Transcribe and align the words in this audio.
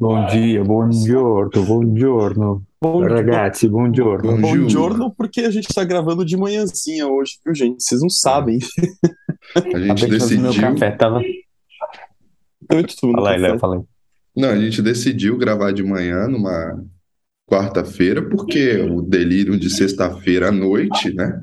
Bom 0.00 0.24
dia, 0.28 0.64
buongiorno, 0.64 1.62
buongiorno. 1.62 2.66
Bom, 2.80 3.00
Ragazzi, 3.06 3.68
buongiorno. 3.68 4.38
bom 4.38 4.66
giorno, 4.66 5.14
porque 5.14 5.42
a 5.42 5.50
gente 5.50 5.68
tá 5.74 5.84
gravando 5.84 6.24
de 6.24 6.38
manhãzinha 6.38 7.06
hoje, 7.06 7.32
viu, 7.44 7.54
gente? 7.54 7.82
Vocês 7.82 8.00
não 8.00 8.08
sabem. 8.08 8.58
A 9.54 9.78
gente 9.78 9.90
Acabei 9.90 9.94
de 9.94 10.18
fazer 10.18 10.38
meu 10.38 10.46
decidiu. 10.52 10.72
café, 10.72 10.90
tava... 10.92 11.20
Fala 13.12 13.30
aí. 13.32 13.38
Léo, 13.40 13.58
fala 13.58 13.76
aí. 13.76 13.82
Não, 14.34 14.48
a 14.48 14.58
gente 14.58 14.80
decidiu 14.80 15.36
gravar 15.36 15.70
de 15.72 15.82
manhã 15.82 16.26
numa 16.28 16.82
quarta-feira, 17.46 18.22
porque 18.22 18.76
o 18.76 19.02
delírio 19.02 19.58
de 19.58 19.68
sexta-feira 19.68 20.48
à 20.48 20.52
noite, 20.52 21.12
né? 21.12 21.42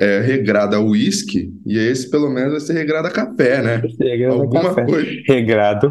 É 0.00 0.20
regrada 0.20 0.76
a 0.76 0.80
uísque, 0.80 1.52
e 1.66 1.76
esse 1.76 2.08
pelo 2.08 2.30
menos 2.30 2.52
vai 2.52 2.60
ser 2.60 2.72
regrada 2.74 3.08
a 3.08 3.10
café, 3.10 3.60
né? 3.60 3.82
Regrado 4.00 4.34
Alguma 4.40 4.62
café. 4.74 4.86
coisa. 4.86 5.10
Regrado. 5.26 5.90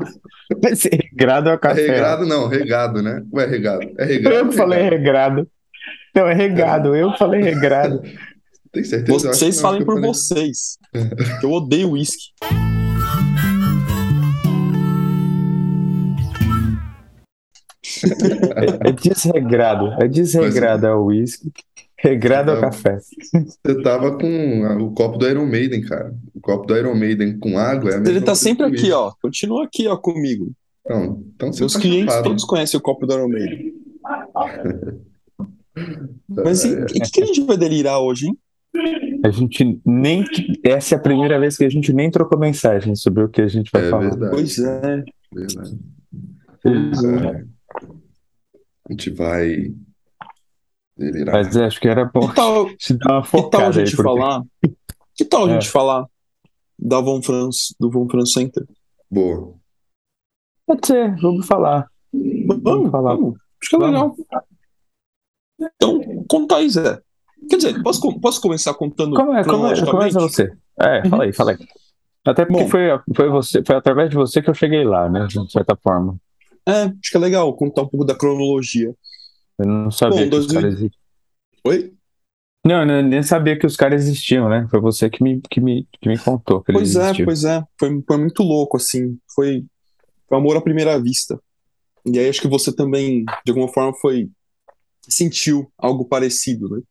Vai 0.63 0.75
ser 0.75 0.97
regrado 1.17 1.49
ao 1.49 1.57
café. 1.57 1.81
Regrado 1.87 2.25
não, 2.27 2.47
regado, 2.47 3.01
né? 3.01 3.23
Ué, 3.33 3.45
regado. 3.47 3.89
É 3.97 4.05
regrado. 4.05 4.35
Eu 4.37 4.45
ou 4.45 4.51
falei 4.51 4.79
regado? 4.83 4.95
regrado. 4.97 5.47
Não, 6.15 6.27
é 6.27 6.33
regado. 6.33 6.95
Eu 6.95 7.11
falei 7.17 7.41
regrado. 7.41 8.01
Tem 8.71 8.83
certeza? 8.83 9.29
Vocês 9.29 9.55
não, 9.55 9.61
falem 9.63 9.83
por 9.85 9.95
falei- 9.95 10.09
vocês. 10.13 10.77
Eu 11.41 11.51
odeio 11.51 11.91
uísque. 11.91 12.27
É, 18.55 18.89
é 18.89 18.91
desregrado. 18.91 19.93
É 20.01 20.07
desregrado 20.07 20.87
ao 20.87 21.05
uísque. 21.05 21.51
Regrado 21.99 22.51
ao 22.51 22.57
Não. 22.57 22.61
café. 22.61 22.99
Você 22.99 23.81
tava 23.81 24.17
com 24.17 24.65
a- 24.65 24.77
o 24.77 24.91
copo 24.91 25.17
do 25.17 25.27
Iron 25.27 25.47
Maiden, 25.47 25.81
cara. 25.81 26.13
O 26.35 26.39
copo 26.39 26.67
do 26.67 26.77
Iron 26.77 26.93
Maiden 26.93 27.39
com 27.39 27.57
água 27.57 27.89
é 27.89 27.95
a 27.95 27.97
mesma 27.97 28.09
Ele 28.13 28.19
tá 28.19 28.27
coisa 28.27 28.41
sempre 28.41 28.65
aqui, 28.67 28.91
ó. 28.91 29.11
Continua 29.21 29.65
aqui, 29.65 29.87
ó, 29.87 29.97
comigo. 29.97 30.51
Não, 30.89 31.23
então 31.35 31.51
você 31.51 31.59
Meus 31.61 31.73
tá 31.73 31.79
clientes 31.81 32.13
chapado. 32.13 32.29
todos 32.29 32.45
conhecem 32.45 32.77
o 32.77 32.81
copo 32.83 33.05
do 33.05 33.13
Iron 33.13 33.27
Maiden. 33.29 33.73
Mas 36.29 36.63
e, 36.63 36.73
É, 36.75 36.79
e 36.79 36.83
o 36.83 37.11
que 37.11 37.21
a 37.21 37.25
gente 37.25 37.41
vai 37.43 37.57
delirar 37.57 37.99
hoje, 37.99 38.27
hein? 38.27 38.37
A 39.23 39.29
gente 39.31 39.81
nem. 39.85 40.23
Essa 40.63 40.95
é 40.95 40.97
a 40.97 41.01
primeira 41.01 41.39
vez 41.39 41.57
que 41.57 41.65
a 41.65 41.69
gente 41.69 41.91
nem 41.93 42.09
trocou 42.11 42.37
mensagem 42.39 42.95
sobre 42.95 43.23
o 43.23 43.29
que 43.29 43.41
a 43.41 43.47
gente 43.47 43.69
vai 43.71 43.87
é 43.87 43.89
falar. 43.89 44.09
verdade, 44.09 44.31
Pois 44.31 44.59
é. 44.59 45.03
verdade. 45.33 45.77
Pois 46.63 47.03
é. 47.03 47.27
É. 47.27 47.45
A 48.89 48.91
gente 48.91 49.09
vai 49.11 49.73
delirar. 50.97 51.35
Mas 51.43 51.57
acho 51.57 51.79
que 51.79 51.87
era 51.87 52.05
bom 52.05 52.27
Que 52.29 52.35
tal, 52.35 52.69
te 52.77 52.93
dar 52.97 53.13
uma 53.19 53.21
que 53.23 53.49
tal 53.49 53.61
a 53.61 53.67
aí, 53.67 53.73
gente 53.73 53.95
porque 53.95 54.03
falar? 54.03 54.43
Que 55.15 55.25
tal 55.25 55.45
a 55.45 55.49
É. 55.49 55.53
gente 55.53 55.69
falar 55.69 56.05
da 56.79 57.01
Von 57.01 57.21
Franz, 57.21 57.75
do 57.79 57.89
Von 57.89 58.07
Franz 58.07 58.31
Center? 58.31 58.65
Boa. 59.09 59.55
Pode 60.67 60.85
ser, 60.85 61.15
vamos 61.21 61.47
falar. 61.47 61.87
Vamos, 62.13 62.91
falar. 62.91 63.15
vamos. 63.15 63.35
Acho 63.61 63.69
que 63.69 63.75
é 63.75 63.79
Vamos. 63.79 64.17
legal. 64.17 64.47
Então, 65.59 66.25
conta 66.29 66.57
aí, 66.57 66.69
Zé. 66.69 67.01
Quer 67.49 67.55
dizer, 67.55 67.81
posso, 67.81 68.19
posso 68.19 68.41
começar 68.41 68.73
contando 68.73 69.15
Como 69.15 69.33
é, 69.33 69.43
como 69.43 69.67
é, 69.67 69.85
começa 69.85 70.19
você. 70.19 70.51
É, 70.79 71.07
fala 71.07 71.23
aí, 71.23 71.33
fala 71.33 71.51
aí. 71.51 71.57
Até 72.25 72.45
porque 72.45 72.63
Bom. 72.63 72.69
foi, 72.69 72.81
foi, 73.15 73.29
você, 73.29 73.63
foi 73.65 73.75
através 73.75 74.09
de 74.09 74.15
você 74.17 74.41
que 74.41 74.49
eu 74.49 74.53
cheguei 74.53 74.83
lá, 74.83 75.09
né? 75.09 75.25
De 75.25 75.51
certa 75.51 75.75
forma. 75.75 76.17
É, 76.67 76.83
acho 76.83 77.11
que 77.11 77.15
é 77.17 77.19
legal 77.19 77.51
contar 77.55 77.83
um 77.83 77.87
pouco 77.87 78.05
da 78.05 78.13
cronologia. 78.13 78.93
Eu 79.57 79.65
não 79.65 79.89
sabia 79.89 80.25
Bom, 80.25 80.29
que 80.29 80.35
os 80.35 80.47
2000 80.47 80.61
caras 80.61 80.73
existiam. 80.73 81.01
Oi? 81.65 81.93
Não, 82.65 82.81
eu 82.83 83.03
nem 83.03 83.23
sabia 83.23 83.57
que 83.57 83.65
os 83.65 83.77
caras 83.77 84.03
existiam, 84.03 84.49
né? 84.49 84.67
Foi 84.69 84.81
você 84.81 85.09
que 85.09 85.23
me, 85.23 85.41
que 85.49 85.61
me, 85.61 85.87
que 86.01 86.09
me 86.09 86.17
contou 86.17 86.61
que 86.61 86.71
eles 86.71 86.81
Pois 86.81 86.95
é, 86.97 87.03
existiam. 87.05 87.25
pois 87.25 87.43
é. 87.45 87.63
Foi 87.79 88.17
muito 88.17 88.43
louco, 88.43 88.75
assim. 88.75 89.17
Foi, 89.33 89.63
foi 90.27 90.37
amor 90.37 90.57
à 90.57 90.61
primeira 90.61 91.01
vista. 91.01 91.39
E 92.05 92.17
aí 92.17 92.29
acho 92.29 92.41
que 92.41 92.47
você 92.47 92.73
também, 92.73 93.25
de 93.45 93.51
alguma 93.51 93.71
forma, 93.71 93.93
foi 93.99 94.29
sentiu 95.07 95.71
algo 95.77 96.05
parecido, 96.05 96.69
né? 96.69 96.81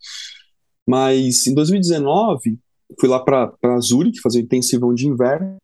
Mas 0.86 1.46
em 1.46 1.54
2019, 1.54 2.58
fui 2.98 3.08
lá 3.08 3.20
para 3.20 3.80
Zurich 3.80 4.20
fazer 4.20 4.40
o 4.40 4.42
intensivão 4.42 4.94
de 4.94 5.06
inverno. 5.06 5.56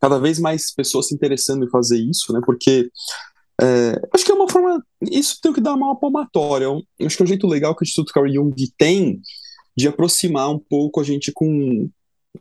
Cada 0.00 0.18
vez 0.18 0.38
mais 0.38 0.72
pessoas 0.74 1.08
se 1.08 1.14
interessando 1.14 1.64
em 1.64 1.70
fazer 1.70 1.98
isso, 1.98 2.32
né? 2.32 2.40
Porque 2.44 2.90
é, 3.60 4.00
acho 4.14 4.24
que 4.24 4.32
é 4.32 4.34
uma 4.34 4.48
forma. 4.48 4.82
Isso 5.02 5.38
tem 5.42 5.52
que 5.52 5.60
dar 5.60 5.74
uma 5.74 5.98
palmatória. 5.98 6.68
Acho 7.00 7.16
que 7.16 7.22
é 7.22 7.24
um 7.24 7.28
jeito 7.28 7.46
legal 7.46 7.76
que 7.76 7.82
o 7.82 7.84
Instituto 7.84 8.12
Carl 8.12 8.32
Jung 8.32 8.54
tem 8.78 9.20
de 9.76 9.86
aproximar 9.86 10.50
um 10.50 10.58
pouco 10.58 11.00
a 11.00 11.04
gente 11.04 11.30
com, 11.32 11.88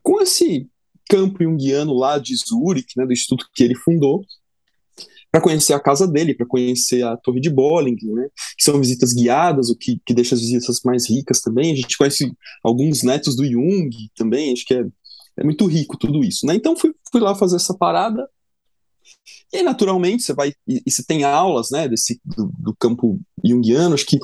com 0.01 0.21
esse 0.21 0.67
campo 1.09 1.43
junguiano 1.43 1.93
lá 1.93 2.17
de 2.17 2.35
Zurich, 2.35 2.93
né, 2.95 3.05
do 3.05 3.13
instituto 3.13 3.47
que 3.53 3.63
ele 3.63 3.75
fundou, 3.75 4.23
para 5.31 5.41
conhecer 5.41 5.73
a 5.73 5.79
casa 5.79 6.07
dele, 6.07 6.33
para 6.33 6.45
conhecer 6.45 7.03
a 7.03 7.15
Torre 7.17 7.39
de 7.39 7.49
Bollinger, 7.49 8.13
né, 8.13 8.27
que 8.57 8.63
são 8.63 8.79
visitas 8.79 9.13
guiadas, 9.13 9.69
o 9.69 9.75
que, 9.75 10.01
que 10.05 10.13
deixa 10.13 10.35
as 10.35 10.41
visitas 10.41 10.79
mais 10.83 11.09
ricas 11.09 11.41
também. 11.41 11.71
A 11.71 11.75
gente 11.75 11.97
conhece 11.97 12.31
alguns 12.63 13.03
netos 13.03 13.35
do 13.35 13.45
Jung 13.45 13.89
também, 14.15 14.53
acho 14.53 14.65
que 14.65 14.73
é, 14.73 14.85
é 15.37 15.43
muito 15.43 15.65
rico 15.65 15.97
tudo 15.97 16.23
isso. 16.23 16.45
Né? 16.45 16.55
Então 16.55 16.75
fui, 16.75 16.93
fui 17.11 17.21
lá 17.21 17.35
fazer 17.35 17.57
essa 17.57 17.75
parada. 17.75 18.27
E 19.51 19.57
aí, 19.57 19.63
naturalmente, 19.63 20.23
você 20.23 20.33
vai. 20.33 20.53
E, 20.67 20.81
e 20.85 20.91
você 20.91 21.03
tem 21.03 21.23
aulas 21.23 21.71
né, 21.71 21.87
desse, 21.87 22.19
do, 22.23 22.51
do 22.59 22.75
campo 22.75 23.19
junguiano. 23.43 23.95
Acho 23.95 24.05
que 24.05 24.19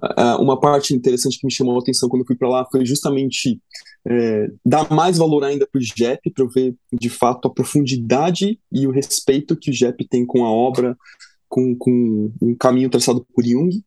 ah, 0.00 0.36
uma 0.38 0.60
parte 0.60 0.94
interessante 0.94 1.38
que 1.38 1.46
me 1.46 1.52
chamou 1.52 1.76
a 1.76 1.80
atenção 1.80 2.08
quando 2.08 2.22
eu 2.22 2.26
fui 2.26 2.36
para 2.36 2.48
lá 2.48 2.66
foi 2.70 2.84
justamente 2.84 3.60
é, 4.08 4.50
dar 4.64 4.90
mais 4.90 5.18
valor 5.18 5.44
ainda 5.44 5.66
para 5.70 5.78
o 5.78 5.82
JEP, 5.82 6.30
para 6.30 6.44
eu 6.44 6.48
ver 6.48 6.74
de 6.92 7.10
fato 7.10 7.46
a 7.46 7.52
profundidade 7.52 8.58
e 8.72 8.86
o 8.86 8.90
respeito 8.90 9.56
que 9.56 9.70
o 9.70 9.72
JEP 9.72 10.08
tem 10.08 10.24
com 10.24 10.46
a 10.46 10.50
obra, 10.50 10.96
com, 11.46 11.76
com 11.76 12.32
um 12.40 12.54
caminho 12.54 12.88
traçado 12.88 13.26
por 13.34 13.44
Jung. 13.44 13.76
O 13.76 13.82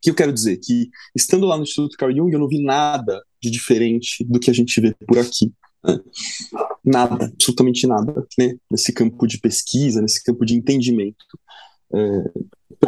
que 0.00 0.10
eu 0.10 0.14
quero 0.14 0.32
dizer? 0.32 0.58
Que 0.58 0.88
estando 1.16 1.46
lá 1.46 1.56
no 1.56 1.64
Instituto 1.64 1.96
Carl 1.96 2.14
Jung, 2.14 2.32
eu 2.32 2.38
não 2.38 2.48
vi 2.48 2.62
nada 2.62 3.20
de 3.42 3.50
diferente 3.50 4.24
do 4.24 4.38
que 4.38 4.50
a 4.50 4.54
gente 4.54 4.80
vê 4.80 4.94
por 5.06 5.18
aqui. 5.18 5.52
né? 5.84 5.98
Nada, 6.84 7.26
absolutamente 7.26 7.86
nada, 7.86 8.26
né? 8.38 8.54
nesse 8.70 8.92
campo 8.92 9.26
de 9.26 9.38
pesquisa, 9.38 10.00
nesse 10.00 10.22
campo 10.22 10.46
de 10.46 10.54
entendimento. 10.54 11.24
É, 11.92 12.24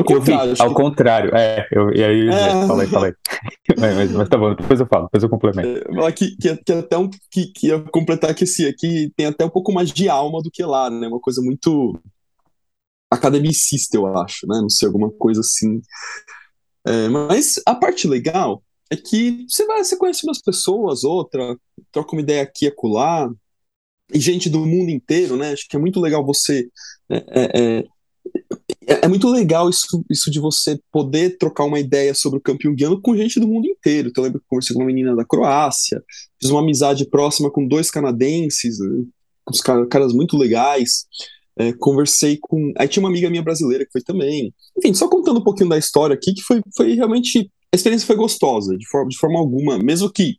Eu 0.09 0.21
vi, 0.21 0.33
ao 0.33 0.69
que 0.69 0.75
contrário. 0.75 1.35
É, 1.35 1.67
eu, 1.73 1.93
e 1.93 2.03
aí, 2.03 2.29
É. 2.29 2.53
aí, 2.53 2.67
fala 2.89 3.07
aí. 3.07 3.15
Mas, 3.79 4.13
mas- 4.13 4.29
tá 4.29 4.39
bom, 4.39 4.55
depois 4.55 4.79
eu 4.81 4.87
falo, 4.87 5.05
depois 5.05 5.23
eu 5.23 5.29
complemento. 5.29 5.95
falar 5.95 6.13
que, 6.13 6.37
que, 6.37 6.57
que 6.57 6.73
até 6.73 6.97
um 6.97 7.11
que, 7.31 7.47
que 7.47 7.67
ia 7.69 7.81
completar 7.81 8.35
que 8.35 8.45
esse 8.45 8.67
aqui 8.67 9.13
tem 9.17 9.27
até 9.27 9.45
um 9.45 9.51
pouco 9.51 9.73
mais 9.73 9.91
de 9.91 10.09
alma 10.09 10.41
do 10.41 10.51
que 10.51 10.65
lá, 10.65 10.89
né? 10.89 11.09
Uma 11.09 11.21
coisa 11.21 11.43
muito 11.43 11.99
academicista, 13.11 13.97
eu 13.97 14.07
acho, 14.19 14.47
né? 14.47 14.61
Não 14.61 14.71
sei, 14.71 14.87
alguma 14.87 15.11
coisa 15.11 15.41
assim. 15.41 15.81
É, 16.87 17.09
mas 17.09 17.61
a 17.67 17.75
parte 17.75 18.09
legal 18.09 18.63
é 18.91 18.97
que 18.97 19.47
você 19.49 19.67
vai, 19.67 19.83
você 19.83 19.97
conhece 19.97 20.27
umas 20.27 20.41
pessoas, 20.41 21.05
outra, 21.05 21.57
troca 21.91 22.13
uma 22.13 22.23
ideia 22.23 22.43
aqui 22.43 22.65
e 22.67 22.69
acolá, 22.69 23.31
e 24.13 24.21
gente 24.21 24.51
do 24.51 24.61
mundo 24.67 24.91
inteiro, 24.91 25.37
né? 25.37 25.53
Acho 25.53 25.67
que 25.69 25.77
é 25.77 25.79
muito 25.79 26.01
legal 26.01 26.25
você. 26.25 26.69
É, 27.11 27.85
é, 28.87 29.05
é, 29.05 29.09
muito 29.09 29.29
legal 29.29 29.69
isso, 29.69 30.05
isso 30.11 30.31
de 30.31 30.41
você 30.41 30.79
poder 30.91 31.37
trocar 31.39 31.65
uma 31.65 31.79
ideia 31.79 32.15
sobre 32.15 32.39
o 32.39 32.43
campo 32.43 32.63
junguiano 32.63 33.01
com 33.01 33.17
gente 33.17 33.39
do 33.39 33.47
mundo 33.47 33.67
inteiro. 33.67 34.09
Então, 34.09 34.23
eu 34.23 34.27
lembro 34.27 34.41
que 34.41 34.45
eu 34.45 34.49
conversei 34.49 34.75
com 34.75 34.83
uma 34.83 34.87
menina 34.87 35.15
da 35.15 35.25
Croácia, 35.25 36.03
fiz 36.41 36.51
uma 36.51 36.61
amizade 36.61 37.09
próxima 37.09 37.51
com 37.51 37.67
dois 37.67 37.91
canadenses, 37.91 38.79
né, 38.79 39.05
uns 39.49 39.61
caras, 39.61 40.13
muito 40.13 40.37
legais. 40.37 41.05
É, 41.57 41.73
conversei 41.75 42.39
com. 42.41 42.73
Aí 42.79 42.89
tinha 42.89 43.03
uma 43.03 43.11
amiga 43.11 43.29
minha 43.29 43.43
brasileira 43.43 43.85
que 43.85 43.93
foi 43.93 44.01
também. 44.01 44.55
Enfim, 44.79 44.95
só 44.95 45.09
contando 45.09 45.39
um 45.39 45.45
pouquinho 45.45 45.69
da 45.69 45.79
história 45.79 46.15
aqui, 46.15 46.33
que 46.33 46.43
foi, 46.43 46.61
foi 46.75 46.95
realmente. 46.95 47.51
A 47.73 47.77
experiência 47.77 48.07
foi 48.07 48.17
gostosa, 48.17 48.77
de 48.77 48.87
forma, 48.89 49.09
de 49.09 49.19
forma 49.19 49.39
alguma. 49.39 49.79
Mesmo 49.79 50.11
que, 50.11 50.37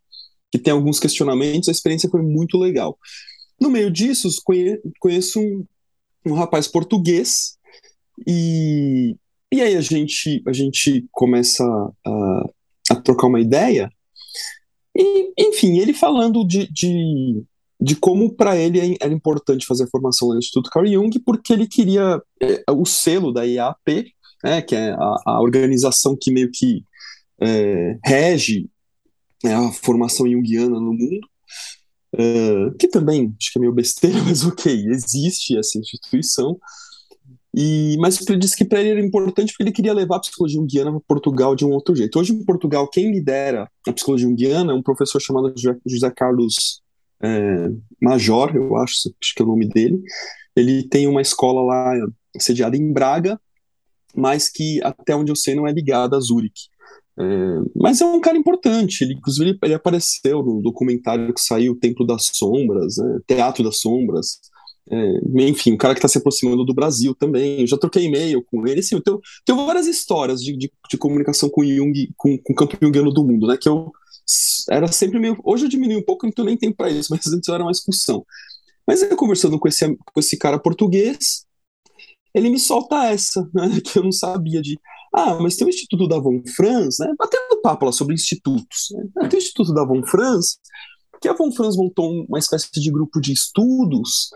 que 0.52 0.60
tenha 0.60 0.76
alguns 0.76 1.00
questionamentos, 1.00 1.70
a 1.70 1.72
experiência 1.72 2.10
foi 2.10 2.22
muito 2.22 2.58
legal. 2.58 2.98
No 3.60 3.70
meio 3.70 3.92
disso, 3.92 4.28
conhe, 4.44 4.80
conheço 5.00 5.40
um, 5.40 5.66
um 6.28 6.34
rapaz 6.34 6.68
português 6.68 7.58
e, 8.28 9.16
e 9.52 9.62
aí 9.62 9.76
a 9.76 9.82
gente, 9.82 10.42
a 10.48 10.54
gente 10.54 11.06
começa 11.12 11.64
a, 12.06 12.50
a 12.92 12.96
trocar 12.96 13.28
uma 13.28 13.40
ideia. 13.40 13.90
E, 14.96 15.34
enfim, 15.38 15.80
ele 15.80 15.94
falando 15.94 16.46
de, 16.46 16.68
de, 16.72 17.44
de 17.82 17.96
como 17.96 18.34
para 18.36 18.56
ele 18.56 18.80
é, 18.80 18.96
era 19.00 19.14
importante 19.14 19.66
fazer 19.66 19.86
a 19.86 19.90
formação 19.90 20.30
no 20.30 20.38
Instituto 20.38 20.70
Carl 20.70 20.86
Jung, 20.86 21.20
porque 21.20 21.54
ele 21.54 21.68
queria 21.68 22.22
é, 22.42 22.64
o 22.72 22.86
selo 22.86 23.32
da 23.32 23.44
IAP, 23.44 24.14
né, 24.44 24.62
que 24.62 24.76
é 24.76 24.92
a, 24.92 25.16
a 25.26 25.42
organização 25.42 26.18
que 26.20 26.32
meio 26.32 26.52
que 26.52 26.84
é, 27.42 27.98
rege 28.04 28.70
né, 29.44 29.54
a 29.54 29.72
formação 29.72 30.30
junguiana 30.30 30.80
no 30.80 30.94
mundo. 30.94 31.28
Uh, 32.16 32.72
que 32.78 32.88
também 32.88 33.36
acho 33.40 33.52
que 33.52 33.58
é 33.58 33.62
meio 33.62 33.74
besteira, 33.74 34.22
mas 34.24 34.46
ok, 34.46 34.72
existe 34.90 35.58
essa 35.58 35.80
instituição. 35.80 36.58
E, 37.56 37.98
mas 38.00 38.20
ele 38.28 38.40
disse 38.40 38.56
que 38.56 38.66
para 38.66 38.80
ele 38.80 38.90
era 38.90 39.06
importante 39.06 39.52
porque 39.52 39.64
ele 39.64 39.72
queria 39.72 39.94
levar 39.94 40.16
a 40.16 40.20
psicologia 40.20 40.60
junguiana 40.60 40.92
para 40.92 41.00
Portugal 41.02 41.56
de 41.56 41.64
um 41.64 41.72
outro 41.72 41.96
jeito. 41.96 42.18
Hoje, 42.20 42.34
em 42.34 42.44
Portugal, 42.44 42.88
quem 42.88 43.12
lidera 43.12 43.70
a 43.88 43.94
psicologia 43.94 44.28
junguiana 44.28 44.72
é 44.72 44.76
um 44.76 44.82
professor 44.82 45.22
chamado 45.22 45.54
José 45.86 46.12
Carlos 46.12 46.82
é, 47.22 47.70
Major, 48.02 48.56
eu 48.56 48.76
acho, 48.78 49.14
acho 49.22 49.36
que 49.36 49.42
é 49.42 49.46
o 49.46 49.48
nome 49.48 49.68
dele. 49.68 50.02
Ele 50.56 50.84
tem 50.88 51.08
uma 51.08 51.22
escola 51.22 51.62
lá 51.62 51.94
sediada 52.40 52.76
em 52.76 52.92
Braga, 52.92 53.40
mas 54.16 54.50
que 54.50 54.82
até 54.84 55.16
onde 55.16 55.32
eu 55.32 55.36
sei 55.36 55.54
não 55.54 55.68
é 55.68 55.72
ligado 55.72 56.16
a 56.16 56.20
Zurich. 56.20 56.70
É, 57.18 57.24
mas 57.76 58.02
é 58.02 58.06
um 58.06 58.20
cara 58.20 58.36
importante, 58.36 59.04
ele, 59.04 59.14
inclusive 59.14 59.52
ele, 59.52 59.60
ele, 59.62 59.74
apareceu 59.76 60.42
no 60.42 60.62
documentário 60.64 61.32
que 61.32 61.42
saiu, 61.42 61.78
Templo 61.80 62.08
das 62.08 62.32
Sombras, 62.34 62.98
né, 62.98 63.20
Teatro 63.28 63.64
das 63.64 63.80
Sombras, 63.80 64.40
é, 64.90 65.20
enfim, 65.50 65.74
um 65.74 65.78
cara 65.78 65.94
que 65.94 66.00
está 66.00 66.08
se 66.08 66.18
aproximando 66.18 66.66
do 66.66 66.74
Brasil 66.74 67.16
também. 67.16 67.62
Eu 67.62 67.68
já 67.68 67.78
troquei 67.78 68.04
e-mail 68.04 68.44
com 68.44 68.68
ele. 68.68 68.80
Assim, 68.80 69.00
tenho, 69.02 69.22
tenho 69.46 69.66
várias 69.66 69.88
histórias 69.88 70.42
de, 70.42 70.56
de, 70.58 70.72
de 70.90 70.98
comunicação 70.98 71.50
com 71.50 71.64
Jung, 71.64 72.10
com, 72.18 72.38
com 72.38 72.54
o 72.54 72.56
campo 72.56 72.78
junguiano 72.82 73.12
do 73.12 73.26
mundo, 73.26 73.48
né? 73.48 73.58
Que 73.58 73.70
eu 73.70 73.92
era 74.70 74.92
sempre 74.92 75.20
meio. 75.20 75.40
Hoje 75.44 75.66
eu 75.66 75.70
diminui 75.70 75.98
um 75.98 76.04
pouco, 76.04 76.30
tenho 76.32 76.46
nem 76.46 76.58
tempo 76.58 76.78
para 76.78 76.90
isso, 76.90 77.10
mas 77.16 77.26
antes 77.28 77.48
eu 77.48 77.56
era 77.56 77.64
uma 77.64 77.72
discussão. 77.72 78.26
Mas 78.86 79.02
eu 79.02 79.16
conversando 79.16 79.58
com 79.58 79.68
esse, 79.68 79.96
com 79.96 80.20
esse 80.20 80.38
cara 80.38 80.60
português, 80.60 81.46
ele 82.34 82.50
me 82.50 82.60
solta 82.60 83.06
essa, 83.06 83.48
né? 83.54 83.80
Que 83.82 84.00
eu 84.00 84.04
não 84.04 84.12
sabia 84.12 84.62
de. 84.62 84.78
Ah, 85.14 85.36
mas 85.40 85.56
tem 85.56 85.66
o 85.66 85.70
Instituto 85.70 86.08
da 86.08 86.20
Von 86.20 86.42
Franz, 86.56 86.98
né? 87.00 87.14
Batendo 87.18 87.54
papo 87.64 87.86
lá 87.86 87.92
sobre 87.92 88.14
institutos. 88.14 88.90
Né? 88.92 89.30
Tem 89.30 89.40
o 89.40 89.42
Instituto 89.42 89.74
da 89.74 89.86
Von 89.86 90.04
Franz, 90.06 90.58
que 91.22 91.30
a 91.30 91.34
Von 91.34 91.52
Franz 91.52 91.78
montou 91.78 92.26
uma 92.28 92.38
espécie 92.38 92.70
de 92.74 92.92
grupo 92.92 93.22
de 93.22 93.32
estudos 93.32 94.30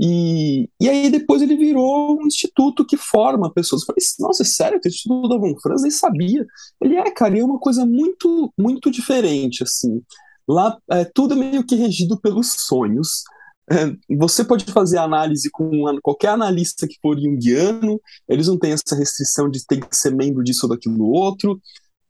e, 0.00 0.68
e 0.80 0.88
aí 0.88 1.10
depois 1.10 1.42
ele 1.42 1.56
virou 1.56 2.18
um 2.20 2.26
instituto 2.26 2.86
que 2.86 2.96
forma 2.96 3.52
pessoas. 3.52 3.82
Eu 3.82 3.86
falei, 3.86 4.04
nossa, 4.20 4.42
é 4.42 4.46
sério? 4.46 4.80
Tem 4.80 4.90
instituto 4.90 5.28
da 5.28 5.38
Von 5.38 5.58
Franz? 5.60 5.82
Nem 5.82 5.90
sabia. 5.90 6.46
Ele 6.80 6.96
é, 6.96 7.10
cara, 7.10 7.36
e 7.36 7.40
é 7.40 7.44
uma 7.44 7.58
coisa 7.58 7.84
muito, 7.84 8.52
muito 8.56 8.90
diferente, 8.90 9.62
assim. 9.62 10.00
Lá 10.48 10.78
é, 10.90 11.04
tudo 11.04 11.34
é 11.34 11.36
meio 11.36 11.66
que 11.66 11.74
regido 11.74 12.18
pelos 12.20 12.52
sonhos. 12.52 13.24
É, 13.70 13.92
você 14.16 14.44
pode 14.44 14.64
fazer 14.66 14.98
análise 14.98 15.50
com 15.50 15.70
qualquer 16.02 16.28
analista 16.28 16.86
que 16.86 16.96
for 17.02 17.18
junguiano, 17.18 18.00
eles 18.26 18.46
não 18.46 18.58
têm 18.58 18.72
essa 18.72 18.96
restrição 18.96 19.50
de 19.50 19.66
ter 19.66 19.86
que 19.86 19.94
ser 19.94 20.14
membro 20.14 20.42
disso 20.42 20.66
ou 20.66 20.70
daquilo 20.70 21.10
outro. 21.10 21.60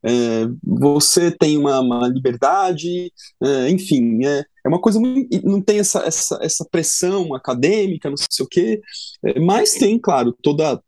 É, 0.03 0.47
você 0.63 1.31
tem 1.31 1.59
uma, 1.59 1.81
uma 1.81 2.07
liberdade, 2.07 3.13
é, 3.43 3.71
enfim, 3.71 4.25
é, 4.25 4.45
é 4.69 4.75
uma 4.75 4.81
coisa 4.81 5.01
não 5.43 5.61
tem 5.63 5.79
essa, 5.79 6.01
essa, 6.01 6.39
essa 6.43 6.65
pressão 6.71 7.35
acadêmica, 7.35 8.11
não 8.11 8.17
sei 8.17 8.45
o 8.45 8.49
quê, 8.49 8.81
é, 9.25 9.41
mas 9.41 9.75
tem, 9.75 9.99
claro, 9.99 10.37
toda 10.43 10.81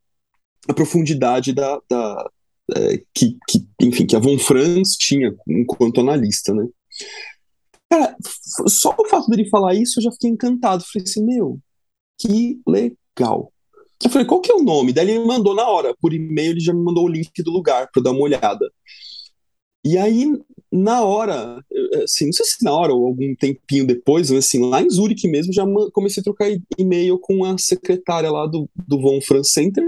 a 0.69 0.75
profundidade 0.75 1.53
da, 1.53 1.81
da 1.89 2.31
é, 2.77 3.03
que, 3.15 3.37
que, 3.49 3.67
enfim, 3.81 4.07
que 4.07 4.15
a 4.15 4.21
Von 4.21 4.39
Franz 4.39 4.97
tinha 4.97 5.35
enquanto 5.49 6.01
analista, 6.01 6.55
né? 6.55 6.67
Cara, 7.91 8.17
só 8.69 8.95
o 8.97 9.09
fato 9.09 9.29
dele 9.29 9.49
falar 9.49 9.75
isso, 9.75 9.99
eu 9.99 10.05
já 10.05 10.13
fiquei 10.13 10.31
encantado. 10.31 10.85
Falei 10.85 11.05
assim, 11.09 11.25
meu, 11.25 11.59
que 12.21 12.61
legal. 12.67 13.53
Eu 14.03 14.11
falei, 14.11 14.27
qual 14.27 14.41
que 14.41 14.53
é 14.53 14.55
o 14.55 14.63
nome? 14.63 14.93
Daí 14.93 15.11
ele 15.11 15.19
me 15.19 15.27
mandou 15.27 15.55
na 15.55 15.67
hora, 15.67 15.95
por 16.01 16.15
e-mail, 16.15 16.53
ele 16.53 16.61
já 16.61 16.73
me 16.73 16.83
mandou 16.83 17.05
o 17.05 17.09
link 17.09 17.43
do 17.43 17.51
lugar 17.51 17.89
para 17.93 18.03
dar 18.03 18.13
uma 18.13 18.23
olhada. 18.23 18.71
E 19.85 19.97
aí, 19.97 20.27
na 20.71 21.03
hora, 21.03 21.65
assim, 22.03 22.27
não 22.27 22.33
sei 22.33 22.47
se 22.47 22.65
na 22.65 22.73
hora 22.73 22.93
ou 22.93 23.07
algum 23.07 23.35
tempinho 23.35 23.87
depois, 23.87 24.31
mas 24.31 24.47
assim, 24.47 24.61
lá 24.61 24.83
em 24.83 24.91
Zurich 24.91 25.27
mesmo, 25.27 25.53
já 25.53 25.65
comecei 25.93 26.21
a 26.21 26.25
trocar 26.25 26.49
e-mail 26.79 27.19
com 27.19 27.45
a 27.45 27.57
secretária 27.59 28.31
lá 28.31 28.47
do, 28.47 28.69
do 28.87 29.01
Von 29.01 29.21
Franz 29.21 29.53
Center 29.53 29.85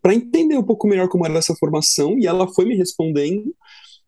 para 0.00 0.14
entender 0.14 0.56
um 0.56 0.64
pouco 0.64 0.88
melhor 0.88 1.08
como 1.08 1.24
era 1.24 1.38
essa 1.38 1.54
formação, 1.54 2.18
e 2.18 2.26
ela 2.26 2.48
foi 2.48 2.64
me 2.64 2.74
respondendo, 2.74 3.54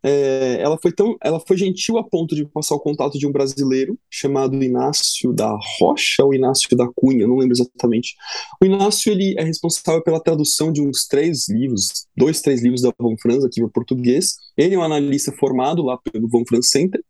é, 0.06 0.58
ela 0.60 0.78
foi 0.80 0.92
tão, 0.92 1.16
ela 1.22 1.40
foi 1.40 1.56
gentil 1.56 1.96
a 1.96 2.04
ponto 2.04 2.34
de 2.34 2.44
passar 2.44 2.74
o 2.74 2.80
contato 2.80 3.18
de 3.18 3.26
um 3.26 3.32
brasileiro 3.32 3.98
chamado 4.10 4.62
Inácio 4.62 5.32
da 5.32 5.56
Rocha 5.78 6.22
ou 6.22 6.34
Inácio 6.34 6.68
da 6.76 6.86
Cunha, 6.94 7.26
não 7.26 7.36
lembro 7.36 7.54
exatamente. 7.54 8.14
O 8.62 8.66
Inácio 8.66 9.10
ele 9.10 9.34
é 9.38 9.42
responsável 9.42 10.02
pela 10.02 10.20
tradução 10.20 10.70
de 10.70 10.82
uns 10.82 11.06
três 11.06 11.48
livros, 11.48 12.06
dois, 12.14 12.42
três 12.42 12.62
livros 12.62 12.82
da 12.82 12.92
Von 13.00 13.16
Franz 13.16 13.42
aqui 13.46 13.62
para 13.62 13.70
português. 13.70 14.36
Ele 14.58 14.74
é 14.74 14.78
um 14.78 14.82
analista 14.82 15.32
formado 15.32 15.82
lá 15.82 15.96
pelo 15.96 16.28
Von 16.28 16.44
Franz 16.46 16.68
Center. 16.68 17.02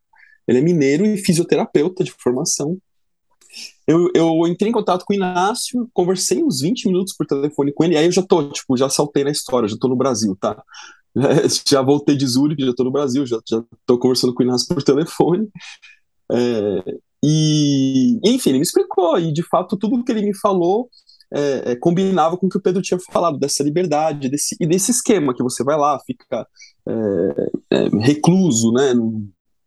Ele 0.46 0.58
é 0.58 0.62
mineiro 0.62 1.04
e 1.04 1.16
fisioterapeuta 1.16 2.04
de 2.04 2.12
formação. 2.12 2.78
Eu, 3.86 4.08
eu 4.14 4.46
entrei 4.46 4.70
em 4.70 4.72
contato 4.72 5.04
com 5.04 5.12
o 5.12 5.16
Inácio, 5.16 5.88
conversei 5.92 6.44
uns 6.44 6.60
20 6.60 6.86
minutos 6.86 7.14
por 7.16 7.26
telefone 7.26 7.72
com 7.72 7.84
ele, 7.84 7.96
aí 7.96 8.06
eu 8.06 8.12
já 8.12 8.22
tô, 8.22 8.48
tipo, 8.50 8.76
já 8.76 8.88
saltei 8.88 9.24
na 9.24 9.30
história, 9.30 9.68
já 9.68 9.76
tô 9.78 9.88
no 9.88 9.96
Brasil, 9.96 10.36
tá? 10.40 10.62
já 11.66 11.82
voltei 11.82 12.16
de 12.16 12.26
Zurich, 12.26 12.62
já 12.62 12.70
estou 12.70 12.86
no 12.86 12.92
Brasil, 12.92 13.26
já 13.26 13.38
estou 13.38 13.98
conversando 13.98 14.34
com 14.34 14.42
o 14.42 14.46
Inácio 14.46 14.68
por 14.68 14.82
telefone. 14.82 15.48
É, 16.30 16.98
e, 17.22 18.18
enfim, 18.24 18.50
ele 18.50 18.58
me 18.58 18.64
explicou, 18.64 19.18
e 19.18 19.32
de 19.32 19.42
fato 19.42 19.76
tudo 19.76 20.02
que 20.04 20.12
ele 20.12 20.26
me 20.26 20.36
falou 20.36 20.88
é, 21.32 21.72
é, 21.72 21.76
combinava 21.76 22.36
com 22.36 22.46
o 22.46 22.48
que 22.48 22.58
o 22.58 22.60
Pedro 22.60 22.82
tinha 22.82 22.98
falado, 23.10 23.38
dessa 23.38 23.62
liberdade 23.62 24.28
desse, 24.28 24.56
e 24.60 24.66
desse 24.66 24.90
esquema 24.90 25.34
que 25.34 25.42
você 25.42 25.64
vai 25.64 25.76
lá, 25.76 25.98
fica 26.06 26.46
é, 26.86 27.50
é, 27.72 27.88
recluso, 28.00 28.70
né, 28.72 28.92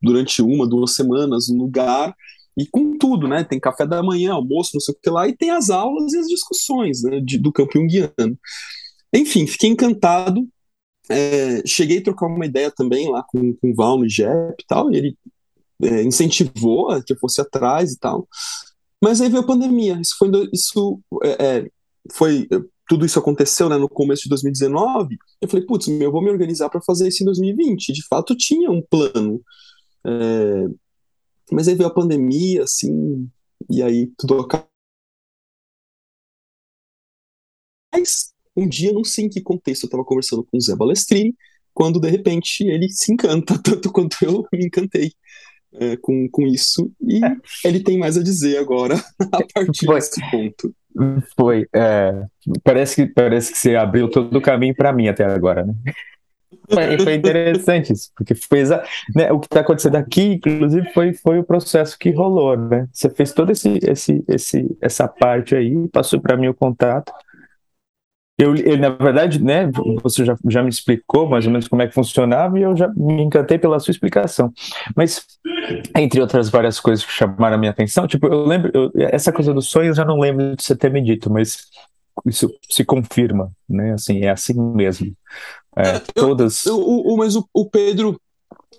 durante 0.01 0.41
uma, 0.41 0.67
duas 0.67 0.94
semanas 0.94 1.49
no 1.49 1.57
lugar, 1.57 2.15
e 2.57 2.65
com 2.67 2.97
tudo, 2.97 3.27
né, 3.27 3.44
tem 3.44 3.59
café 3.59 3.85
da 3.85 4.01
manhã, 4.01 4.33
almoço, 4.33 4.71
não 4.73 4.79
sei 4.79 4.94
o 4.94 4.97
que 5.01 5.09
lá, 5.09 5.27
e 5.27 5.35
tem 5.35 5.51
as 5.51 5.69
aulas 5.69 6.13
e 6.13 6.19
as 6.19 6.27
discussões 6.27 7.03
né, 7.03 7.19
de, 7.19 7.38
do 7.38 7.51
campo 7.51 7.73
junguiano. 7.73 8.38
Enfim, 9.13 9.45
fiquei 9.45 9.69
encantado, 9.69 10.47
é, 11.09 11.65
cheguei 11.65 12.00
a 12.00 12.04
trocar 12.04 12.27
uma 12.27 12.45
ideia 12.45 12.71
também 12.71 13.09
lá 13.09 13.24
com, 13.24 13.54
com 13.54 13.71
o 13.71 13.75
Val 13.75 13.98
no 13.98 14.09
JEP 14.09 14.62
e 14.62 14.65
tal, 14.68 14.92
e 14.92 14.98
ele 14.98 15.18
é, 15.83 16.04
incentivou 16.04 17.01
que 17.04 17.13
eu 17.13 17.18
fosse 17.19 17.42
atrás 17.42 17.94
e 17.94 18.00
tal. 18.00 18.27
Mas 19.01 19.21
aí 19.21 19.30
veio 19.30 19.42
a 19.42 19.45
pandemia. 19.45 20.00
Isso 20.01 20.15
foi, 20.18 20.30
isso, 20.54 21.00
é, 21.24 21.45
é 21.45 21.68
foi 22.12 22.48
tudo 22.88 23.06
isso 23.06 23.19
aconteceu 23.19 23.69
né, 23.69 23.77
no 23.77 23.89
começo 23.89 24.24
de 24.24 24.30
2019. 24.30 25.18
Eu 25.42 25.50
falei, 25.50 25.65
putz, 25.65 25.88
eu 25.88 26.12
vou 26.12 26.21
me 26.21 26.30
organizar 26.30 26.69
para 26.69 26.81
fazer 26.81 27.07
isso 27.09 27.21
em 27.21 27.25
2020. 27.25 27.92
De 27.92 28.06
fato, 28.07 28.36
tinha 28.36 28.71
um 28.71 28.81
plano. 28.81 29.42
É, 30.06 30.68
mas 31.51 31.68
aí 31.68 31.75
veio 31.75 31.89
a 31.89 31.94
pandemia, 31.94 32.63
assim, 32.63 33.30
e 33.69 33.83
aí 33.83 34.12
tudo 34.18 34.39
acabou. 34.39 34.68
Um 38.57 38.68
dia, 38.68 38.92
não 38.92 39.04
sei 39.04 39.25
em 39.25 39.30
que 39.30 39.42
contexto, 39.42 39.83
eu 39.83 39.88
estava 39.88 40.04
conversando 40.04 40.44
com 40.44 40.57
o 40.57 40.62
Zé 40.62 40.75
Balestrini, 40.75 41.36
quando 41.74 42.00
de 42.00 42.09
repente 42.09 42.63
ele 42.63 42.89
se 42.89 43.13
encanta, 43.13 43.57
tanto 43.63 43.92
quanto 43.92 44.18
eu 44.24 44.45
me 44.51 44.65
encantei 44.65 45.12
é, 45.75 45.95
com, 45.98 46.27
com 46.30 46.48
isso, 46.48 46.92
e 47.01 47.24
é. 47.24 47.36
ele 47.63 47.81
tem 47.81 48.00
mais 48.00 48.18
a 48.18 48.24
dizer 48.24 48.57
agora, 48.57 48.95
a 49.31 49.39
partir 49.54 49.86
Foi. 49.86 49.95
desse 49.95 50.31
ponto. 50.31 50.74
Foi. 51.38 51.68
É, 51.75 52.24
parece, 52.63 52.95
que, 52.95 53.13
parece 53.13 53.51
que 53.51 53.59
você 53.59 53.75
abriu 53.75 54.09
todo 54.09 54.36
o 54.36 54.42
caminho 54.42 54.74
para 54.75 54.92
mim 54.92 55.07
até 55.07 55.24
agora, 55.24 55.63
né? 55.63 55.74
Foi, 56.69 56.99
foi 56.99 57.14
interessante 57.14 57.94
isso, 57.94 58.09
porque 58.16 58.35
foi 58.35 58.64
né, 59.16 59.31
o 59.31 59.40
que 59.40 59.47
está 59.47 59.61
acontecendo 59.61 59.95
aqui, 59.95 60.33
inclusive, 60.33 60.92
foi, 60.94 61.14
foi 61.14 61.40
o 61.40 61.44
processo 61.44 61.97
que 61.97 62.11
rolou, 62.11 62.57
né? 62.57 62.87
Você 62.92 63.09
fez 63.09 63.31
toda 63.31 63.54
esse, 63.54 63.80
esse, 63.83 64.23
esse, 64.28 64.78
essa 64.81 65.07
parte 65.07 65.56
aí, 65.56 65.87
passou 65.90 66.19
para 66.19 66.35
mim 66.35 66.47
o 66.47 66.54
contato, 66.54 67.11
eu, 68.37 68.56
eu, 68.56 68.77
na 68.77 68.89
verdade, 68.89 69.44
né, 69.44 69.69
você 70.03 70.23
já, 70.23 70.37
já 70.47 70.61
me 70.61 70.69
explicou 70.69 71.27
mais 71.27 71.45
ou 71.45 71.51
menos 71.51 71.67
como 71.67 71.81
é 71.81 71.87
que 71.87 71.94
funcionava 71.94 72.59
e 72.59 72.61
eu 72.61 72.75
já 72.75 72.87
me 72.95 73.23
encantei 73.23 73.57
pela 73.57 73.79
sua 73.79 73.91
explicação. 73.91 74.53
Mas, 74.95 75.25
entre 75.95 76.21
outras 76.21 76.47
várias 76.47 76.79
coisas 76.79 77.03
que 77.03 77.11
chamaram 77.11 77.56
a 77.56 77.57
minha 77.57 77.71
atenção, 77.71 78.06
tipo, 78.06 78.27
eu 78.27 78.45
lembro, 78.45 78.71
eu, 78.75 78.91
essa 78.95 79.31
coisa 79.31 79.51
dos 79.53 79.67
sonhos 79.67 79.97
eu 79.97 80.03
já 80.03 80.06
não 80.06 80.19
lembro 80.19 80.56
de 80.56 80.63
você 80.63 80.75
ter 80.75 80.91
me 80.91 81.03
dito, 81.03 81.31
mas 81.31 81.65
isso 82.27 82.53
se 82.69 82.85
confirma, 82.85 83.51
né, 83.67 83.94
assim, 83.94 84.19
é 84.19 84.29
assim 84.29 84.53
mesmo. 84.53 85.15
É, 85.75 85.95
é, 85.95 85.99
todas... 86.13 86.63
Eu, 86.67 86.79
o, 86.79 87.17
mas 87.17 87.35
o, 87.35 87.47
o, 87.51 87.67
Pedro, 87.67 88.21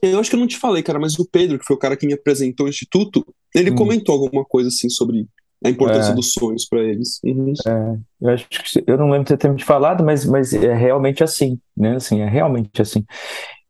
eu 0.01 0.21
acho 0.21 0.31
que 0.31 0.37
eu 0.37 0.41
não 0.41 0.47
te 0.47 0.57
falei, 0.57 0.85
cara, 0.85 1.01
mas 1.01 1.19
o 1.19 1.29
Pedro, 1.29 1.59
que 1.59 1.65
foi 1.65 1.75
o 1.75 1.81
cara 1.81 1.97
que 1.97 2.07
me 2.07 2.15
apresentou 2.15 2.67
o 2.67 2.69
Instituto, 2.69 3.27
ele 3.53 3.73
hum. 3.73 3.75
comentou 3.75 4.15
alguma 4.15 4.45
coisa 4.45 4.69
assim 4.69 4.89
sobre 4.89 5.27
a 5.65 5.71
importância 5.71 6.13
é. 6.13 6.15
dos 6.15 6.33
sonhos 6.33 6.65
para 6.67 6.81
eles. 6.83 7.21
Uhum. 7.25 7.53
É, 7.67 7.97
eu 8.21 8.31
acho 8.31 8.49
que 8.49 8.85
eu 8.87 8.97
não 8.97 9.11
lembro 9.11 9.27
de 9.27 9.37
ter 9.37 9.51
me 9.51 9.63
falado, 9.63 10.05
mas, 10.05 10.25
mas 10.25 10.53
é 10.55 10.75
realmente 10.75 11.25
assim, 11.25 11.59
né? 11.77 11.97
Assim, 11.97 12.21
é 12.21 12.29
realmente 12.29 12.81
assim. 12.81 13.05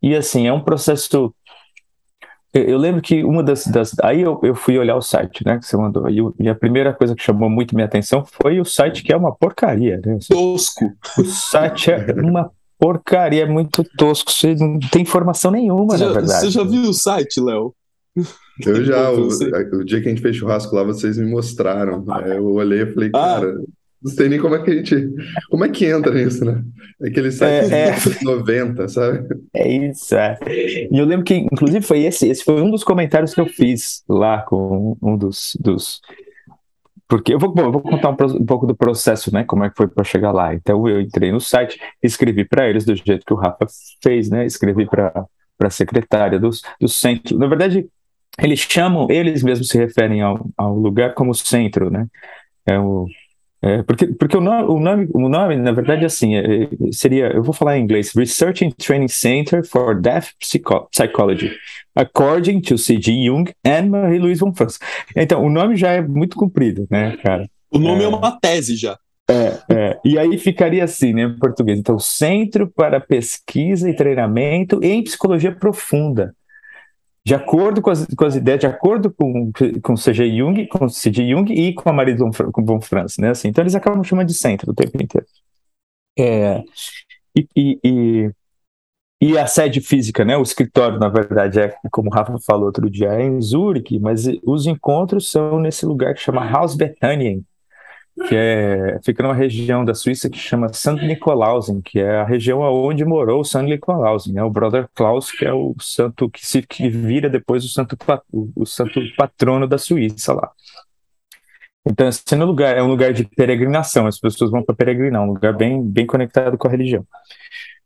E 0.03 0.15
assim, 0.15 0.47
é 0.47 0.53
um 0.53 0.61
processo. 0.61 1.35
Eu, 2.53 2.63
eu 2.65 2.79
lembro 2.79 3.01
que 3.01 3.25
uma 3.25 3.43
das, 3.43 3.67
das. 3.67 3.99
aí 4.03 4.21
eu, 4.21 4.39
eu 4.43 4.55
fui 4.55 4.79
olhar 4.79 4.97
o 4.97 5.03
site, 5.03 5.45
né? 5.47 5.59
Que 5.59 5.67
você 5.67 5.77
mandou. 5.77 6.09
E, 6.11 6.19
e, 6.41 6.49
a 6.49 6.55
primeira 6.55 6.93
coisa 6.93 7.15
que 7.15 7.23
chamou 7.23 7.49
muito 7.49 7.75
minha 7.75 7.87
atenção 7.87 8.25
foi 8.25 8.61
o 8.61 8.65
site, 8.65 9.03
que 9.03 9.13
é 9.13 9.17
uma 9.17 9.35
porcaria, 9.35 10.01
né? 10.05 10.17
Assim, 10.17 10.29
tosco. 10.29 10.93
O 11.19 11.25
site 11.25 11.91
é 11.91 12.13
uma 12.13 12.51
porcaria, 12.79 13.45
é 13.45 13.47
muito 13.47 13.83
tosco. 13.97 14.31
Você 14.31 14.55
não 14.55 14.79
tem 14.79 15.03
informação 15.03 15.51
nenhuma, 15.51 15.97
você 15.97 16.05
na 16.05 16.13
já, 16.13 16.21
verdade. 16.21 16.41
Você 16.41 16.51
já 16.51 16.65
viu 16.65 16.83
o 16.83 16.95
site, 16.95 17.41
Léo? 17.41 17.75
Eu 18.65 18.85
já, 18.85 19.11
o, 19.13 19.29
o, 19.29 19.85
dia 19.85 20.01
que 20.01 20.09
a 20.09 20.11
gente 20.11 20.23
fez 20.23 20.37
churrasco 20.37 20.75
lá, 20.75 20.83
vocês 20.83 21.19
me 21.19 21.31
mostraram. 21.31 22.05
eu 22.27 22.45
olhei 22.45 22.83
e 22.83 22.93
falei, 22.93 23.11
ah. 23.15 23.41
cara, 23.41 23.55
não 24.03 24.13
sei 24.13 24.29
nem 24.29 24.39
como 24.39 24.55
é 24.55 24.63
que 24.63 24.71
a 24.71 24.75
gente. 24.75 25.15
Como 25.51 25.65
é 25.65 25.69
que 25.69 25.85
entra 25.87 26.15
nisso, 26.15 26.45
né? 26.45 26.63
Aquele 27.05 27.33
site 27.33 27.73
é, 27.73 27.89
é. 27.89 28.25
90, 28.25 28.89
sabe? 28.89 29.29
É 29.55 29.69
isso, 29.69 30.15
é. 30.17 30.39
E 30.91 30.99
eu 30.99 31.05
lembro 31.05 31.25
que, 31.25 31.35
inclusive, 31.35 31.85
foi 31.85 32.05
esse, 32.05 32.29
esse 32.29 32.45
foi 32.45 32.61
um 32.61 32.71
dos 32.71 32.85
comentários 32.85 33.35
que 33.35 33.41
eu 33.41 33.47
fiz 33.47 34.05
lá 34.09 34.43
com 34.43 34.97
um 35.03 35.17
dos, 35.17 35.57
dos 35.61 36.01
porque 37.09 37.33
eu 37.33 37.39
vou, 37.39 37.51
bom, 37.53 37.63
eu 37.63 37.73
vou 37.73 37.81
contar 37.81 38.11
um, 38.11 38.37
um, 38.37 38.45
pouco 38.45 38.67
do 38.67 38.77
processo, 38.77 39.33
né? 39.33 39.43
Como 39.43 39.65
é 39.65 39.71
que 39.71 39.77
foi 39.77 39.89
para 39.89 40.05
chegar 40.05 40.31
lá. 40.31 40.55
Então 40.55 40.87
eu 40.87 41.01
entrei 41.01 41.33
no 41.33 41.41
site, 41.41 41.81
escrevi 42.03 42.45
para 42.45 42.69
eles 42.69 42.85
do 42.85 42.95
jeito 42.95 43.25
que 43.25 43.33
o 43.33 43.37
Rafa 43.37 43.67
fez, 44.03 44.29
né? 44.29 44.45
Escrevi 44.45 44.87
para 44.87 45.27
a 45.59 45.71
secretária 45.71 46.39
do, 46.39 46.51
do 46.79 46.87
centro. 46.87 47.39
Na 47.39 47.47
verdade, 47.47 47.89
eles 48.41 48.61
chamam, 48.61 49.07
eles 49.11 49.43
mesmos 49.43 49.69
se 49.69 49.79
referem 49.79 50.23
ao, 50.23 50.49
ao 50.57 50.75
lugar 50.75 51.15
como 51.15 51.35
centro, 51.35 51.91
né? 51.91 52.07
É 52.67 52.79
o, 52.79 53.07
é, 53.61 53.83
porque 53.83 54.07
porque 54.07 54.37
o, 54.37 54.41
nome, 54.41 54.69
o, 54.69 54.79
nome, 54.79 55.09
o 55.13 55.29
nome, 55.29 55.57
na 55.57 55.73
verdade, 55.73 56.05
assim, 56.05 56.37
é, 56.37 56.69
seria, 56.93 57.33
eu 57.33 57.43
vou 57.43 57.53
falar 57.53 57.77
em 57.77 57.83
inglês, 57.83 58.13
Research 58.15 58.65
and 58.65 58.71
Training 58.71 59.09
Center 59.09 59.67
for 59.67 60.01
Deaf 60.01 60.33
Psycho 60.39 60.89
Psychology, 60.93 61.51
according 61.97 62.61
to 62.61 62.79
C.G. 62.79 63.13
Jung 63.27 63.53
and 63.67 63.87
Marie-Louise 63.87 64.41
von 64.41 64.55
Franz. 64.55 64.79
Então, 65.17 65.45
o 65.45 65.51
nome 65.51 65.77
já 65.77 65.91
é 65.91 66.01
muito 66.01 66.37
comprido, 66.37 66.87
né, 66.89 67.17
cara? 67.17 67.49
O 67.71 67.79
nome 67.79 68.03
é, 68.03 68.05
é 68.05 68.09
uma 68.09 68.39
tese 68.39 68.77
já. 68.77 68.97
É, 69.29 69.59
é, 69.71 69.99
e 70.05 70.17
aí 70.17 70.39
ficaria 70.39 70.85
assim, 70.85 71.13
né, 71.13 71.25
em 71.25 71.39
português. 71.39 71.79
Então, 71.79 71.99
Centro 71.99 72.69
para 72.69 73.01
Pesquisa 73.01 73.91
e 73.91 73.95
Treinamento 73.95 74.79
em 74.83 75.03
Psicologia 75.03 75.53
Profunda 75.53 76.33
de 77.29 77.35
acordo 77.35 77.83
com 77.83 77.91
as, 77.91 78.07
com 78.07 78.25
as 78.25 78.37
ideias, 78.37 78.61
de 78.61 78.67
acordo 78.67 79.13
com, 79.13 79.53
com 79.83 79.95
C.G. 79.95 80.35
Jung, 80.35 80.67
com 80.67 80.89
C.G. 80.89 81.29
Jung 81.29 81.53
e 81.53 81.75
com 81.75 81.91
a 81.91 81.93
Marie 81.93 82.17
von, 82.17 82.31
von 82.31 82.81
Franz, 82.81 83.19
né? 83.19 83.29
Assim, 83.29 83.49
então 83.49 83.63
eles 83.63 83.75
acabam 83.75 84.03
chamando 84.03 84.29
de 84.29 84.33
centro 84.33 84.71
o 84.71 84.75
tempo 84.75 84.97
inteiro. 85.03 85.27
É, 86.19 86.63
e, 87.37 87.47
e, 87.55 87.79
e, 87.85 88.31
e, 89.21 89.39
a 89.39 89.47
sede 89.47 89.83
física, 89.83 90.25
né? 90.25 90.39
O 90.39 90.43
escritório, 90.43 90.99
na 90.99 91.11
verdade, 91.11 91.61
é 91.61 91.77
como 91.91 92.09
o 92.09 92.15
Rafa 92.15 92.39
falou 92.47 92.65
outro 92.65 92.89
dia, 92.89 93.13
é 93.13 93.23
em 93.23 93.39
Zurique, 93.43 93.99
mas 93.99 94.25
os 94.43 94.67
encontros 94.67 95.31
são 95.31 95.61
nesse 95.61 95.85
lugar 95.85 96.15
que 96.15 96.23
chama 96.23 96.51
Haus 96.51 96.75
Bethanien, 96.75 97.45
que 98.27 98.35
é, 98.35 98.99
fica 99.05 99.23
numa 99.23 99.35
região 99.35 99.85
da 99.85 99.95
Suíça 99.95 100.29
que 100.29 100.39
chama 100.39 100.73
Santo 100.73 101.05
Nicolausen, 101.05 101.81
que 101.81 102.01
é 102.01 102.17
a 102.17 102.25
região 102.25 102.63
aonde 102.63 103.05
morou 103.05 103.41
o 103.41 103.45
Santo 103.45 103.67
Nicolausen, 103.69 104.35
né? 104.35 104.43
o 104.43 104.51
Brother 104.51 104.89
Klaus, 104.95 105.31
que 105.31 105.45
é 105.45 105.53
o 105.53 105.75
santo 105.81 106.29
que 106.29 106.45
se 106.45 106.63
que 106.63 106.89
vira 106.89 107.31
depois 107.31 107.65
o 107.65 107.69
santo, 107.69 107.97
o, 108.33 108.67
santo 108.67 109.01
patrono 109.17 109.67
da 109.69 109.79
Suíça 109.79 110.33
lá. 110.33 110.51
Então, 111.87 112.09
esse 112.09 112.23
é, 112.33 112.37
lugar, 112.37 112.77
é 112.77 112.83
um 112.83 112.89
lugar 112.89 113.13
de 113.13 113.25
peregrinação, 113.25 114.07
as 114.07 114.19
pessoas 114.19 114.51
vão 114.51 114.63
para 114.63 114.75
peregrinar, 114.75 115.23
um 115.23 115.33
lugar 115.33 115.57
bem, 115.57 115.83
bem 115.83 116.07
conectado 116.07 116.59
com 116.59 116.67
a 116.67 116.71
religião. 116.71 117.07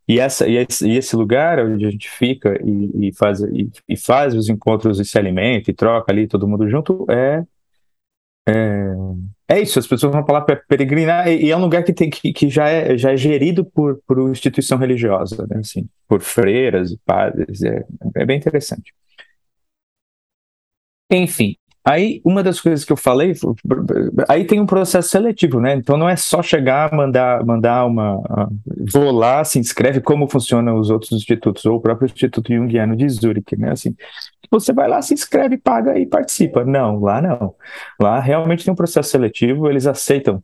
E, 0.09 0.19
essa, 0.19 0.49
e, 0.49 0.57
esse, 0.57 0.89
e 0.89 0.97
esse 0.97 1.15
lugar 1.15 1.61
onde 1.65 1.87
a 1.87 1.91
gente 1.91 2.09
fica 2.11 2.59
e, 2.65 3.09
e 3.09 3.15
faz, 3.15 3.41
e, 3.41 3.71
e, 3.89 3.97
faz 3.97 4.35
os 4.35 4.49
encontros 4.49 4.99
e 4.99 5.05
se 5.05 5.17
alimenta 5.19 5.71
e 5.71 5.75
troca 5.75 6.11
ali 6.11 6.27
todo 6.27 6.49
mundo 6.49 6.69
junto 6.69 7.07
é, 7.09 7.45
é 8.49 8.95
é 9.53 9.61
isso, 9.61 9.79
as 9.79 9.87
pessoas 9.87 10.13
vão 10.13 10.25
falar 10.25 10.43
para 10.43 10.57
peregrinar, 10.57 11.29
e, 11.29 11.47
e, 11.47 11.51
é 11.51 11.57
um 11.57 11.61
lugar 11.61 11.85
que, 11.85 11.93
tem, 11.93 12.09
que, 12.09 12.33
que 12.33 12.49
já, 12.49 12.69
é, 12.69 12.97
já 12.97 13.13
é 13.13 13.17
gerido 13.17 13.65
por, 13.65 14.01
por 14.07 14.19
instituição 14.31 14.79
religiosa, 14.79 15.47
né, 15.49 15.59
assim, 15.59 15.89
por 16.09 16.21
freiras 16.21 16.91
e 16.91 16.99
padres, 17.05 17.63
é, 17.63 17.85
é 18.17 18.25
bem 18.25 18.39
interessante. 18.39 18.95
Enfim, 21.11 21.57
Aí, 21.85 22.21
uma 22.25 22.45
das 22.45 22.61
coisas 22.61 22.85
que 22.85 22.93
eu 22.93 22.97
falei, 22.97 23.35
aí 24.29 24.45
tem 24.45 24.61
um 24.61 24.67
processo 24.67 25.09
seletivo, 25.09 25.61
né? 25.61 25.75
Então 25.75 25.97
não 25.97 26.09
é 26.09 26.15
só 26.15 26.41
chegar, 26.41 26.93
mandar, 26.93 27.45
mandar 27.45 27.85
uma. 27.87 28.23
Vou 28.93 29.11
lá, 29.11 29.43
se 29.43 29.59
inscreve, 29.59 30.01
como 30.01 30.29
funcionam 30.29 30.79
os 30.79 30.91
outros 30.91 31.11
institutos, 31.11 31.65
ou 31.65 31.77
o 31.77 31.81
próprio 31.81 32.07
Instituto 32.07 32.55
Jungiano 32.55 32.95
de 32.95 33.09
Zurich, 33.09 33.57
né? 33.57 33.73
Assim, 33.73 33.97
você 34.49 34.73
vai 34.73 34.89
lá, 34.89 35.03
se 35.03 35.13
inscreve, 35.13 35.59
paga 35.59 35.99
e 35.99 36.07
participa. 36.07 36.65
Não, 36.65 37.01
lá 37.01 37.21
não. 37.21 37.55
Lá 38.01 38.21
realmente 38.21 38.65
tem 38.65 38.73
um 38.73 38.77
processo 38.77 39.11
seletivo, 39.11 39.69
eles 39.69 39.87
aceitam, 39.87 40.41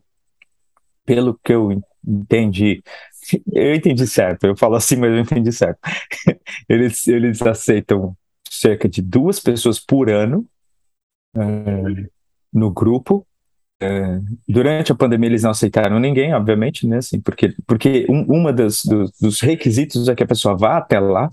pelo 1.05 1.39
que 1.41 1.53
eu 1.53 1.81
entendi, 2.05 2.83
eu 3.53 3.75
entendi 3.75 4.05
certo, 4.07 4.45
eu 4.45 4.57
falo 4.57 4.75
assim, 4.75 4.97
mas 4.97 5.11
eu 5.11 5.19
entendi 5.19 5.51
certo. 5.53 5.79
Eles, 6.67 7.07
eles 7.07 7.41
aceitam 7.41 8.15
cerca 8.49 8.89
de 8.89 9.01
duas 9.01 9.39
pessoas 9.39 9.79
por 9.79 10.09
ano 10.09 10.45
é, 11.35 12.09
no 12.53 12.71
grupo. 12.71 13.25
É, 13.81 14.19
durante 14.47 14.91
a 14.91 14.95
pandemia 14.95 15.29
eles 15.29 15.43
não 15.43 15.51
aceitaram 15.51 15.99
ninguém, 15.99 16.33
obviamente, 16.33 16.85
né? 16.85 16.97
Assim, 16.97 17.21
porque 17.21 17.55
porque 17.65 18.05
um, 18.09 18.23
uma 18.23 18.51
das 18.51 18.83
dos, 18.83 19.11
dos, 19.19 19.39
requisitos 19.39 20.09
é 20.09 20.15
que 20.15 20.23
a 20.23 20.27
pessoa 20.27 20.57
vá 20.57 20.77
até 20.77 20.99
lá, 20.99 21.29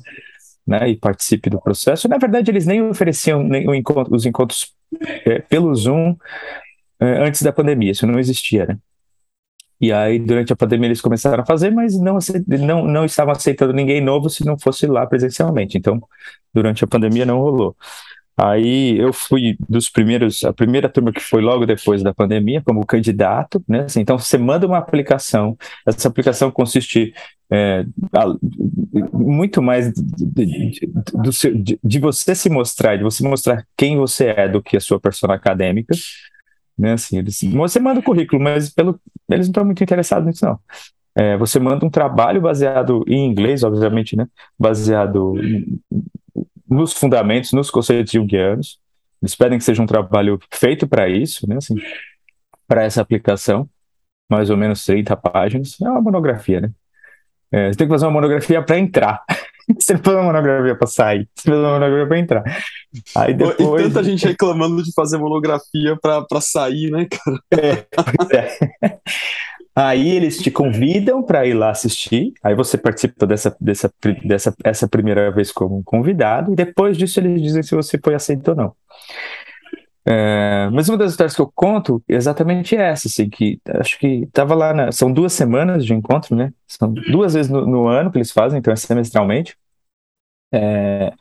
né? 0.66 0.88
E 0.88 0.96
participe 0.96 1.50
do 1.50 1.60
processo. 1.60 2.08
Na 2.08 2.18
verdade, 2.18 2.50
eles 2.50 2.66
nem 2.66 2.82
ofereciam 2.82 3.42
nem 3.42 3.64
encontro, 3.76 4.14
os 4.14 4.26
encontros 4.26 4.72
é, 5.26 5.40
pelo 5.40 5.74
Zoom 5.74 6.16
é, 7.00 7.26
antes 7.26 7.42
da 7.42 7.52
pandemia. 7.52 7.92
Isso 7.92 8.06
não 8.06 8.18
existia, 8.18 8.66
né? 8.66 8.78
E 9.80 9.92
aí, 9.92 10.18
durante 10.18 10.52
a 10.52 10.56
pandemia, 10.56 10.88
eles 10.88 11.02
começaram 11.02 11.42
a 11.42 11.46
fazer, 11.46 11.70
mas 11.70 11.98
não, 12.00 12.18
não, 12.46 12.86
não 12.86 13.04
estavam 13.04 13.32
aceitando 13.32 13.74
ninguém 13.74 14.00
novo 14.00 14.30
se 14.30 14.44
não 14.44 14.58
fosse 14.58 14.86
lá 14.86 15.06
presencialmente. 15.06 15.76
Então, 15.76 16.00
durante 16.52 16.82
a 16.82 16.86
pandemia, 16.86 17.26
não 17.26 17.38
rolou. 17.38 17.76
Aí 18.38 18.98
eu 18.98 19.14
fui 19.14 19.56
dos 19.66 19.88
primeiros, 19.88 20.44
a 20.44 20.52
primeira 20.52 20.90
turma 20.90 21.10
que 21.10 21.22
foi 21.22 21.40
logo 21.40 21.64
depois 21.64 22.02
da 22.02 22.12
pandemia, 22.12 22.62
como 22.62 22.84
candidato, 22.84 23.64
né? 23.66 23.84
Assim, 23.84 24.00
então 24.00 24.18
você 24.18 24.36
manda 24.36 24.66
uma 24.66 24.76
aplicação, 24.76 25.56
essa 25.86 26.08
aplicação 26.08 26.50
consiste 26.50 27.14
é, 27.50 27.86
muito 29.12 29.62
mais 29.62 29.90
de, 29.90 30.80
de, 31.54 31.80
de, 31.82 31.98
você 31.98 32.34
se 32.34 32.50
mostrar, 32.50 32.96
de 32.96 33.04
você 33.04 33.26
mostrar 33.26 33.64
quem 33.74 33.96
você 33.96 34.26
é 34.26 34.48
do 34.48 34.62
que 34.62 34.76
a 34.76 34.80
sua 34.80 35.00
persona 35.00 35.34
acadêmica, 35.34 35.94
né? 36.78 36.92
Assim, 36.92 37.18
eles, 37.18 37.40
você 37.42 37.80
manda 37.80 38.00
o 38.00 38.02
currículo, 38.02 38.42
mas 38.42 38.68
pelo, 38.68 39.00
eles 39.30 39.46
não 39.46 39.52
estão 39.52 39.64
muito 39.64 39.82
interessados 39.82 40.26
nisso, 40.26 40.44
não. 40.44 40.58
É, 41.18 41.38
você 41.38 41.58
manda 41.58 41.86
um 41.86 41.90
trabalho 41.90 42.42
baseado 42.42 43.02
em 43.08 43.24
inglês, 43.24 43.62
obviamente, 43.62 44.14
né? 44.14 44.26
Baseado 44.58 45.34
nos 46.68 46.92
fundamentos, 46.92 47.52
nos 47.52 47.70
conceitos 47.70 48.12
junguianos. 48.12 48.78
Eles 49.22 49.34
pedem 49.34 49.58
que 49.58 49.64
seja 49.64 49.82
um 49.82 49.86
trabalho 49.86 50.38
feito 50.52 50.86
para 50.86 51.08
isso, 51.08 51.48
né, 51.48 51.56
assim, 51.56 51.74
para 52.66 52.84
essa 52.84 53.00
aplicação, 53.00 53.68
mais 54.30 54.50
ou 54.50 54.56
menos 54.56 54.84
30 54.84 55.16
páginas. 55.16 55.80
É 55.80 55.88
uma 55.88 56.00
monografia, 56.00 56.60
né? 56.60 56.70
É, 57.50 57.72
você 57.72 57.78
tem 57.78 57.86
que 57.86 57.92
fazer 57.92 58.06
uma 58.06 58.12
monografia 58.12 58.62
para 58.62 58.78
entrar. 58.78 59.22
você 59.78 59.94
não 59.94 60.02
faz 60.02 60.16
uma 60.16 60.24
monografia 60.24 60.76
para 60.76 60.86
sair, 60.86 61.28
você 61.34 61.48
faz 61.48 61.58
uma 61.58 61.72
monografia 61.72 62.06
para 62.06 62.18
entrar. 62.18 62.44
Aí 63.16 63.34
depois... 63.34 63.82
E 63.82 63.88
tanta 63.88 64.04
gente 64.04 64.26
reclamando 64.26 64.82
de 64.82 64.92
fazer 64.92 65.18
monografia 65.18 65.96
para 66.00 66.40
sair, 66.40 66.90
né, 66.90 67.06
cara? 67.06 67.40
É, 67.52 67.86
pois 68.16 68.30
é. 68.30 68.58
Aí 69.78 70.08
eles 70.08 70.38
te 70.38 70.50
convidam 70.50 71.22
para 71.22 71.46
ir 71.46 71.52
lá 71.52 71.70
assistir, 71.70 72.32
aí 72.42 72.54
você 72.54 72.78
participa 72.78 73.26
dessa, 73.26 73.54
dessa, 73.60 73.92
dessa 74.24 74.54
essa 74.64 74.88
primeira 74.88 75.30
vez 75.30 75.52
como 75.52 75.84
convidado, 75.84 76.50
e 76.52 76.56
depois 76.56 76.96
disso 76.96 77.20
eles 77.20 77.42
dizem 77.42 77.62
se 77.62 77.74
você 77.74 77.98
foi 78.02 78.14
aceito 78.14 78.48
ou 78.48 78.56
não. 78.56 78.74
É, 80.08 80.70
mas 80.72 80.88
uma 80.88 80.96
das 80.96 81.10
histórias 81.10 81.34
que 81.34 81.42
eu 81.42 81.50
conto 81.52 82.02
é 82.08 82.14
exatamente 82.14 82.76
essa, 82.76 83.08
assim, 83.08 83.28
que 83.28 83.60
acho 83.80 83.98
que 83.98 84.22
estava 84.24 84.54
lá, 84.54 84.72
na, 84.72 84.92
são 84.92 85.12
duas 85.12 85.32
semanas 85.32 85.84
de 85.84 85.92
encontro, 85.92 86.34
né? 86.36 86.52
São 86.66 86.92
duas 86.92 87.34
vezes 87.34 87.50
no, 87.50 87.66
no 87.66 87.88
ano 87.88 88.10
que 88.10 88.18
eles 88.18 88.30
fazem, 88.30 88.58
então 88.58 88.72
é 88.72 88.76
semestralmente. 88.76 89.58
É, 90.52 91.12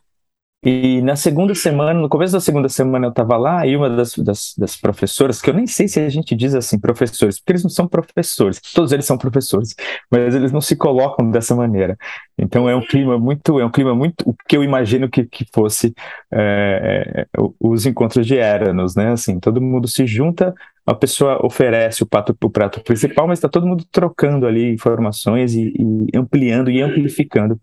e 0.65 0.99
na 1.03 1.15
segunda 1.15 1.53
semana, 1.53 1.93
no 1.93 2.09
começo 2.09 2.33
da 2.33 2.39
segunda 2.39 2.67
semana 2.67 3.05
eu 3.05 3.09
estava 3.11 3.37
lá 3.37 3.67
e 3.67 3.77
uma 3.77 3.87
das, 3.87 4.15
das, 4.15 4.55
das, 4.57 4.75
professoras, 4.75 5.39
que 5.39 5.47
eu 5.47 5.53
nem 5.53 5.67
sei 5.67 5.87
se 5.87 5.99
a 5.99 6.09
gente 6.09 6.35
diz 6.35 6.55
assim, 6.55 6.79
professores, 6.79 7.39
porque 7.39 7.51
eles 7.51 7.63
não 7.63 7.69
são 7.69 7.87
professores, 7.87 8.59
todos 8.73 8.91
eles 8.91 9.05
são 9.05 9.15
professores, 9.15 9.75
mas 10.09 10.33
eles 10.33 10.51
não 10.51 10.61
se 10.61 10.75
colocam 10.75 11.29
dessa 11.29 11.55
maneira. 11.55 11.95
Então 12.35 12.67
é 12.67 12.75
um 12.75 12.81
clima 12.81 13.19
muito, 13.19 13.59
é 13.59 13.65
um 13.65 13.69
clima 13.69 13.93
muito, 13.93 14.27
o 14.27 14.35
que 14.47 14.57
eu 14.57 14.63
imagino 14.63 15.07
que, 15.07 15.25
que 15.25 15.45
fosse 15.53 15.93
é, 16.33 17.27
é 17.31 17.41
os 17.59 17.85
encontros 17.85 18.25
de 18.25 18.33
Eranos, 18.33 18.95
né? 18.95 19.11
Assim, 19.11 19.39
todo 19.39 19.61
mundo 19.61 19.87
se 19.87 20.07
junta, 20.07 20.51
a 20.83 20.95
pessoa 20.95 21.45
oferece 21.45 22.01
o 22.01 22.07
prato, 22.07 22.35
o 22.43 22.49
prato 22.49 22.81
principal, 22.81 23.27
mas 23.27 23.37
está 23.37 23.47
todo 23.47 23.67
mundo 23.67 23.85
trocando 23.91 24.47
ali 24.47 24.73
informações 24.73 25.53
e, 25.53 25.73
e 25.77 26.17
ampliando 26.17 26.71
e 26.71 26.81
amplificando 26.81 27.61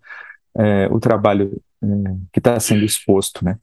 é, 0.56 0.88
o 0.90 1.00
trabalho 1.00 1.60
que 2.32 2.38
está 2.38 2.58
sendo 2.60 2.84
exposto, 2.84 3.44
né? 3.44 3.58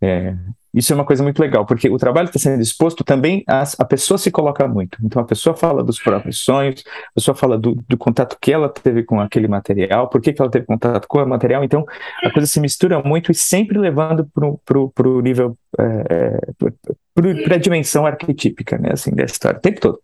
É, 0.00 0.34
isso 0.74 0.92
é 0.92 0.96
uma 0.96 1.04
coisa 1.04 1.22
muito 1.22 1.38
legal, 1.38 1.66
porque 1.66 1.88
o 1.90 1.98
trabalho 1.98 2.26
está 2.26 2.38
sendo 2.38 2.62
exposto 2.62 3.04
também, 3.04 3.44
a, 3.46 3.62
a, 3.78 3.84
pessoa 3.84 4.16
se 4.16 4.30
coloca 4.30 4.66
muito. 4.66 4.98
Então 5.04 5.20
a 5.20 5.24
pessoa 5.24 5.54
fala 5.54 5.84
dos 5.84 6.00
próprios 6.00 6.42
sonhos, 6.42 6.82
a 7.10 7.14
pessoa 7.14 7.34
fala 7.34 7.58
do, 7.58 7.76
do 7.86 7.96
contato 7.98 8.38
que 8.40 8.50
ela 8.50 8.70
teve 8.70 9.04
com 9.04 9.20
aquele 9.20 9.46
material, 9.46 10.08
por 10.08 10.20
que, 10.20 10.32
que 10.32 10.40
ela 10.40 10.50
teve 10.50 10.64
contato 10.64 11.06
com 11.06 11.22
o 11.22 11.28
material. 11.28 11.62
Então 11.62 11.84
a 12.24 12.30
coisa 12.32 12.46
se 12.46 12.58
mistura 12.58 13.02
muito 13.02 13.30
e 13.30 13.34
sempre 13.34 13.78
levando 13.78 14.26
para 14.64 15.08
o 15.08 15.20
nível, 15.20 15.56
é, 15.78 15.84
é 15.84 16.38
para 17.44 17.54
a 17.56 17.58
dimensão 17.58 18.06
arquetípica, 18.06 18.78
né, 18.78 18.90
assim, 18.92 19.14
da 19.14 19.24
história, 19.24 19.58
o 19.58 19.60
tempo 19.60 19.80
todo. 19.80 20.00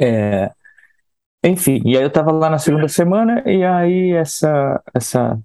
É, 0.00 0.50
enfim, 1.44 1.82
e 1.84 1.96
aí 1.96 2.02
eu 2.02 2.08
estava 2.08 2.32
lá 2.32 2.48
na 2.48 2.58
segunda 2.58 2.88
semana 2.88 3.42
e 3.46 3.62
aí 3.62 4.12
essa 4.12 4.82
essa 4.94 5.38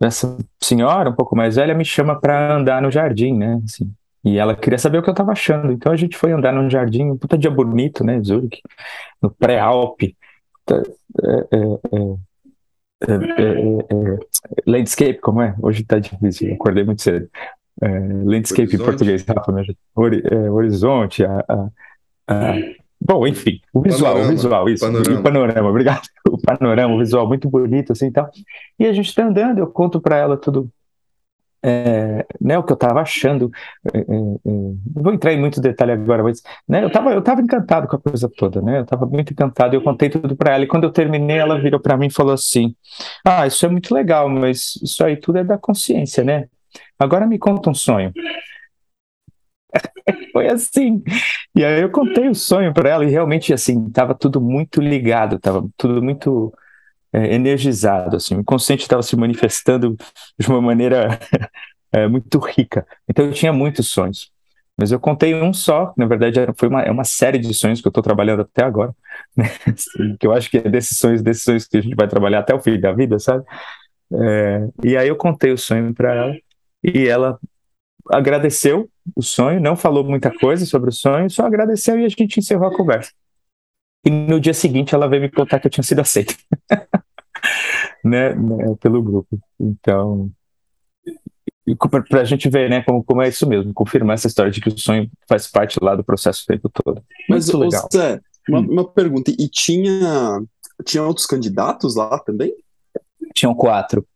essa 0.00 0.36
senhora 0.62 1.10
um 1.10 1.14
pouco 1.14 1.36
mais 1.36 1.56
velha 1.56 1.74
me 1.74 1.84
chama 1.84 2.18
para 2.18 2.56
andar 2.56 2.80
no 2.80 2.90
jardim, 2.90 3.34
né? 3.34 3.60
Assim, 3.64 3.92
E 4.24 4.38
ela 4.38 4.54
queria 4.54 4.78
saber 4.78 4.98
o 4.98 5.02
que 5.02 5.08
eu 5.08 5.12
estava 5.12 5.32
achando. 5.32 5.72
Então 5.72 5.92
a 5.92 5.96
gente 5.96 6.16
foi 6.16 6.32
andar 6.32 6.52
num 6.52 6.70
jardim, 6.70 7.10
um 7.10 7.16
puta 7.16 7.36
dia 7.36 7.50
bonito, 7.50 8.04
né, 8.04 8.22
Zurich, 8.22 8.60
no 9.20 9.30
pré-Alpe. 9.30 10.16
É, 10.70 11.56
é, 11.56 11.58
é, 13.06 14.18
landscape, 14.66 15.18
como 15.20 15.40
é? 15.40 15.54
Hoje 15.60 15.84
tá 15.84 15.98
difícil, 15.98 16.52
acordei 16.54 16.84
muito 16.84 17.02
cedo. 17.02 17.28
landscape 17.80 18.62
horizonte. 18.62 18.82
em 18.82 18.84
português, 18.84 19.24
Rafa, 19.24 19.52
né? 19.52 19.62
horizonte, 20.50 21.24
a, 21.24 21.44
a, 21.48 21.68
a, 22.28 22.54
Bom, 23.00 23.26
enfim, 23.26 23.60
o 23.72 23.80
visual, 23.80 24.14
panorama, 24.14 24.32
o 24.32 24.36
visual, 24.36 24.68
isso. 24.68 24.84
Panorama. 24.84 25.20
O 25.20 25.22
panorama, 25.22 25.70
obrigado. 25.70 26.08
O 26.30 26.36
panorama, 26.36 26.94
o 26.94 26.98
visual 26.98 27.26
muito 27.26 27.48
bonito, 27.48 27.92
assim 27.92 28.08
e 28.08 28.12
tal. 28.12 28.30
E 28.78 28.86
a 28.86 28.92
gente 28.92 29.14
tá 29.14 29.24
andando, 29.24 29.58
eu 29.58 29.66
conto 29.66 30.00
para 30.00 30.16
ela 30.16 30.36
tudo 30.36 30.70
é, 31.62 32.24
né, 32.40 32.56
o 32.56 32.62
que 32.62 32.72
eu 32.72 32.74
estava 32.74 33.00
achando, 33.00 33.50
é, 33.92 33.98
é, 33.98 34.02
é, 34.02 34.04
não 34.44 34.78
vou 34.94 35.12
entrar 35.12 35.32
em 35.32 35.40
muito 35.40 35.60
detalhe 35.60 35.92
agora, 35.92 36.22
mas 36.22 36.42
né, 36.68 36.82
eu 36.82 36.86
estava 36.86 37.10
eu 37.12 37.22
tava 37.22 37.40
encantado 37.40 37.88
com 37.88 37.96
a 37.96 37.98
coisa 37.98 38.30
toda, 38.36 38.62
né, 38.62 38.78
eu 38.78 38.82
estava 38.82 39.06
muito 39.06 39.32
encantado, 39.32 39.74
eu 39.74 39.82
contei 39.82 40.08
tudo 40.08 40.36
para 40.36 40.54
ela, 40.54 40.64
e 40.64 40.68
quando 40.68 40.84
eu 40.84 40.92
terminei, 40.92 41.38
ela 41.38 41.60
virou 41.60 41.80
para 41.80 41.96
mim 41.96 42.06
e 42.06 42.12
falou 42.12 42.32
assim, 42.32 42.74
ah, 43.24 43.46
isso 43.46 43.66
é 43.66 43.68
muito 43.68 43.92
legal, 43.92 44.28
mas 44.28 44.78
isso 44.82 45.04
aí 45.04 45.16
tudo 45.16 45.38
é 45.38 45.44
da 45.44 45.58
consciência, 45.58 46.22
né, 46.22 46.46
agora 46.98 47.26
me 47.26 47.38
conta 47.38 47.70
um 47.70 47.74
sonho. 47.74 48.12
Foi 50.32 50.48
assim, 50.48 51.02
e 51.54 51.64
aí 51.64 51.82
eu 51.82 51.90
contei 51.90 52.28
o 52.28 52.34
sonho 52.34 52.72
para 52.72 52.90
ela, 52.90 53.04
e 53.04 53.10
realmente, 53.10 53.52
assim, 53.52 53.86
estava 53.86 54.14
tudo 54.14 54.40
muito 54.40 54.80
ligado, 54.80 55.36
estava 55.36 55.66
tudo 55.76 56.02
muito 56.02 56.52
é, 57.12 57.34
energizado, 57.34 58.16
assim, 58.16 58.36
o 58.36 58.40
inconsciente 58.40 58.82
estava 58.82 59.02
se 59.02 59.16
manifestando 59.16 59.96
de 60.38 60.48
uma 60.48 60.60
maneira 60.60 61.18
é, 61.92 62.06
muito 62.08 62.38
rica. 62.38 62.86
Então 63.08 63.26
eu 63.26 63.32
tinha 63.32 63.52
muitos 63.52 63.88
sonhos, 63.88 64.30
mas 64.76 64.92
eu 64.92 65.00
contei 65.00 65.34
um 65.34 65.52
só, 65.52 65.92
na 65.96 66.06
verdade 66.06 66.38
foi 66.56 66.68
uma, 66.68 66.82
é 66.82 66.90
uma 66.90 67.04
série 67.04 67.38
de 67.38 67.52
sonhos 67.54 67.80
que 67.80 67.88
eu 67.88 67.90
estou 67.90 68.02
trabalhando 68.02 68.42
até 68.42 68.64
agora, 68.64 68.94
né? 69.36 69.46
que 70.20 70.26
eu 70.26 70.32
acho 70.32 70.50
que 70.50 70.58
é 70.58 70.62
desses 70.62 70.98
sonhos, 70.98 71.22
desses 71.22 71.44
sonhos 71.44 71.66
que 71.66 71.78
a 71.78 71.80
gente 71.80 71.96
vai 71.96 72.08
trabalhar 72.08 72.40
até 72.40 72.54
o 72.54 72.60
fim 72.60 72.78
da 72.80 72.92
vida, 72.92 73.18
sabe? 73.18 73.44
É, 74.12 74.68
e 74.84 74.96
aí 74.96 75.08
eu 75.08 75.16
contei 75.16 75.52
o 75.52 75.58
sonho 75.58 75.92
para 75.94 76.14
ela 76.14 76.34
e 76.82 77.06
ela 77.08 77.38
agradeceu 78.10 78.88
o 79.14 79.22
sonho, 79.22 79.60
não 79.60 79.76
falou 79.76 80.04
muita 80.04 80.30
coisa 80.30 80.66
sobre 80.66 80.90
o 80.90 80.92
sonho, 80.92 81.30
só 81.30 81.46
agradeceu 81.46 81.98
e 81.98 82.04
a 82.04 82.08
gente 82.08 82.38
encerrou 82.38 82.68
a 82.68 82.76
conversa. 82.76 83.12
E 84.04 84.10
no 84.10 84.40
dia 84.40 84.54
seguinte 84.54 84.94
ela 84.94 85.08
veio 85.08 85.22
me 85.22 85.30
contar 85.30 85.58
que 85.60 85.66
eu 85.66 85.70
tinha 85.70 85.84
sido 85.84 86.00
aceito. 86.00 86.36
né, 88.04 88.34
né, 88.34 88.74
pelo 88.80 89.02
grupo. 89.02 89.38
Então, 89.58 90.30
para 92.08 92.20
a 92.20 92.24
gente 92.24 92.48
ver, 92.48 92.70
né, 92.70 92.82
como, 92.82 93.02
como 93.04 93.22
é 93.22 93.28
isso 93.28 93.46
mesmo, 93.46 93.74
confirmar 93.74 94.14
essa 94.14 94.26
história 94.26 94.50
de 94.50 94.60
que 94.60 94.68
o 94.68 94.78
sonho 94.78 95.10
faz 95.28 95.46
parte 95.46 95.78
lá 95.82 95.94
do 95.94 96.04
processo 96.04 96.42
o 96.44 96.46
tempo 96.46 96.68
todo. 96.68 97.02
Mas, 97.28 97.46
Muito 97.46 97.58
legal. 97.58 97.88
Zé, 97.92 98.20
uma, 98.48 98.60
hum. 98.60 98.66
uma 98.70 98.88
pergunta, 98.88 99.30
e 99.30 99.48
tinha, 99.48 100.40
tinha 100.84 101.02
outros 101.02 101.26
candidatos 101.26 101.96
lá 101.96 102.18
também? 102.20 102.54
Tinham 103.34 103.54
quatro. 103.54 104.06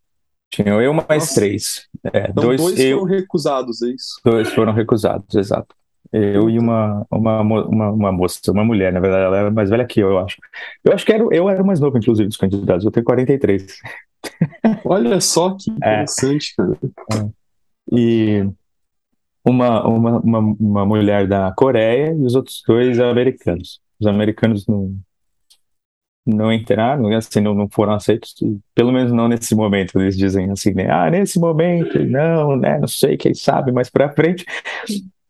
Tinham 0.53 0.83
eu 0.83 0.93
mais 0.93 1.09
Nossa. 1.09 1.35
três. 1.35 1.89
É, 2.13 2.29
então 2.29 2.45
dois, 2.45 2.61
dois 2.61 2.79
eu, 2.79 2.99
foram 2.99 3.11
recusados, 3.11 3.83
é 3.83 3.89
isso? 3.89 4.21
Dois 4.23 4.53
foram 4.53 4.73
recusados, 4.73 5.35
exato. 5.35 5.75
Eu 6.13 6.51
e 6.51 6.59
uma, 6.59 7.07
uma, 7.11 7.41
uma, 7.41 7.91
uma, 7.91 8.13
moça, 8.13 8.39
uma 8.53 8.63
mulher, 8.63 8.93
na 8.93 9.01
verdade, 9.01 9.25
ela 9.25 9.39
era 9.39 9.51
mais 9.51 9.71
velha 9.71 9.87
que 9.87 10.01
eu, 10.01 10.11
eu 10.11 10.19
acho. 10.19 10.37
Eu 10.85 10.93
acho 10.93 11.07
que 11.07 11.13
era, 11.13 11.25
eu 11.31 11.49
era 11.49 11.65
mais 11.65 11.81
novo, 11.81 11.97
inclusive, 11.97 12.29
dos 12.29 12.37
candidatos, 12.37 12.85
eu 12.85 12.91
tenho 12.91 13.05
43. 13.05 13.79
Olha 14.85 15.19
só 15.23 15.57
que 15.57 15.71
é. 15.71 15.75
interessante, 15.75 16.53
é. 16.53 16.63
cara. 16.63 17.25
É. 17.25 17.31
E 17.91 18.47
uma, 19.43 19.89
uma, 19.89 20.19
uma, 20.19 20.39
uma 20.39 20.87
mulher 20.87 21.27
da 21.27 21.51
Coreia 21.53 22.13
e 22.13 22.27
os 22.27 22.35
outros 22.35 22.63
dois 22.67 23.01
americanos. 23.01 23.81
Os 23.99 24.07
americanos 24.07 24.67
não, 24.67 24.95
não 26.25 26.52
entraram, 26.52 27.09
assim, 27.17 27.41
não, 27.41 27.55
não 27.55 27.69
foram 27.69 27.95
aceitos, 27.95 28.35
pelo 28.75 28.93
menos 28.93 29.12
não 29.12 29.29
nesse 29.29 29.55
momento, 29.55 30.00
eles 30.00 30.17
dizem 30.17 30.50
assim, 30.50 30.73
né, 30.73 30.88
ah, 30.91 31.11
nesse 31.11 31.38
momento, 31.38 31.99
não, 32.05 32.57
né, 32.57 32.79
não 32.79 32.88
sei, 32.88 33.16
quem 33.16 33.35
sabe, 33.35 33.73
mais 33.73 33.90
para 33.90 34.12
frente, 34.12 34.47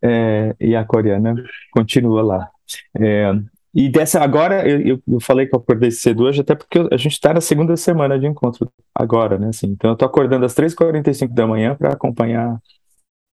é, 0.03 0.55
e 0.61 0.77
a 0.77 0.85
coreana 0.85 1.35
continua 1.73 2.23
lá. 2.23 2.51
É, 2.99 3.33
e 3.75 3.89
dessa 3.89 4.21
agora, 4.21 4.69
eu, 4.69 5.03
eu 5.09 5.21
falei 5.21 5.47
que 5.47 5.55
eu 5.55 5.59
acordei 5.59 5.91
cedo 5.91 6.25
hoje, 6.25 6.43
até 6.43 6.55
porque 6.55 6.79
a 6.79 6.97
gente 6.97 7.13
está 7.13 7.33
na 7.33 7.41
segunda 7.41 7.75
semana 7.77 8.19
de 8.19 8.27
encontro 8.27 8.71
agora, 8.95 9.39
né? 9.39 9.49
Assim, 9.49 9.69
então 9.69 9.91
eu 9.91 9.95
estou 9.95 10.07
acordando 10.07 10.45
às 10.45 10.55
3h45 10.55 11.33
da 11.33 11.47
manhã 11.47 11.75
para 11.75 11.93
acompanhar 11.93 12.61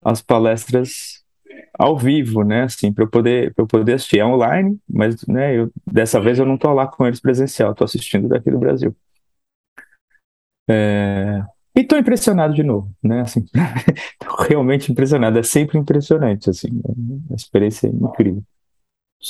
as 0.04 0.20
palestras 0.20 1.24
ao 1.78 1.98
vivo, 1.98 2.42
né? 2.42 2.64
Assim, 2.64 2.92
para 2.92 3.04
eu 3.04 3.10
poder 3.10 3.54
eu 3.56 3.66
poder 3.66 3.94
assistir. 3.94 4.18
É 4.20 4.24
online, 4.24 4.78
mas 4.88 5.26
né, 5.26 5.56
eu, 5.56 5.70
dessa 5.86 6.20
vez 6.20 6.38
eu 6.38 6.46
não 6.46 6.56
estou 6.56 6.72
lá 6.72 6.86
com 6.86 7.06
eles 7.06 7.20
presencial, 7.20 7.72
estou 7.72 7.84
assistindo 7.84 8.28
daqui 8.28 8.50
do 8.50 8.58
Brasil. 8.58 8.94
É, 10.68 11.42
e 11.76 11.80
estou 11.80 11.98
impressionado 11.98 12.54
de 12.54 12.62
novo, 12.62 12.90
né? 13.02 13.20
Assim, 13.20 13.44
realmente 14.48 14.90
impressionado. 14.90 15.38
É 15.38 15.42
sempre 15.42 15.78
impressionante, 15.78 16.48
assim. 16.48 16.68
É 17.30 17.32
a 17.32 17.36
experiência 17.36 17.86
é 17.86 17.90
incrível. 17.90 18.42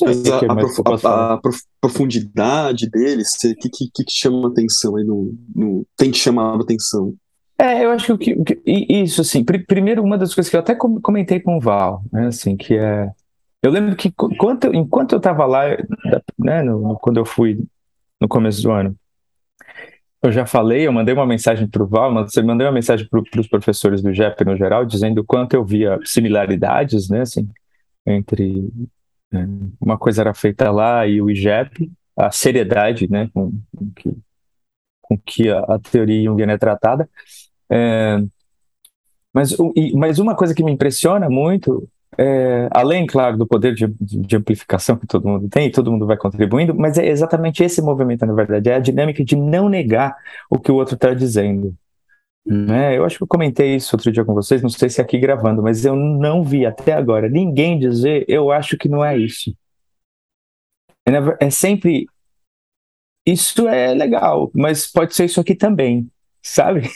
Mas 0.01 0.27
a, 0.27 0.39
a, 0.39 0.57
prof, 0.57 1.07
a, 1.07 1.35
a 1.35 1.41
profundidade 1.81 2.89
deles, 2.91 3.33
o 3.45 3.55
que, 3.55 3.69
que, 3.69 4.05
que 4.05 4.05
chama 4.11 4.49
atenção 4.49 4.97
aí 4.97 5.05
no, 5.05 5.35
no, 5.55 5.87
tem 5.97 6.11
que 6.11 6.19
chamar 6.19 6.61
atenção? 6.61 7.15
É, 7.59 7.85
eu 7.85 7.91
acho 7.91 8.19
que, 8.19 8.35
que 8.45 8.63
isso 8.67 9.23
assim, 9.23 9.43
pr 9.43 9.65
primeiro 9.67 10.03
uma 10.03 10.19
das 10.19 10.35
coisas 10.35 10.51
que 10.51 10.57
eu 10.57 10.61
até 10.61 10.75
comentei 10.75 11.41
com 11.41 11.57
o 11.57 11.61
Val, 11.61 12.03
né, 12.13 12.27
assim, 12.27 12.57
que 12.57 12.77
é, 12.77 13.11
eu 13.63 13.71
lembro 13.71 13.97
que 13.97 14.09
enquanto, 14.09 14.75
enquanto 14.75 15.13
eu 15.13 15.19
estava 15.19 15.47
lá, 15.47 15.65
né, 16.39 16.63
no, 16.63 16.99
quando 16.99 17.17
eu 17.17 17.25
fui 17.25 17.59
no 18.21 18.29
começo 18.29 18.63
do 18.63 18.71
ano, 18.71 18.95
eu 20.23 20.33
já 20.33 20.45
falei, 20.45 20.87
eu 20.87 20.93
mandei 20.93 21.15
uma 21.15 21.27
mensagem 21.27 21.67
para 21.69 21.83
o 21.83 21.87
Val, 21.87 22.13
você 22.25 22.43
mandei 22.43 22.67
uma 22.67 22.73
mensagem 22.73 23.09
para 23.09 23.41
os 23.41 23.49
professores 23.49 24.03
do 24.03 24.13
JEP 24.13 24.45
no 24.45 24.57
geral, 24.57 24.85
dizendo 24.85 25.21
o 25.21 25.25
quanto 25.25 25.55
eu 25.55 25.65
via 25.65 25.99
similaridades, 26.05 27.09
né, 27.09 27.23
assim, 27.23 27.49
entre 28.07 28.69
é, 29.33 29.39
uma 29.81 29.99
coisa 29.99 30.23
era 30.23 30.35
feita 30.35 30.71
lá 30.71 31.07
e 31.07 31.21
o 31.23 31.31
IGEP, 31.31 31.91
a 32.17 32.31
seriedade, 32.31 33.11
né, 33.11 33.29
com, 33.33 33.53
com 33.75 33.91
que, 33.93 34.17
com 35.03 35.19
que 35.19 35.51
a, 35.51 35.61
a 35.61 35.79
teoria 35.79 36.25
junguiana 36.25 36.53
é 36.53 36.59
tratada. 36.59 37.09
É, 37.71 38.23
mas, 39.33 39.55
mas 39.95 40.19
uma 40.19 40.35
coisa 40.35 40.55
que 40.55 40.65
me 40.65 40.73
impressiona 40.73 41.29
muito 41.29 41.87
é, 42.19 42.69
além, 42.73 43.07
claro, 43.07 43.37
do 43.37 43.47
poder 43.47 43.75
de, 43.75 43.87
de, 44.01 44.37
amplificação 44.37 44.97
que 44.97 45.07
todo 45.07 45.29
mundo 45.29 45.49
tem, 45.49 45.67
e 45.67 45.71
todo 45.71 45.93
mundo 45.93 46.07
vai 46.07 46.17
contribuindo, 46.17 46.75
mas 46.75 46.97
é 46.97 47.07
exatamente 47.07 47.63
esse 47.63 47.83
movimento, 47.83 48.25
na 48.25 48.33
verdade, 48.33 48.71
é 48.71 48.75
a 48.75 48.79
dinâmica 48.79 49.23
de 49.23 49.37
não 49.37 49.69
negar 49.69 50.17
o 50.49 50.59
que 50.59 50.73
o 50.73 50.77
outro 50.77 50.95
está 50.95 51.13
dizendo. 51.13 51.75
Né? 52.47 52.97
Eu 52.97 53.05
acho 53.05 53.19
que 53.19 53.25
eu 53.25 53.29
comentei 53.29 53.75
isso 53.75 53.95
outro 53.95 54.11
dia 54.11 54.25
com 54.25 54.33
vocês, 54.33 54.63
não 54.63 54.71
sei 54.71 54.89
se 54.89 55.01
é 55.01 55.05
aqui 55.05 55.19
gravando, 55.19 55.63
mas 55.63 55.85
eu 55.85 55.97
não 55.97 56.43
vi 56.43 56.65
até 56.65 56.93
agora 56.93 57.29
ninguém 57.29 57.79
dizer 57.79 58.25
eu 58.29 58.51
acho 58.51 58.79
que 58.79 58.89
não 58.89 59.05
é 59.05 59.19
isso. 59.19 59.55
É, 61.07 61.47
é 61.47 61.51
sempre 61.51 62.07
isso 63.27 63.69
é 63.69 63.93
legal, 63.93 64.51
mas 64.55 64.87
pode 64.87 65.15
ser 65.15 65.25
isso 65.25 65.41
aqui 65.41 65.55
também 65.55 66.09
sabe? 66.47 66.89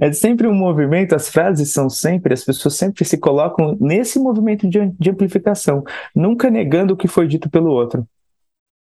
é 0.00 0.12
sempre 0.12 0.46
um 0.46 0.54
movimento, 0.54 1.14
as 1.14 1.28
frases 1.28 1.72
são 1.72 1.90
sempre, 1.90 2.32
as 2.32 2.44
pessoas 2.44 2.74
sempre 2.74 3.04
se 3.04 3.18
colocam 3.18 3.76
nesse 3.80 4.18
movimento 4.18 4.68
de, 4.68 4.90
de 4.98 5.10
amplificação, 5.10 5.82
nunca 6.14 6.48
negando 6.50 6.94
o 6.94 6.96
que 6.96 7.08
foi 7.08 7.26
dito 7.26 7.50
pelo 7.50 7.70
outro. 7.70 8.06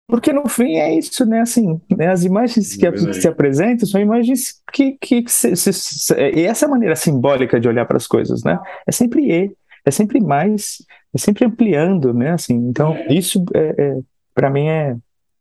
Porque 0.07 0.33
no 0.33 0.47
fim 0.47 0.77
é 0.77 0.95
isso, 0.95 1.25
né? 1.25 1.41
Assim, 1.41 1.81
né? 1.97 2.09
as 2.09 2.23
imagens 2.23 2.77
que, 2.77 2.91
que, 2.91 3.15
se 3.15 3.27
apresentam 3.27 3.87
são 3.87 4.01
imagens 4.01 4.61
que. 4.71 4.99
que, 5.01 5.23
que 5.23 5.33
se, 5.33 5.57
se, 5.57 5.73
se, 5.73 6.15
e 6.15 6.43
essa 6.43 6.69
maneira 6.69 6.95
simbólica 6.95 7.59
de 7.59 7.67
olhar 7.67 7.87
para 7.87 7.97
as 7.97 8.07
coisas, 8.07 8.43
né? 8.45 8.59
É 8.87 8.93
sempre 8.93 9.33
E, 9.33 9.57
é 9.87 9.91
sempre 9.91 10.21
mais, 10.21 10.85
é 11.15 11.19
sempre 11.19 11.47
ampliando, 11.47 12.13
né? 12.13 12.33
Assim, 12.33 12.55
então, 12.55 12.95
isso, 13.09 13.43
é, 13.55 13.75
é 13.79 13.99
para 14.35 14.51
mim, 14.51 14.69
é 14.69 14.97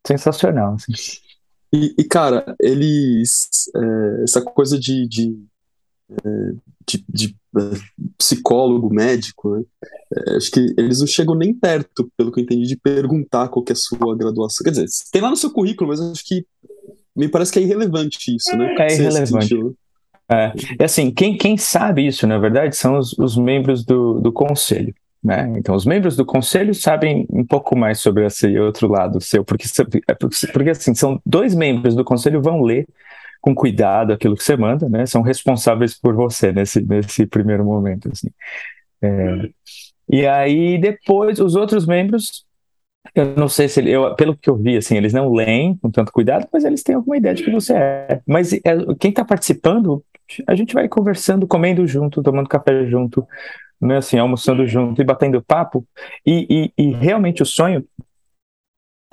sensacional. 0.08 0.76
Assim. 0.76 0.94
E, 1.74 1.96
e 1.98 2.04
cara, 2.04 2.56
eles. 2.60 3.48
É, 3.76 4.24
essa 4.24 4.42
coisa 4.42 4.78
de, 4.80 5.08
de, 5.08 5.38
é, 6.12 6.52
de, 6.88 7.06
de 7.08 7.36
é, 7.58 7.62
psicólogo, 8.18 8.94
médico, 8.94 9.56
né? 9.56 9.64
É, 10.16 10.36
acho 10.36 10.52
que 10.52 10.74
eles 10.78 11.00
não 11.00 11.08
chegam 11.08 11.36
nem 11.36 11.54
perto, 11.54 12.12
pelo 12.18 12.32
que 12.32 12.40
eu 12.40 12.44
entendi, 12.44 12.68
de 12.68 12.76
perguntar 12.76 13.48
qual 13.48 13.64
é 13.68 13.72
a 13.72 13.76
sua 13.76 14.16
graduação. 14.18 14.64
Quer 14.64 14.72
dizer, 14.72 14.86
tem 15.12 15.22
lá 15.22 15.30
no 15.30 15.38
seu 15.38 15.52
currículo, 15.52 15.90
mas 15.90 16.02
acho 16.02 16.26
que 16.26 16.46
me 17.16 17.28
parece 17.28 17.52
que 17.52 17.60
é 17.60 17.62
irrelevante 17.62 18.36
isso, 18.36 18.56
né? 18.58 18.76
É 18.80 18.94
irrelevante. 18.94 19.56
É, 20.30 20.54
é 20.80 20.84
assim, 20.86 21.12
quem, 21.12 21.38
quem 21.38 21.58
sabe 21.58 22.08
isso, 22.08 22.26
na 22.26 22.38
verdade, 22.38 22.76
são 22.76 22.98
os, 22.98 23.14
os 23.18 23.38
membros 23.38 23.84
do, 23.84 24.20
do 24.22 24.32
conselho. 24.32 24.94
Né? 25.24 25.54
Então, 25.56 25.76
os 25.76 25.86
membros 25.86 26.16
do 26.16 26.26
conselho 26.26 26.74
sabem 26.74 27.28
um 27.30 27.46
pouco 27.46 27.78
mais 27.78 28.00
sobre 28.00 28.26
esse 28.26 28.58
outro 28.58 28.88
lado 28.88 29.22
seu, 29.22 29.46
porque, 29.46 29.68
é 30.08 30.14
porque 30.16 30.70
assim, 30.72 30.96
são 30.96 31.22
dois 31.24 31.54
membros 31.54 31.96
do 31.96 32.04
conselho 32.04 32.42
vão 32.42 32.62
ler 32.62 32.88
com 33.40 33.54
cuidado 33.54 34.14
aquilo 34.14 34.36
que 34.36 34.44
você 34.44 34.56
manda, 34.56 34.90
né? 34.90 35.06
São 35.06 35.22
responsáveis 35.22 35.98
por 36.00 36.16
você 36.16 36.52
nesse, 36.52 36.82
nesse 36.82 37.26
primeiro 37.28 37.64
momento, 37.64 38.10
assim. 38.12 38.30
É, 39.02 39.50
e 40.10 40.28
aí 40.28 40.80
depois 40.80 41.40
os 41.40 41.56
outros 41.56 41.86
membros, 41.86 42.46
eu 43.14 43.36
não 43.36 43.48
sei 43.48 43.68
se 43.68 43.80
ele, 43.80 43.92
eu, 43.92 44.16
pelo 44.16 44.36
que 44.36 44.50
eu 44.50 44.56
vi, 44.56 44.78
assim, 44.78 44.98
eles 44.98 45.14
não 45.14 45.32
leem 45.32 45.76
com 45.78 45.92
tanto 45.92 46.12
cuidado, 46.12 46.48
mas 46.52 46.64
eles 46.64 46.84
têm 46.84 46.96
alguma 46.96 47.18
ideia 47.18 47.36
de 47.36 47.44
que 47.44 47.52
você 47.52 47.74
é. 47.74 48.22
Mas 48.28 48.54
é, 48.54 48.60
quem 49.00 49.10
está 49.10 49.24
participando, 49.24 50.04
a 50.48 50.56
gente 50.56 50.74
vai 50.74 50.88
conversando, 50.88 51.48
comendo 51.48 51.86
junto, 51.86 52.24
tomando 52.24 52.50
café 52.50 52.86
junto, 52.88 53.26
né, 53.82 53.98
assim, 53.98 54.18
almoçando 54.18 54.66
junto 54.68 55.02
e 55.02 55.06
batendo 55.06 55.42
papo. 55.42 55.86
E, 56.26 56.72
e, 56.78 56.84
e 56.90 56.92
realmente 56.92 57.42
o 57.42 57.46
sonho 57.46 57.86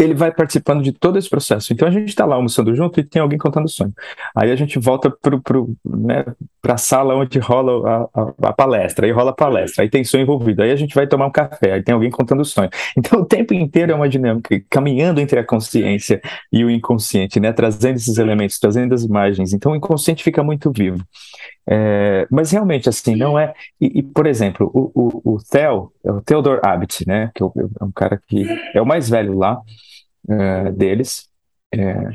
ele 0.01 0.15
vai 0.15 0.33
participando 0.33 0.81
de 0.83 0.93
todo 0.93 1.19
esse 1.19 1.29
processo. 1.29 1.73
Então 1.73 1.89
a 1.89 1.91
gente 1.91 2.09
está 2.09 2.25
lá 2.25 2.37
almoçando 2.37 2.75
junto 2.75 3.01
e 3.01 3.05
tem 3.05 3.21
alguém 3.21 3.37
contando 3.37 3.65
o 3.65 3.69
sonho. 3.69 3.93
Aí 4.35 4.51
a 4.53 4.55
gente 4.55 4.79
volta 4.79 5.11
para 5.11 5.37
né, 5.85 6.25
a 6.63 6.77
sala 6.77 7.17
onde 7.17 7.39
rola 7.41 8.09
a, 8.15 8.21
a, 8.21 8.49
a, 8.51 8.53
palestra, 8.53 9.07
aí 9.07 9.13
rola 9.13 9.31
a 9.31 9.35
palestra, 9.35 9.83
aí 9.83 9.91
tem 9.91 10.05
sonho 10.05 10.23
envolvido, 10.23 10.63
aí 10.63 10.71
a 10.71 10.77
gente 10.77 10.95
vai 10.95 11.07
tomar 11.07 11.27
um 11.27 11.33
café, 11.33 11.73
aí 11.73 11.83
tem 11.83 11.95
alguém 11.95 12.11
contando 12.11 12.41
o 12.41 12.45
sonho. 12.45 12.71
Então 12.97 13.21
o 13.21 13.25
tempo 13.25 13.55
inteiro 13.55 13.91
é 13.91 13.95
uma 13.95 14.09
dinâmica, 14.09 14.61
caminhando 14.71 15.21
entre 15.21 15.41
a 15.41 15.45
consciência 15.45 16.21
e 16.53 16.65
o 16.65 16.71
inconsciente, 16.71 17.41
né, 17.41 17.53
trazendo 17.53 17.97
esses 17.97 18.19
elementos, 18.19 18.59
trazendo 18.59 18.95
as 18.95 19.03
imagens. 19.03 19.53
Então 19.53 19.73
o 19.73 19.77
inconsciente 19.77 20.23
fica 20.23 20.43
muito 20.43 20.71
vivo. 20.71 21.03
É, 21.71 22.27
mas 22.31 22.51
realmente, 22.51 22.89
assim, 22.89 23.15
não 23.15 23.39
é. 23.39 23.53
E, 23.79 23.99
e 23.99 24.03
por 24.03 24.27
exemplo, 24.27 24.71
o, 24.73 24.91
o, 24.95 25.35
o 25.35 25.39
Theo, 25.39 25.93
é 26.03 26.11
o 26.11 26.23
Theodor 26.23 26.61
Abbott, 26.65 27.07
né, 27.07 27.31
que 27.35 27.43
é 27.43 27.47
um 27.85 27.93
cara 27.93 28.21
que 28.27 28.47
é 28.75 28.81
o 28.81 28.87
mais 28.87 29.11
velho 29.11 29.37
lá 29.37 29.61
é, 30.31 30.73
deles, 30.73 31.29
é, 31.75 32.09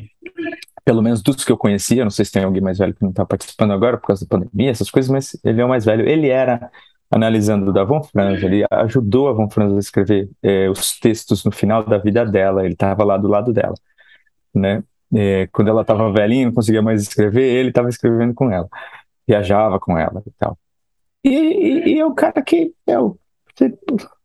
pelo 0.83 1.03
menos 1.03 1.21
dos 1.21 1.45
que 1.45 1.51
eu 1.51 1.57
conhecia. 1.57 2.03
Não 2.03 2.09
sei 2.09 2.25
se 2.25 2.31
tem 2.31 2.43
alguém 2.43 2.61
mais 2.61 2.79
velho 2.79 2.95
que 2.95 3.03
não 3.03 3.11
está 3.11 3.25
participando 3.25 3.73
agora 3.73 3.97
por 3.97 4.07
causa 4.07 4.25
da 4.25 4.29
pandemia, 4.29 4.71
essas 4.71 4.89
coisas, 4.89 5.11
mas 5.11 5.37
ele 5.43 5.61
é 5.61 5.65
o 5.65 5.69
mais 5.69 5.85
velho. 5.85 6.07
Ele 6.09 6.29
era 6.29 6.71
analisando 7.11 7.71
da 7.71 7.83
Von 7.83 8.01
Franz, 8.03 8.41
ele 8.41 8.65
ajudou 8.71 9.29
a 9.29 9.33
Von 9.33 9.49
Franz 9.49 9.75
a 9.75 9.79
escrever 9.79 10.29
é, 10.41 10.67
os 10.67 10.99
textos 10.99 11.45
no 11.45 11.51
final 11.51 11.83
da 11.83 11.99
vida 11.99 12.25
dela, 12.25 12.65
ele 12.65 12.73
estava 12.73 13.03
lá 13.03 13.17
do 13.17 13.27
lado 13.27 13.53
dela, 13.53 13.75
né? 14.53 14.83
É, 15.15 15.47
quando 15.51 15.67
ela 15.67 15.81
estava 15.81 16.11
velhinha, 16.11 16.47
não 16.47 16.53
conseguia 16.53 16.81
mais 16.81 17.03
escrever, 17.03 17.43
ele 17.43 17.69
estava 17.69 17.87
escrevendo 17.87 18.33
com 18.33 18.49
ela 18.51 18.67
viajava 19.27 19.79
com 19.79 19.97
ela 19.97 20.21
e 20.25 20.31
tal. 20.37 20.57
E, 21.23 21.29
e, 21.29 21.95
e 21.95 21.99
é 21.99 22.05
o 22.05 22.13
cara 22.13 22.41
que 22.41 22.73
é, 22.85 22.99
o, 22.99 23.17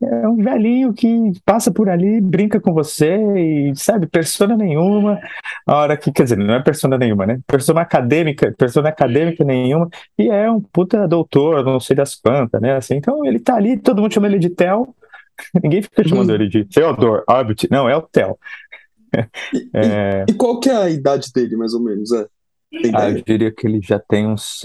é 0.02 0.28
um 0.28 0.36
velhinho 0.36 0.92
que 0.94 1.08
passa 1.44 1.70
por 1.70 1.88
ali, 1.88 2.20
brinca 2.20 2.58
com 2.60 2.72
você 2.72 3.16
e, 3.36 3.72
sabe, 3.76 4.06
persona 4.06 4.56
nenhuma. 4.56 5.20
A 5.66 5.76
hora 5.76 5.96
que, 5.96 6.10
quer 6.10 6.22
dizer, 6.22 6.38
não 6.38 6.54
é 6.54 6.62
persona 6.62 6.96
nenhuma, 6.96 7.26
né? 7.26 7.38
Persona 7.46 7.82
acadêmica, 7.82 8.54
persona 8.56 8.88
acadêmica 8.88 9.44
nenhuma. 9.44 9.88
E 10.18 10.28
é 10.28 10.50
um 10.50 10.60
puta 10.60 11.06
doutor, 11.06 11.64
não 11.64 11.78
sei 11.78 11.94
das 11.94 12.14
quantas, 12.14 12.60
né? 12.60 12.76
Assim, 12.76 12.96
então 12.96 13.24
ele 13.24 13.38
tá 13.38 13.54
ali, 13.54 13.76
todo 13.78 14.00
mundo 14.00 14.14
chama 14.14 14.26
ele 14.26 14.38
de 14.38 14.50
Theo. 14.50 14.94
Ninguém 15.62 15.82
fica 15.82 16.06
chamando 16.08 16.30
uhum. 16.30 16.34
ele 16.34 16.48
de 16.48 16.64
Theodore 16.64 17.22
Abbott. 17.28 17.68
Não, 17.70 17.88
é 17.88 17.96
o 17.96 18.02
Theo. 18.02 18.38
E, 19.52 19.70
é... 19.76 20.24
e, 20.28 20.32
qual 20.32 20.58
que 20.58 20.70
é 20.70 20.76
a 20.76 20.90
idade 20.90 21.30
dele, 21.32 21.54
mais 21.56 21.74
ou 21.74 21.80
menos? 21.80 22.12
É? 22.12 22.26
Ah, 22.94 23.10
eu 23.10 23.22
diria 23.22 23.52
que 23.52 23.66
ele 23.66 23.80
já 23.82 23.98
tem 23.98 24.26
uns 24.26 24.62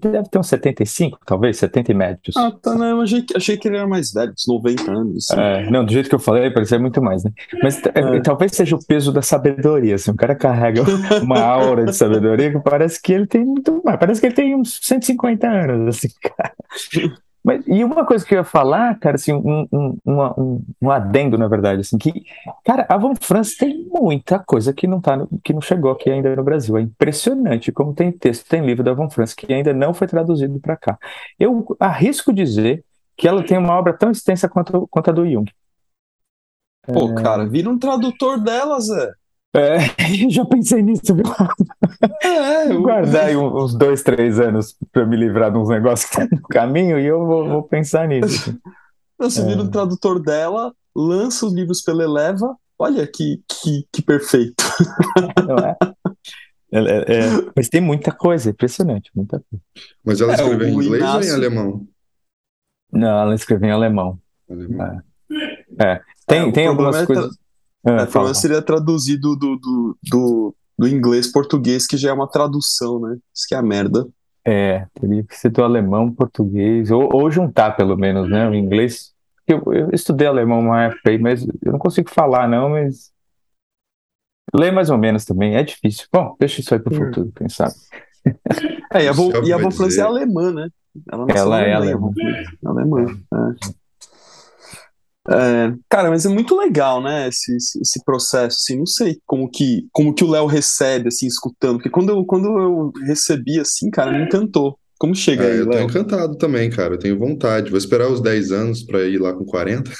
deve 0.00 0.28
ter 0.30 0.38
uns 0.38 0.48
75, 0.48 1.18
talvez, 1.26 1.58
70 1.58 1.94
médios. 1.94 2.36
Ah, 2.36 2.50
tá, 2.50 2.74
não, 2.74 2.86
eu 2.86 3.00
achei, 3.00 3.24
achei 3.34 3.56
que 3.56 3.68
ele 3.68 3.76
era 3.76 3.86
mais 3.86 4.12
velho, 4.12 4.32
uns 4.32 4.46
90 4.46 4.90
anos. 4.90 5.30
Assim. 5.30 5.40
É, 5.40 5.70
não, 5.70 5.84
do 5.84 5.92
jeito 5.92 6.08
que 6.08 6.14
eu 6.14 6.18
falei, 6.18 6.50
parecia 6.50 6.78
muito 6.78 7.02
mais, 7.02 7.24
né? 7.24 7.32
Mas 7.62 7.80
é. 7.84 8.16
é. 8.16 8.20
talvez 8.20 8.52
seja 8.52 8.76
o 8.76 8.84
peso 8.84 9.12
da 9.12 9.22
sabedoria, 9.22 9.96
assim, 9.96 10.10
o 10.10 10.16
cara 10.16 10.34
carrega 10.34 10.82
uma 11.22 11.40
aura 11.40 11.84
de 11.84 11.94
sabedoria 11.94 12.50
que 12.50 12.60
parece 12.60 13.00
que 13.00 13.12
ele 13.12 13.26
tem 13.26 13.44
muito 13.44 13.80
mais, 13.84 13.98
parece 13.98 14.20
que 14.20 14.26
ele 14.26 14.34
tem 14.34 14.54
uns 14.54 14.78
150 14.82 15.48
anos, 15.48 15.96
assim, 15.96 16.08
cara. 16.22 16.54
Mas, 17.42 17.64
e 17.66 17.82
uma 17.82 18.04
coisa 18.04 18.24
que 18.24 18.34
eu 18.34 18.38
ia 18.38 18.44
falar, 18.44 18.98
cara, 18.98 19.16
assim, 19.16 19.32
um, 19.32 19.66
um, 19.72 19.96
um, 20.06 20.64
um 20.82 20.90
adendo, 20.90 21.38
na 21.38 21.48
verdade, 21.48 21.80
assim, 21.80 21.96
que, 21.96 22.24
cara, 22.64 22.86
a 22.88 22.96
Von 22.98 23.14
France 23.14 23.56
tem 23.56 23.86
muita 23.90 24.38
coisa 24.38 24.72
que 24.72 24.86
não, 24.86 25.00
tá 25.00 25.16
no, 25.16 25.28
que 25.42 25.52
não 25.52 25.60
chegou 25.60 25.90
aqui 25.90 26.10
ainda 26.10 26.34
no 26.36 26.44
Brasil. 26.44 26.76
É 26.76 26.82
impressionante 26.82 27.72
como 27.72 27.94
tem 27.94 28.12
texto, 28.12 28.48
tem 28.48 28.64
livro 28.64 28.84
da 28.84 28.92
Von 28.92 29.08
France 29.08 29.34
que 29.34 29.52
ainda 29.52 29.72
não 29.72 29.94
foi 29.94 30.06
traduzido 30.06 30.60
para 30.60 30.76
cá. 30.76 30.98
Eu 31.38 31.76
arrisco 31.80 32.32
dizer 32.32 32.84
que 33.16 33.26
ela 33.26 33.42
tem 33.42 33.58
uma 33.58 33.74
obra 33.74 33.92
tão 33.92 34.10
extensa 34.10 34.48
quanto, 34.48 34.86
quanto 34.88 35.10
a 35.10 35.12
do 35.12 35.28
Jung. 35.28 35.50
Pô, 36.92 37.10
é... 37.10 37.22
cara, 37.22 37.46
vira 37.46 37.70
um 37.70 37.78
tradutor 37.78 38.40
dela, 38.40 38.80
Zé. 38.80 39.12
É, 39.52 39.78
já 40.30 40.44
pensei 40.44 40.82
nisso, 40.82 41.14
viu? 41.14 41.24
É, 42.22 42.72
eu... 42.72 42.82
Guardar 42.82 43.36
uns 43.36 43.74
dois, 43.74 44.02
três 44.02 44.38
anos 44.38 44.76
para 44.92 45.04
me 45.04 45.16
livrar 45.16 45.50
de 45.50 45.58
uns 45.58 45.68
negócios 45.68 46.08
que 46.08 46.20
estão 46.20 46.38
no 46.38 46.48
caminho 46.48 46.98
e 46.98 47.06
eu 47.06 47.26
vou, 47.26 47.48
vou 47.48 47.62
pensar 47.62 48.06
nisso. 48.06 48.56
Você 49.18 49.40
é. 49.40 49.44
vira 49.44 49.62
um 49.62 49.70
tradutor 49.70 50.20
dela, 50.20 50.72
lança 50.94 51.46
os 51.46 51.52
livros 51.52 51.82
pela 51.82 52.04
Eleva, 52.04 52.56
olha 52.78 53.06
que, 53.06 53.42
que, 53.48 53.86
que 53.92 54.02
perfeito. 54.02 54.64
É? 55.82 55.90
É, 56.72 56.78
é, 56.78 56.98
é, 56.98 57.50
mas 57.56 57.68
tem 57.68 57.80
muita 57.80 58.12
coisa, 58.12 58.50
impressionante, 58.50 59.10
muita 59.12 59.42
coisa. 59.50 59.64
Mas 60.04 60.20
ela 60.20 60.32
é, 60.32 60.34
escreveu 60.36 60.68
em 60.68 60.72
inglês 60.72 61.02
Inácio... 61.02 61.18
ou 61.18 61.24
em 61.24 61.30
alemão? 61.36 61.88
Não, 62.92 63.22
ela 63.22 63.34
escreveu 63.34 63.68
em 63.68 63.72
alemão. 63.72 64.18
alemão. 64.48 65.02
É. 65.80 66.00
Tem, 66.26 66.52
tem 66.52 66.66
algumas 66.68 67.04
coisas. 67.04 67.36
É, 67.86 68.02
é, 68.02 68.06
fala, 68.06 68.34
seria 68.34 68.60
traduzido 68.60 69.34
do, 69.36 69.56
do, 69.56 69.98
do, 70.02 70.54
do 70.78 70.88
inglês 70.88 71.30
português, 71.30 71.86
que 71.86 71.96
já 71.96 72.10
é 72.10 72.12
uma 72.12 72.28
tradução, 72.28 73.00
né? 73.00 73.16
Isso 73.34 73.46
que 73.48 73.54
é 73.54 73.58
a 73.58 73.62
merda. 73.62 74.06
É, 74.44 74.86
teria 74.98 75.24
que 75.24 75.36
ser 75.36 75.50
do 75.50 75.62
alemão, 75.62 76.12
português, 76.12 76.90
ou, 76.90 77.08
ou 77.12 77.30
juntar 77.30 77.76
pelo 77.76 77.96
menos, 77.96 78.28
né? 78.28 78.48
O 78.48 78.54
inglês. 78.54 79.12
Eu, 79.46 79.62
eu 79.72 79.90
estudei 79.92 80.26
alemão 80.26 80.60
uma 80.60 80.84
época 80.84 81.10
aí, 81.10 81.18
mas 81.18 81.46
eu 81.62 81.72
não 81.72 81.78
consigo 81.78 82.10
falar, 82.10 82.48
não, 82.48 82.70
mas. 82.70 83.10
Ler 84.54 84.72
mais 84.72 84.90
ou 84.90 84.98
menos 84.98 85.24
também, 85.24 85.54
é 85.54 85.62
difícil. 85.62 86.06
Bom, 86.12 86.36
deixa 86.38 86.60
isso 86.60 86.74
aí 86.74 86.80
pro 86.80 86.94
hum. 86.94 87.06
futuro, 87.06 87.32
quem 87.36 87.48
sabe. 87.48 87.74
É, 88.92 89.04
e 89.04 89.08
a, 89.08 89.12
Von, 89.12 89.30
e 89.44 89.52
a 89.52 89.56
Von 89.56 89.70
Franz 89.70 89.96
é 89.96 90.02
alemã, 90.02 90.52
né? 90.52 90.68
Ela, 91.10 91.26
ela 91.30 91.60
é 91.60 91.72
alemã. 91.72 92.10
Alemã. 92.64 93.06
É. 93.32 93.70
É, 95.32 95.72
cara, 95.88 96.10
mas 96.10 96.26
é 96.26 96.28
muito 96.28 96.56
legal, 96.56 97.00
né, 97.00 97.28
esse, 97.28 97.54
esse 97.54 98.04
processo, 98.04 98.56
assim, 98.60 98.76
não 98.76 98.86
sei 98.86 99.18
como 99.24 99.48
que, 99.48 99.86
como 99.92 100.12
que 100.12 100.24
o 100.24 100.30
Léo 100.30 100.46
recebe, 100.46 101.08
assim, 101.08 101.26
escutando, 101.26 101.74
porque 101.76 101.88
quando 101.90 102.10
eu, 102.10 102.24
quando 102.24 102.46
eu 102.58 102.92
recebi, 103.06 103.60
assim, 103.60 103.90
cara, 103.90 104.10
me 104.12 104.24
encantou. 104.24 104.76
Como 104.98 105.14
chega 105.14 105.44
é, 105.44 105.52
aí, 105.52 105.58
Eu 105.58 105.68
Léo? 105.68 105.78
tô 105.78 105.80
encantado 105.80 106.36
também, 106.36 106.68
cara, 106.68 106.94
eu 106.94 106.98
tenho 106.98 107.18
vontade, 107.18 107.70
vou 107.70 107.78
esperar 107.78 108.10
os 108.10 108.20
10 108.20 108.50
anos 108.52 108.82
para 108.82 109.02
ir 109.04 109.18
lá 109.18 109.32
com 109.32 109.44
40. 109.44 109.90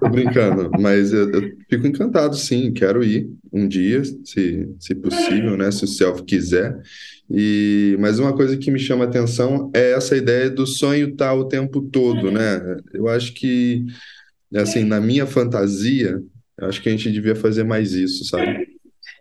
Tô 0.00 0.08
brincando, 0.08 0.70
mas 0.80 1.12
eu, 1.12 1.30
eu, 1.30 1.52
fico 1.68 1.86
encantado, 1.86 2.36
sim. 2.36 2.72
Quero 2.72 3.02
ir 3.02 3.30
um 3.52 3.66
dia, 3.66 4.02
se, 4.04 4.68
se 4.78 4.94
possível, 4.94 5.56
né? 5.56 5.70
Se 5.70 5.84
o 5.84 5.88
Self 5.88 6.22
quiser. 6.24 6.80
E, 7.30 7.96
mas 8.00 8.18
uma 8.18 8.32
coisa 8.34 8.56
que 8.56 8.70
me 8.70 8.78
chama 8.78 9.04
atenção 9.04 9.70
é 9.74 9.92
essa 9.92 10.16
ideia 10.16 10.50
do 10.50 10.66
sonho 10.66 11.10
estar 11.10 11.34
o 11.34 11.46
tempo 11.46 11.80
todo, 11.82 12.30
né? 12.30 12.76
Eu 12.92 13.08
acho 13.08 13.32
que, 13.34 13.84
assim, 14.54 14.84
na 14.84 15.00
minha 15.00 15.26
fantasia, 15.26 16.22
eu 16.58 16.68
acho 16.68 16.82
que 16.82 16.88
a 16.88 16.92
gente 16.92 17.10
devia 17.10 17.36
fazer 17.36 17.64
mais 17.64 17.92
isso, 17.92 18.24
sabe? 18.24 18.68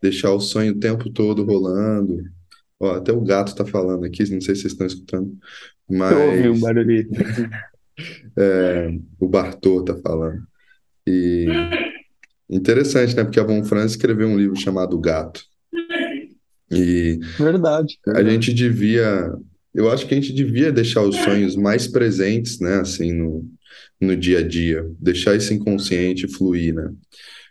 Deixar 0.02 0.32
o 0.32 0.40
sonho 0.40 0.74
o 0.74 0.80
tempo 0.80 1.10
todo 1.10 1.44
rolando. 1.44 2.24
Ó, 2.80 2.96
até 2.96 3.12
o 3.12 3.22
gato 3.22 3.54
tá 3.56 3.66
falando 3.66 4.06
aqui, 4.06 4.22
não 4.32 4.42
sei 4.42 4.56
se 4.56 4.62
vocês 4.62 4.74
estão 4.74 4.88
escutando. 4.88 5.38
Mas... 5.90 6.12
Eu 6.12 6.32
ouvi 6.32 6.50
um 6.50 6.60
barulhinho. 6.60 7.10
É, 8.38 8.92
o 9.20 9.28
Bartô 9.28 9.84
tá 9.84 9.96
falando. 9.96 10.42
E 11.08 11.48
interessante, 12.50 13.16
né? 13.16 13.24
Porque 13.24 13.40
a 13.40 13.44
Von 13.44 13.64
Franz 13.64 13.92
escreveu 13.92 14.28
um 14.28 14.38
livro 14.38 14.56
chamado 14.56 15.00
Gato. 15.00 15.42
E 16.72 17.20
verdade, 17.38 18.00
verdade. 18.06 18.28
a 18.28 18.32
gente 18.32 18.54
devia, 18.54 19.34
eu 19.74 19.90
acho 19.92 20.06
que 20.06 20.14
a 20.14 20.18
gente 20.18 20.32
devia 20.32 20.72
deixar 20.72 21.02
os 21.02 21.16
sonhos 21.16 21.56
mais 21.56 21.88
presentes, 21.88 22.60
né? 22.60 22.76
Assim, 22.76 23.12
no, 23.12 23.44
no 24.00 24.16
dia 24.16 24.40
a 24.40 24.48
dia, 24.48 24.88
deixar 25.00 25.36
esse 25.36 25.54
inconsciente 25.54 26.28
fluir, 26.28 26.76
né? 26.76 26.92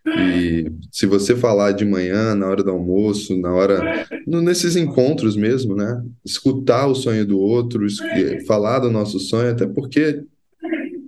E 0.06 0.70
se 0.90 1.06
você 1.06 1.37
falar 1.37 1.72
de 1.72 1.84
manhã, 1.84 2.34
na 2.34 2.46
hora 2.46 2.62
do 2.62 2.70
almoço, 2.70 3.37
na 3.38 3.52
hora. 3.52 4.06
No, 4.26 4.40
nesses 4.40 4.76
encontros 4.76 5.37
mesmo, 5.37 5.74
né? 5.74 6.02
Escutar 6.24 6.87
o 6.87 6.94
sonho 6.94 7.26
do 7.26 7.38
outro, 7.38 7.87
falar 8.46 8.78
do 8.78 8.90
nosso 8.90 9.18
sonho, 9.18 9.50
até 9.50 9.66
porque 9.66 10.22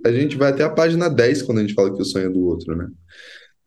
a 0.05 0.11
gente 0.11 0.37
vai 0.37 0.49
até 0.49 0.63
a 0.63 0.69
página 0.69 1.09
10 1.09 1.41
quando 1.43 1.59
a 1.59 1.61
gente 1.61 1.73
fala 1.73 1.93
que 1.93 2.01
o 2.01 2.05
sonho 2.05 2.27
é 2.27 2.29
do 2.29 2.41
outro, 2.41 2.75
né? 2.75 2.87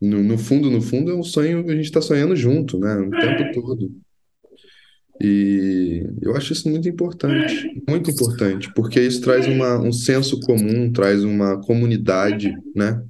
No, 0.00 0.22
no 0.22 0.36
fundo, 0.36 0.70
no 0.70 0.82
fundo, 0.82 1.10
é 1.10 1.14
um 1.14 1.22
sonho, 1.22 1.64
a 1.68 1.74
gente 1.74 1.84
está 1.84 2.00
sonhando 2.00 2.36
junto, 2.36 2.78
né? 2.78 2.94
O 2.96 3.10
tempo 3.10 3.60
todo. 3.60 3.90
E 5.22 6.04
eu 6.20 6.34
acho 6.34 6.52
isso 6.52 6.68
muito 6.68 6.88
importante, 6.88 7.70
muito 7.88 8.10
importante, 8.10 8.72
porque 8.74 9.00
isso 9.00 9.20
traz 9.20 9.46
uma, 9.46 9.78
um 9.78 9.92
senso 9.92 10.40
comum, 10.40 10.90
traz 10.90 11.22
uma 11.22 11.60
comunidade, 11.60 12.52
né? 12.74 13.00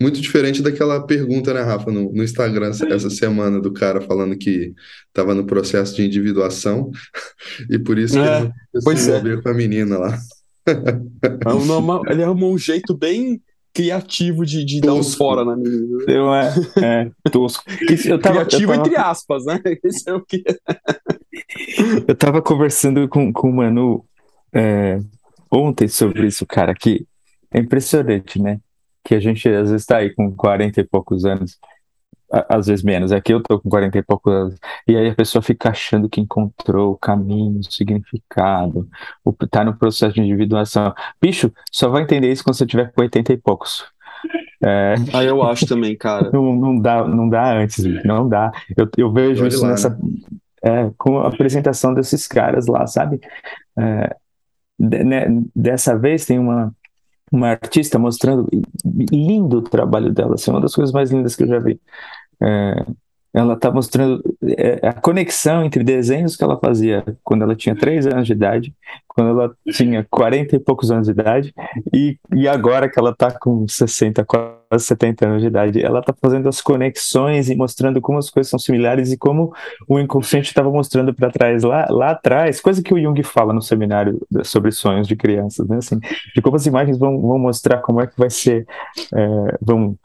Muito 0.00 0.22
diferente 0.22 0.62
daquela 0.62 1.06
pergunta, 1.06 1.52
né, 1.52 1.60
Rafa, 1.60 1.92
no, 1.92 2.10
no 2.12 2.24
Instagram 2.24 2.70
essa 2.70 3.10
semana 3.10 3.60
do 3.60 3.72
cara 3.74 4.00
falando 4.00 4.38
que 4.38 4.72
estava 5.08 5.34
no 5.34 5.44
processo 5.44 5.94
de 5.94 6.02
individuação 6.02 6.90
e 7.68 7.78
por 7.78 7.98
isso 7.98 8.14
que 8.14 8.20
É, 8.20 8.40
ele 8.40 8.52
não 8.72 8.96
se 8.96 9.10
é. 9.10 9.18
envolver 9.18 9.42
com 9.42 9.48
a 9.50 9.54
menina 9.54 9.98
lá. 9.98 10.18
É 10.66 12.12
ele 12.12 12.22
arrumou 12.22 12.52
um 12.52 12.58
jeito 12.58 12.96
bem 12.96 13.40
criativo 13.72 14.44
de, 14.44 14.64
de 14.64 14.80
dar 14.80 14.88
Tosco. 14.88 15.16
fora 15.16 15.44
na 15.44 15.56
menina. 15.56 16.04
Eu, 16.08 16.34
é, 16.34 16.52
é, 16.82 17.30
tosco. 17.30 17.62
Isso, 17.88 18.08
eu 18.08 18.20
tava, 18.20 18.40
eu 18.40 18.46
Criativo 18.46 18.72
tava- 18.72 18.86
entre 18.86 18.96
aspas, 19.00 19.44
né? 19.44 19.60
Esse 19.84 20.10
é 20.10 20.14
o 20.14 20.20
que. 20.20 20.42
Eu 22.06 22.14
tava 22.14 22.42
conversando 22.42 23.08
com, 23.08 23.32
com 23.32 23.50
o 23.50 23.52
Manu 23.56 24.04
é, 24.52 24.98
ontem 25.50 25.88
sobre 25.88 26.26
isso, 26.26 26.44
cara, 26.46 26.74
que 26.74 27.06
é 27.52 27.58
impressionante, 27.60 28.40
né? 28.40 28.58
Que 29.04 29.14
a 29.14 29.20
gente 29.20 29.48
às 29.48 29.70
vezes 29.70 29.86
tá 29.86 29.98
aí 29.98 30.12
com 30.14 30.34
40 30.34 30.80
e 30.80 30.84
poucos 30.84 31.24
anos, 31.24 31.56
às 32.30 32.66
vezes 32.66 32.84
menos, 32.84 33.12
é 33.12 33.20
que 33.20 33.32
eu 33.32 33.42
tô 33.42 33.60
com 33.60 33.68
40 33.68 33.98
e 33.98 34.02
poucos 34.02 34.32
anos, 34.32 34.54
e 34.86 34.96
aí 34.96 35.08
a 35.08 35.14
pessoa 35.14 35.42
fica 35.42 35.70
achando 35.70 36.08
que 36.08 36.20
encontrou 36.20 36.92
o 36.92 36.98
caminho, 36.98 37.60
o 37.60 37.64
significado, 37.64 38.88
o, 39.24 39.32
tá 39.32 39.64
no 39.64 39.76
processo 39.76 40.14
de 40.14 40.20
individuação. 40.20 40.94
Bicho, 41.20 41.52
só 41.72 41.88
vai 41.88 42.02
entender 42.02 42.30
isso 42.30 42.44
quando 42.44 42.56
você 42.56 42.66
tiver 42.66 42.92
com 42.92 43.02
80 43.02 43.32
e 43.32 43.36
poucos. 43.36 43.84
É, 44.62 44.94
Ah, 45.12 45.24
eu 45.24 45.42
acho 45.42 45.66
também, 45.66 45.96
cara. 45.96 46.30
não, 46.32 46.54
não 46.54 46.78
dá, 46.78 47.06
não 47.06 47.28
dá 47.28 47.52
antes, 47.56 47.84
não 48.04 48.28
dá. 48.28 48.52
Eu, 48.76 48.88
eu 48.96 49.12
vejo 49.12 49.46
isso 49.46 49.62
lá, 49.62 49.70
nessa, 49.70 49.98
é, 50.62 50.90
com 50.96 51.18
a 51.18 51.28
apresentação 51.28 51.94
desses 51.94 52.26
caras 52.26 52.66
lá, 52.66 52.86
sabe? 52.86 53.20
É, 53.78 54.16
né, 54.78 55.26
dessa 55.54 55.96
vez 55.98 56.24
tem 56.24 56.38
uma, 56.38 56.72
uma 57.30 57.48
artista 57.50 57.98
mostrando 57.98 58.48
lindo 58.84 59.58
o 59.58 59.62
trabalho 59.62 60.12
dela, 60.12 60.34
assim, 60.34 60.50
uma 60.50 60.60
das 60.60 60.74
coisas 60.74 60.92
mais 60.92 61.10
lindas 61.10 61.36
que 61.36 61.44
eu 61.44 61.48
já 61.48 61.58
vi. 61.58 61.80
É, 62.42 62.84
ela 63.32 63.54
está 63.54 63.70
mostrando 63.70 64.22
a 64.82 64.92
conexão 64.92 65.64
entre 65.64 65.84
desenhos 65.84 66.36
que 66.36 66.42
ela 66.42 66.58
fazia 66.58 67.04
quando 67.22 67.42
ela 67.42 67.54
tinha 67.54 67.76
3 67.76 68.06
anos 68.08 68.26
de 68.26 68.32
idade, 68.32 68.74
quando 69.06 69.30
ela 69.30 69.56
tinha 69.70 70.04
40 70.10 70.56
e 70.56 70.58
poucos 70.58 70.90
anos 70.90 71.06
de 71.06 71.12
idade, 71.12 71.54
e, 71.94 72.18
e 72.34 72.48
agora 72.48 72.88
que 72.88 72.98
ela 72.98 73.10
está 73.10 73.30
com 73.30 73.68
60, 73.68 74.24
quase 74.24 74.84
70 74.84 75.26
anos 75.26 75.42
de 75.42 75.46
idade. 75.46 75.80
Ela 75.80 76.00
está 76.00 76.12
fazendo 76.12 76.48
as 76.48 76.60
conexões 76.60 77.48
e 77.48 77.54
mostrando 77.54 78.00
como 78.00 78.18
as 78.18 78.28
coisas 78.28 78.50
são 78.50 78.58
similares 78.58 79.12
e 79.12 79.16
como 79.16 79.54
o 79.88 80.00
inconsciente 80.00 80.48
estava 80.48 80.70
mostrando 80.70 81.14
para 81.14 81.30
trás, 81.30 81.62
lá, 81.62 81.86
lá 81.88 82.10
atrás, 82.10 82.60
coisa 82.60 82.82
que 82.82 82.92
o 82.92 83.00
Jung 83.00 83.22
fala 83.22 83.52
no 83.52 83.62
seminário 83.62 84.20
sobre 84.42 84.72
sonhos 84.72 85.06
de 85.06 85.14
crianças, 85.14 85.68
né? 85.68 85.76
Assim, 85.76 86.00
de 86.34 86.42
como 86.42 86.56
as 86.56 86.66
imagens 86.66 86.98
vão, 86.98 87.20
vão 87.20 87.38
mostrar 87.38 87.78
como 87.78 88.00
é 88.00 88.08
que 88.08 88.18
vai 88.18 88.30
ser, 88.30 88.66
é, 89.14 89.58
vão 89.60 89.96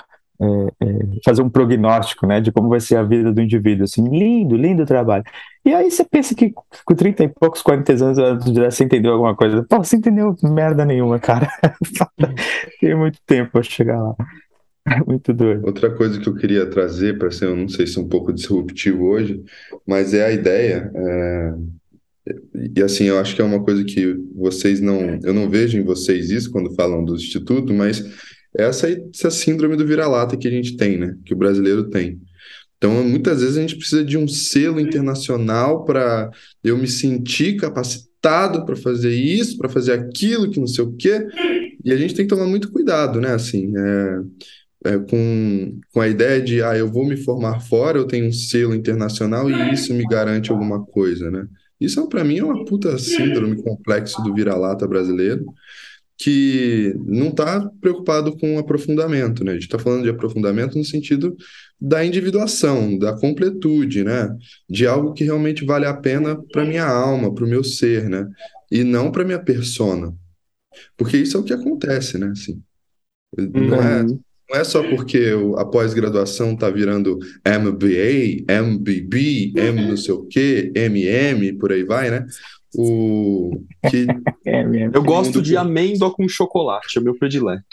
é, 0.41 0.85
é, 0.85 0.99
fazer 1.23 1.41
um 1.41 1.49
prognóstico, 1.49 2.27
né, 2.27 2.41
de 2.41 2.51
como 2.51 2.69
vai 2.69 2.79
ser 2.79 2.97
a 2.97 3.03
vida 3.03 3.31
do 3.31 3.41
indivíduo, 3.41 3.85
assim, 3.85 4.07
lindo, 4.09 4.55
lindo 4.55 4.85
trabalho. 4.85 5.23
E 5.65 5.73
aí 5.73 5.89
você 5.89 6.03
pensa 6.03 6.35
que 6.35 6.53
com 6.85 6.95
30 6.95 7.23
e 7.23 7.27
poucos, 7.29 7.61
40 7.61 7.91
anos, 7.93 8.17
você 8.53 8.83
entendeu 8.83 9.13
alguma 9.13 9.35
coisa. 9.35 9.63
Pô, 9.67 9.77
você 9.83 9.95
entendeu 9.95 10.35
merda 10.43 10.85
nenhuma, 10.85 11.19
cara. 11.19 11.47
Tem 12.79 12.95
muito 12.95 13.19
tempo 13.25 13.51
pra 13.53 13.63
chegar 13.63 14.01
lá. 14.01 14.15
É 14.87 15.03
muito 15.03 15.33
doido. 15.33 15.65
Outra 15.65 15.89
coisa 15.95 16.19
que 16.19 16.27
eu 16.29 16.35
queria 16.35 16.69
trazer 16.69 17.17
para 17.17 17.31
ser, 17.31 17.45
eu 17.45 17.55
não 17.55 17.67
sei 17.67 17.87
se 17.87 17.97
é 17.97 18.01
um 18.01 18.07
pouco 18.07 18.31
disruptivo 18.31 19.05
hoje, 19.05 19.43
mas 19.87 20.13
é 20.13 20.25
a 20.25 20.31
ideia. 20.31 20.91
é, 20.95 21.53
E 22.75 22.81
assim, 22.83 23.05
eu 23.05 23.19
acho 23.19 23.35
que 23.35 23.41
é 23.41 23.45
uma 23.45 23.63
coisa 23.63 23.83
que 23.83 24.15
vocês 24.35 24.79
não. 24.81 25.19
Eu 25.23 25.33
não 25.33 25.49
vejo 25.49 25.77
em 25.77 25.83
vocês 25.83 26.29
isso 26.29 26.51
quando 26.51 26.73
falam 26.75 27.03
do 27.03 27.15
Instituto, 27.15 27.73
mas 27.73 28.03
essa, 28.57 28.87
essa 28.89 29.29
síndrome 29.29 29.75
do 29.75 29.85
vira-lata 29.85 30.37
que 30.37 30.47
a 30.47 30.51
gente 30.51 30.75
tem, 30.77 30.97
né? 30.97 31.17
Que 31.25 31.33
o 31.33 31.37
brasileiro 31.37 31.89
tem. 31.89 32.19
Então, 32.77 33.03
muitas 33.03 33.41
vezes 33.41 33.57
a 33.57 33.61
gente 33.61 33.77
precisa 33.77 34.03
de 34.03 34.17
um 34.17 34.27
selo 34.27 34.79
internacional 34.79 35.85
para 35.85 36.29
eu 36.63 36.77
me 36.77 36.87
sentir 36.87 37.57
capacitado 37.57 38.65
para 38.65 38.75
fazer 38.75 39.13
isso, 39.13 39.57
para 39.57 39.69
fazer 39.69 39.93
aquilo, 39.93 40.49
que 40.49 40.59
não 40.59 40.67
sei 40.67 40.83
o 40.83 40.93
quê. 40.93 41.25
E 41.83 41.91
a 41.91 41.97
gente 41.97 42.13
tem 42.13 42.25
que 42.25 42.33
tomar 42.33 42.47
muito 42.47 42.71
cuidado, 42.71 43.21
né? 43.21 43.33
Assim, 43.33 43.71
é, 43.77 44.19
é, 44.85 44.97
com, 44.99 45.79
com 45.93 46.01
a 46.01 46.07
ideia 46.07 46.41
de, 46.41 46.61
ah, 46.61 46.77
eu 46.77 46.91
vou 46.91 47.05
me 47.05 47.17
formar 47.17 47.59
fora, 47.59 47.97
eu 47.97 48.05
tenho 48.05 48.27
um 48.27 48.31
selo 48.31 48.75
internacional 48.75 49.49
e 49.49 49.73
isso 49.73 49.93
me 49.93 50.03
garante 50.03 50.51
alguma 50.51 50.83
coisa, 50.85 51.31
né? 51.31 51.47
Isso, 51.79 52.07
para 52.07 52.23
mim, 52.23 52.39
é 52.39 52.43
uma 52.43 52.63
puta 52.65 52.97
síndrome 52.97 53.61
complexo 53.61 54.21
do 54.23 54.33
vira-lata 54.33 54.87
brasileiro 54.87 55.45
que 56.17 56.93
não 57.05 57.29
está 57.29 57.69
preocupado 57.81 58.37
com 58.37 58.57
aprofundamento, 58.57 59.43
né? 59.43 59.51
A 59.51 59.53
gente 59.55 59.63
está 59.63 59.77
falando 59.79 60.03
de 60.03 60.09
aprofundamento 60.09 60.77
no 60.77 60.85
sentido 60.85 61.35
da 61.79 62.05
individuação, 62.05 62.97
da 62.97 63.13
completude, 63.19 64.03
né? 64.03 64.29
De 64.69 64.87
algo 64.87 65.13
que 65.13 65.23
realmente 65.23 65.65
vale 65.65 65.85
a 65.85 65.93
pena 65.93 66.41
para 66.51 66.65
minha 66.65 66.85
alma, 66.85 67.33
para 67.33 67.43
o 67.45 67.47
meu 67.49 67.63
ser, 67.63 68.09
né? 68.09 68.27
E 68.71 68.83
não 68.83 69.11
para 69.11 69.25
minha 69.25 69.39
persona. 69.39 70.13
Porque 70.97 71.17
isso 71.17 71.37
é 71.37 71.39
o 71.39 71.43
que 71.43 71.53
acontece, 71.53 72.17
né? 72.17 72.27
Assim, 72.31 72.61
não 73.37 73.81
é, 73.81 74.03
Uhum. 74.03 74.19
não 74.49 74.57
é 74.59 74.63
só 74.63 74.83
porque 74.83 75.33
a 75.57 75.65
pós-graduação 75.65 76.53
está 76.53 76.69
virando 76.69 77.19
MBA, 77.45 78.43
MBB, 78.47 79.53
M 79.55 79.87
não 79.87 79.97
sei 79.97 80.13
o 80.13 80.25
quê, 80.25 80.71
MM, 80.75 81.53
por 81.53 81.71
aí 81.71 81.83
vai, 81.83 82.09
né? 82.11 82.25
O, 82.77 83.51
que 83.89 84.05
É, 84.45 84.61
é, 84.61 84.89
Eu 84.93 85.03
gosto 85.03 85.41
de 85.41 85.51
que- 85.51 85.57
amêndoa 85.57 86.11
com 86.13 86.27
chocolate, 86.27 86.97
é 86.97 87.01
o 87.01 87.03
meu 87.03 87.15
predileto. 87.17 87.63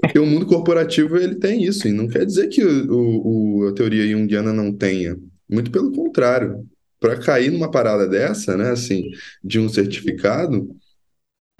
Porque 0.00 0.18
o 0.18 0.26
mundo 0.26 0.46
corporativo 0.46 1.16
ele 1.16 1.34
tem 1.36 1.64
isso, 1.64 1.86
e 1.88 1.92
não 1.92 2.08
quer 2.08 2.24
dizer 2.24 2.48
que 2.48 2.62
o, 2.64 3.60
o- 3.64 3.68
a 3.68 3.72
teoria 3.72 4.06
junguiana 4.08 4.52
não 4.52 4.72
tenha. 4.72 5.16
Muito 5.50 5.70
pelo 5.70 5.92
contrário. 5.92 6.64
Para 7.00 7.16
cair 7.16 7.50
numa 7.52 7.70
parada 7.70 8.08
dessa, 8.08 8.56
né, 8.56 8.70
assim, 8.70 9.04
de 9.42 9.60
um 9.60 9.68
certificado, 9.68 10.68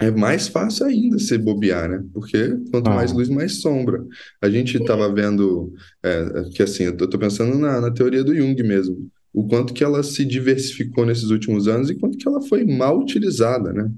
é 0.01 0.11
mais 0.11 0.47
fácil 0.49 0.85
ainda 0.85 1.17
se 1.19 1.37
bobear, 1.37 1.89
né? 1.89 2.03
Porque 2.13 2.57
quanto 2.71 2.89
mais 2.89 3.11
Ah. 3.11 3.13
luz, 3.15 3.29
mais 3.29 3.61
sombra. 3.61 4.03
A 4.41 4.49
gente 4.49 4.77
estava 4.77 5.13
vendo, 5.13 5.73
é, 6.03 6.43
que 6.53 6.61
assim, 6.63 6.83
eu 6.83 6.91
estou 6.93 7.19
pensando 7.19 7.57
na, 7.57 7.79
na 7.81 7.91
teoria 7.91 8.23
do 8.23 8.35
Jung 8.35 8.61
mesmo, 8.63 9.09
o 9.33 9.47
quanto 9.47 9.73
que 9.73 9.83
ela 9.83 10.03
se 10.03 10.25
diversificou 10.25 11.05
nesses 11.05 11.29
últimos 11.29 11.67
anos 11.67 11.89
e 11.89 11.95
quanto 11.95 12.17
que 12.17 12.27
ela 12.27 12.41
foi 12.41 12.65
mal 12.65 12.99
utilizada, 12.99 13.71
né? 13.73 13.91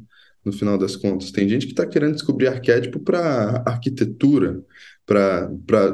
No 0.44 0.52
final 0.52 0.78
das 0.78 0.96
contas. 0.96 1.32
Tem 1.32 1.48
gente 1.48 1.67
que 1.67 1.74
está 1.74 1.86
querendo 1.86 2.13
descobrir 2.13 2.48
arquétipo 2.48 3.00
para 3.00 3.63
arquitetura, 3.65 4.63
para, 5.06 5.50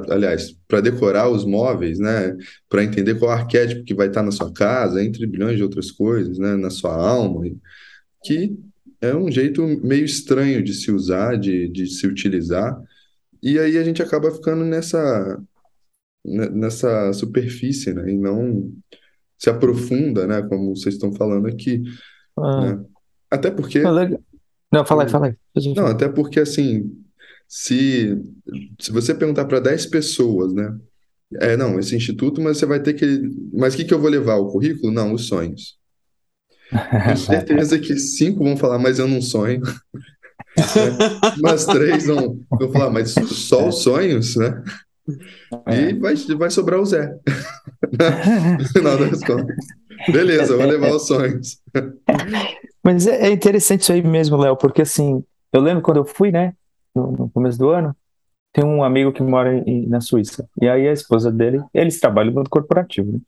aliás, 0.10 0.56
para 0.68 0.82
decorar 0.82 1.30
os 1.30 1.44
móveis, 1.46 2.00
né? 2.00 2.36
Para 2.70 2.84
entender 2.84 3.16
qual 3.20 3.32
arquétipo 3.32 3.84
que 3.84 3.94
vai 3.94 4.08
estar 4.08 4.24
na 4.24 4.32
sua 4.32 4.52
casa, 4.54 5.04
entre 5.04 5.26
bilhões 5.28 5.58
de 5.58 5.64
outras 5.64 5.92
coisas, 5.92 6.38
né? 6.38 6.56
Na 6.56 6.70
sua 6.70 6.96
alma, 6.96 7.44
que 8.24 8.58
é 9.02 9.16
um 9.16 9.32
jeito 9.32 9.62
meio 9.84 10.06
estranho 10.06 10.64
de 10.64 10.74
se 10.74 10.92
usar, 10.92 11.38
de, 11.38 11.68
de 11.70 11.88
se 11.88 12.08
utilizar, 12.08 12.78
e 13.42 13.60
aí 13.60 13.78
a 13.78 13.84
gente 13.84 14.02
acaba 14.02 14.32
ficando 14.32 14.66
nessa, 14.66 15.42
ne- 16.26 16.50
nessa 16.50 17.14
superfície, 17.14 17.94
né? 17.94 18.12
E 18.12 18.18
não 18.18 18.72
se 19.38 19.50
aprofunda, 19.50 20.26
né? 20.28 20.42
Como 20.44 20.76
vocês 20.76 20.96
estão 20.96 21.14
falando 21.14 21.48
aqui, 21.48 21.84
Ah, 22.38 22.76
né? 22.76 22.86
Até 23.30 23.52
porque, 23.52 23.80
ah. 23.80 24.10
Não, 24.72 24.86
fala 24.86 25.04
aí, 25.04 25.10
fala 25.10 25.28
aí. 25.28 25.74
não, 25.76 25.88
até 25.88 26.10
porque 26.10 26.40
assim, 26.40 26.92
se, 27.48 28.18
se 28.80 28.92
você 28.92 29.14
perguntar 29.14 29.46
para 29.46 29.60
10 29.60 29.86
pessoas, 29.88 30.54
né? 30.54 30.76
É, 31.42 31.58
não, 31.58 31.78
esse 31.78 31.96
instituto, 31.96 32.42
mas 32.42 32.58
você 32.58 32.66
vai 32.66 32.82
ter 32.82 32.94
que. 32.94 33.06
Mas 33.54 33.74
o 33.74 33.78
que 33.78 33.86
que 33.86 33.94
eu 33.94 34.00
vou 34.00 34.10
levar? 34.10 34.36
O 34.36 34.48
currículo? 34.50 34.94
Não, 34.94 35.14
os 35.14 35.28
sonhos. 35.28 35.78
Tenho 37.06 37.18
certeza 37.18 37.80
que 37.80 37.98
cinco 37.98 38.44
vão 38.44 38.56
falar, 38.58 38.80
mas 38.80 39.00
eu 39.00 39.08
não 39.08 39.22
sonho. 39.22 39.62
Mas 41.42 41.66
três 41.66 42.08
vão, 42.08 42.40
vão 42.50 42.72
falar, 42.72 42.90
mas 42.90 43.12
só 43.14 43.68
os 43.68 43.84
sonhos, 43.84 44.36
né? 44.36 44.64
E 45.70 45.94
vai, 45.94 46.16
vai 46.16 46.50
sobrar 46.50 46.80
o 46.80 46.86
Zé. 46.86 47.16
No 48.60 48.66
final 48.66 48.98
das 48.98 49.24
contas. 49.24 49.56
Beleza, 50.10 50.58
vou 50.58 50.66
levar 50.66 50.90
os 50.92 51.08
sonhos. 51.08 51.62
Mas 52.84 53.08
é, 53.08 53.28
é 53.28 53.32
interessante 53.32 53.82
isso 53.82 53.92
aí 53.94 54.02
mesmo, 54.02 54.38
Léo, 54.38 54.56
porque 54.58 54.82
assim, 54.82 55.24
eu 55.52 55.62
lembro 55.62 55.82
quando 55.82 55.98
eu 55.98 56.06
fui, 56.06 56.32
né, 56.32 56.54
no, 56.96 57.12
no 57.12 57.30
começo 57.30 57.58
do 57.58 57.70
ano, 57.70 57.96
tem 58.54 58.66
um 58.66 58.84
amigo 58.84 59.12
que 59.12 59.22
mora 59.22 59.56
em- 59.56 59.88
na 59.88 60.02
Suíça. 60.02 60.48
E 60.62 60.68
aí 60.68 60.88
a 60.88 60.94
esposa 60.94 61.32
dele, 61.32 61.62
eles 61.74 62.00
trabalham 62.00 62.32
no 62.32 62.38
mundo 62.38 62.50
corporativo, 62.50 63.12
né? 63.12 63.20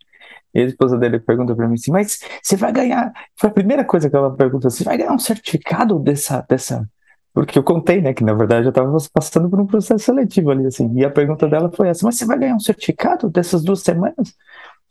E 0.53 0.61
a 0.61 0.65
esposa 0.65 0.97
dele 0.97 1.19
pergunta 1.19 1.55
pra 1.55 1.67
mim 1.67 1.75
assim, 1.75 1.91
mas 1.91 2.19
você 2.41 2.55
vai 2.55 2.71
ganhar, 2.71 3.13
foi 3.35 3.49
a 3.49 3.53
primeira 3.53 3.85
coisa 3.85 4.09
que 4.09 4.15
ela 4.15 4.35
perguntou, 4.35 4.69
você 4.71 4.83
vai 4.83 4.97
ganhar 4.97 5.13
um 5.13 5.19
certificado 5.19 5.99
dessa, 5.99 6.43
dessa, 6.49 6.89
porque 7.33 7.57
eu 7.57 7.63
contei, 7.63 8.01
né, 8.01 8.13
que 8.13 8.23
na 8.23 8.33
verdade 8.33 8.65
eu 8.65 8.69
estava 8.69 8.95
passando 9.13 9.49
por 9.49 9.59
um 9.59 9.65
processo 9.65 10.05
seletivo 10.05 10.51
ali, 10.51 10.65
assim, 10.65 10.91
e 10.95 11.05
a 11.05 11.09
pergunta 11.09 11.47
dela 11.47 11.71
foi 11.71 11.89
essa, 11.89 12.05
mas 12.05 12.17
você 12.17 12.25
vai 12.25 12.37
ganhar 12.37 12.55
um 12.55 12.59
certificado 12.59 13.29
dessas 13.29 13.63
duas 13.63 13.81
semanas? 13.81 14.33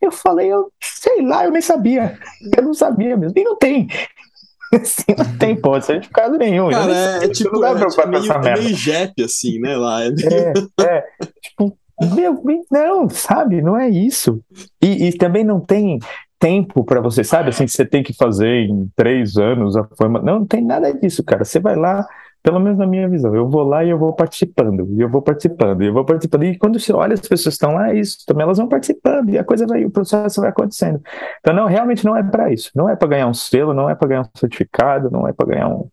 Eu 0.01 0.13
falei, 0.13 0.53
eu 0.53 0.71
sei 0.81 1.23
lá, 1.23 1.45
eu 1.45 1.51
nem 1.51 1.61
sabia. 1.61 2.17
Eu 2.57 2.63
não 2.63 2.75
sabia 2.75 3.17
mesmo. 3.17 3.37
E 3.37 3.43
não 3.43 3.57
tem. 3.57 3.89
Assim, 4.73 5.15
não 5.17 5.39
tem 5.39 5.57
pô, 5.57 5.81
certificado 5.81 6.37
nenhum. 6.37 6.71
Cara, 6.71 6.95
é, 6.95 7.25
é, 7.25 7.29
tipo, 7.29 7.65
é, 7.65 7.75
tipo 7.75 8.09
meio, 8.09 8.33
é 8.33 8.61
meio 8.61 8.77
JEP, 8.77 9.25
assim, 9.25 9.59
né? 9.61 9.77
Lá. 9.77 10.05
É, 10.05 10.09
é, 10.09 11.05
é 11.23 11.27
tipo, 11.43 11.77
meu, 12.15 12.43
não, 12.71 13.09
sabe? 13.09 13.63
Não 13.63 13.79
é 13.79 13.89
isso. 13.89 14.41
E, 14.83 15.09
e 15.09 15.13
também 15.17 15.43
não 15.43 15.59
tem 15.59 15.99
tempo 16.39 16.85
para 16.85 17.01
você, 17.01 17.25
sabe? 17.25 17.49
Assim, 17.49 17.67
você 17.67 17.85
tem 17.85 18.03
que 18.03 18.13
fazer 18.13 18.67
em 18.67 18.89
três 18.95 19.37
anos 19.39 19.75
a 19.75 19.85
forma. 19.97 20.21
Não, 20.21 20.41
não 20.41 20.47
tem 20.47 20.63
nada 20.63 20.93
disso, 20.93 21.25
cara. 21.25 21.45
Você 21.45 21.59
vai 21.59 21.75
lá, 21.75 22.07
pelo 22.49 22.61
menos 22.61 22.79
na 22.79 22.87
minha 22.87 23.07
visão, 23.07 23.37
eu 23.37 23.47
vou 23.47 23.63
lá 23.63 23.85
e 23.85 23.91
eu 23.91 23.99
vou 23.99 24.11
participando, 24.11 24.89
e 24.97 25.03
eu 25.03 25.09
vou 25.11 25.21
participando, 25.21 25.83
e 25.83 25.87
eu 25.89 25.93
vou 25.93 26.03
participando. 26.03 26.45
E 26.45 26.57
quando 26.57 26.81
você 26.81 26.95
olha, 26.95 27.13
as 27.13 27.21
pessoas 27.21 27.57
estão 27.57 27.75
lá, 27.75 27.91
é 27.91 28.01
isso, 28.01 28.25
também 28.27 28.43
elas 28.43 28.57
vão 28.57 28.67
participando, 28.67 29.29
e 29.29 29.37
a 29.37 29.45
coisa 29.45 29.67
vai, 29.67 29.85
o 29.85 29.91
processo 29.91 30.41
vai 30.41 30.49
acontecendo. 30.49 30.99
Então, 31.41 31.53
não, 31.53 31.67
realmente 31.67 32.07
não 32.07 32.17
é 32.17 32.23
para 32.23 32.51
isso. 32.51 32.71
Não 32.75 32.89
é 32.89 32.97
para 32.97 33.07
ganhar 33.07 33.27
um 33.27 33.35
selo, 33.35 33.75
não 33.75 33.91
é 33.91 33.95
para 33.95 34.09
ganhar 34.09 34.23
um 34.23 34.39
certificado, 34.39 35.11
não 35.11 35.29
é 35.29 35.33
para 35.35 35.47
ganhar 35.47 35.69
um, 35.69 35.91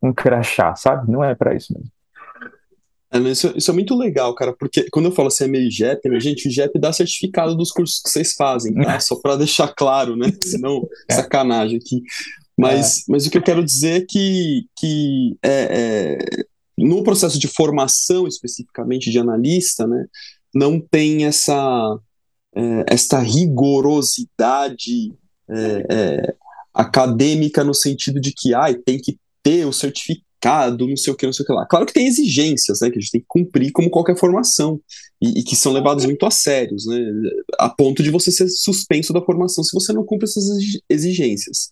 um 0.00 0.12
crachá, 0.12 0.76
sabe? 0.76 1.10
Não 1.10 1.24
é 1.24 1.34
para 1.34 1.56
isso 1.56 1.74
mesmo. 1.74 1.90
É, 3.10 3.18
isso, 3.18 3.52
isso, 3.56 3.70
é 3.72 3.74
muito 3.74 3.96
legal, 3.96 4.32
cara, 4.32 4.52
porque 4.56 4.88
quando 4.90 5.06
eu 5.06 5.12
falo 5.12 5.26
assim, 5.26 5.42
é 5.42 5.48
meio 5.48 5.68
JEP, 5.68 6.08
né, 6.08 6.20
gente, 6.20 6.46
o 6.46 6.52
JEP 6.52 6.78
dá 6.78 6.92
certificado 6.92 7.56
dos 7.56 7.72
cursos 7.72 8.00
que 8.00 8.10
vocês 8.10 8.32
fazem, 8.34 8.74
tá? 8.74 8.98
Só 9.02 9.16
para 9.16 9.34
deixar 9.34 9.74
claro, 9.74 10.14
né? 10.14 10.30
Senão, 10.40 10.86
é. 11.10 11.14
sacanagem 11.14 11.78
aqui. 11.78 12.00
Mas, 12.58 13.00
é. 13.00 13.02
mas 13.08 13.26
o 13.26 13.30
que 13.30 13.38
eu 13.38 13.42
quero 13.42 13.64
dizer 13.64 14.02
é 14.02 14.06
que, 14.08 14.66
que 14.76 15.36
é, 15.42 16.18
é, 16.18 16.44
no 16.78 17.02
processo 17.02 17.38
de 17.38 17.48
formação, 17.48 18.26
especificamente 18.26 19.10
de 19.10 19.18
analista, 19.18 19.86
né, 19.86 20.06
não 20.54 20.80
tem 20.80 21.26
essa, 21.26 21.98
é, 22.54 22.84
essa 22.88 23.18
rigorosidade 23.18 25.12
é, 25.50 26.34
acadêmica 26.72 27.62
no 27.62 27.74
sentido 27.74 28.20
de 28.20 28.32
que 28.32 28.54
ah, 28.54 28.66
tem 28.84 28.98
que 28.98 29.18
ter 29.42 29.66
o 29.66 29.72
certificado 29.72 30.26
não 30.86 30.96
sei 30.96 31.12
o 31.12 31.16
que, 31.16 31.26
não 31.26 31.32
sei 31.32 31.42
o 31.42 31.46
que 31.46 31.52
lá. 31.52 31.66
Claro 31.66 31.86
que 31.86 31.92
tem 31.92 32.06
exigências, 32.06 32.80
né, 32.80 32.90
que 32.90 32.98
a 32.98 33.00
gente 33.00 33.10
tem 33.10 33.20
que 33.20 33.26
cumprir 33.28 33.72
como 33.72 33.90
qualquer 33.90 34.16
formação, 34.16 34.80
e, 35.20 35.40
e 35.40 35.42
que 35.42 35.56
são 35.56 35.72
levados 35.72 36.04
muito 36.04 36.24
a 36.26 36.30
sérios, 36.30 36.86
né, 36.86 36.98
a 37.58 37.68
ponto 37.68 38.02
de 38.02 38.10
você 38.10 38.30
ser 38.30 38.48
suspenso 38.48 39.12
da 39.12 39.22
formação 39.22 39.64
se 39.64 39.74
você 39.74 39.92
não 39.92 40.04
cumpre 40.04 40.28
essas 40.28 40.44
exigências. 40.88 41.70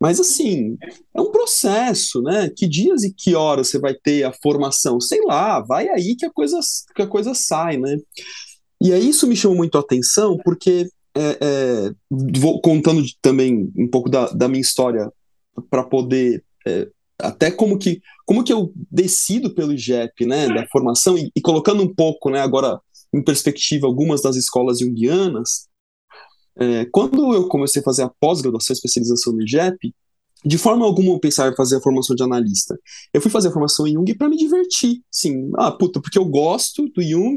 Mas 0.00 0.20
assim, 0.20 0.76
é 1.14 1.20
um 1.20 1.32
processo, 1.32 2.22
né? 2.22 2.48
Que 2.54 2.68
dias 2.68 3.02
e 3.02 3.12
que 3.12 3.34
horas 3.34 3.68
você 3.68 3.78
vai 3.78 3.94
ter 3.94 4.24
a 4.24 4.32
formação? 4.32 5.00
Sei 5.00 5.20
lá, 5.24 5.60
vai 5.60 5.88
aí 5.88 6.14
que 6.16 6.24
a 6.24 6.30
coisa, 6.30 6.60
que 6.94 7.02
a 7.02 7.06
coisa 7.06 7.34
sai, 7.34 7.76
né? 7.76 7.96
E 8.80 8.92
aí 8.92 9.08
isso 9.08 9.26
me 9.26 9.36
chamou 9.36 9.56
muito 9.56 9.76
a 9.76 9.80
atenção, 9.80 10.38
porque 10.44 10.88
é, 11.16 11.38
é, 11.40 11.90
vou 12.38 12.60
contando 12.60 13.02
também 13.20 13.72
um 13.76 13.88
pouco 13.88 14.08
da, 14.08 14.28
da 14.28 14.48
minha 14.48 14.60
história 14.60 15.10
para 15.68 15.82
poder 15.82 16.44
é, 16.66 16.88
até 17.20 17.50
como 17.50 17.76
que 17.76 18.00
como 18.24 18.44
que 18.44 18.52
eu 18.52 18.72
decido 18.90 19.54
pelo 19.54 19.72
IGEP, 19.72 20.26
né, 20.26 20.48
da 20.48 20.66
formação 20.68 21.16
e, 21.16 21.32
e, 21.34 21.40
colocando 21.40 21.82
um 21.82 21.92
pouco, 21.92 22.28
né, 22.28 22.40
agora 22.40 22.78
em 23.12 23.24
perspectiva 23.24 23.86
algumas 23.86 24.20
das 24.20 24.36
escolas 24.36 24.80
junguianas, 24.80 25.67
é, 26.58 26.86
quando 26.86 27.34
eu 27.34 27.48
comecei 27.48 27.80
a 27.80 27.84
fazer 27.84 28.02
a 28.02 28.10
pós-graduação, 28.20 28.74
especialização 28.74 29.32
no 29.32 29.42
IGEP, 29.42 29.94
de 30.44 30.58
forma 30.58 30.84
alguma 30.84 31.10
eu 31.10 31.18
pensava 31.18 31.52
em 31.52 31.56
fazer 31.56 31.76
a 31.76 31.80
formação 31.80 32.14
de 32.14 32.22
analista. 32.22 32.78
Eu 33.12 33.20
fui 33.20 33.30
fazer 33.30 33.48
a 33.48 33.52
formação 33.52 33.86
em 33.86 33.94
Jung 33.94 34.14
para 34.16 34.28
me 34.28 34.36
divertir, 34.36 35.00
sim, 35.10 35.50
ah, 35.56 35.70
puta, 35.70 36.00
porque 36.00 36.18
eu 36.18 36.24
gosto 36.24 36.88
do 36.88 37.02
Jung 37.02 37.36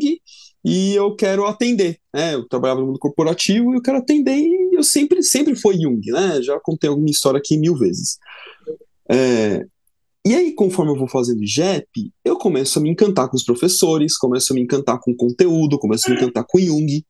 e 0.64 0.94
eu 0.94 1.16
quero 1.16 1.46
atender, 1.46 1.98
né? 2.14 2.36
Eu 2.36 2.48
trabalhava 2.48 2.82
no 2.82 2.88
mundo 2.88 3.00
corporativo 3.00 3.74
e 3.74 3.78
eu 3.78 3.82
quero 3.82 3.98
atender 3.98 4.38
e 4.38 4.76
eu 4.76 4.84
sempre, 4.84 5.24
sempre 5.24 5.56
foi 5.56 5.80
Jung, 5.80 6.02
né? 6.12 6.42
Já 6.42 6.60
contei 6.60 6.90
alguma 6.90 7.10
história 7.10 7.40
aqui 7.40 7.58
mil 7.58 7.76
vezes. 7.76 8.18
É, 9.10 9.66
e 10.24 10.36
aí, 10.36 10.54
conforme 10.54 10.92
eu 10.92 10.96
vou 10.96 11.08
fazendo 11.08 11.44
JEP, 11.44 12.14
eu 12.24 12.38
começo 12.38 12.78
a 12.78 12.82
me 12.82 12.92
encantar 12.92 13.28
com 13.28 13.36
os 13.36 13.44
professores, 13.44 14.16
começo 14.16 14.54
a 14.54 14.56
me 14.56 14.62
encantar 14.62 15.00
com 15.00 15.12
o 15.12 15.16
conteúdo, 15.16 15.80
começo 15.80 16.06
a 16.08 16.12
me 16.12 16.18
encantar 16.18 16.46
com 16.48 16.60
Jung. 16.60 17.04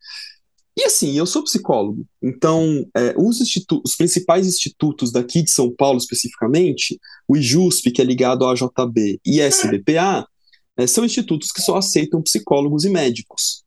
E 0.77 0.83
assim, 0.85 1.17
eu 1.17 1.25
sou 1.25 1.43
psicólogo, 1.43 2.05
então 2.21 2.85
é, 2.95 3.13
os, 3.17 3.39
os, 3.83 3.95
principais 3.95 4.47
institutos 4.47 5.11
daqui 5.11 5.43
de 5.43 5.51
São 5.51 5.69
Paulo 5.69 5.97
especificamente, 5.97 6.97
o 7.27 7.35
IJUSP, 7.35 7.91
que 7.91 8.01
é 8.01 8.05
ligado 8.05 8.45
à 8.45 8.53
JB, 8.53 9.19
e 9.25 9.41
SBPA, 9.41 10.25
é, 10.77 10.87
são 10.87 11.03
institutos 11.03 11.51
que 11.51 11.61
só 11.61 11.77
aceitam 11.77 12.21
psicólogos 12.21 12.85
e 12.85 12.89
médicos. 12.89 13.63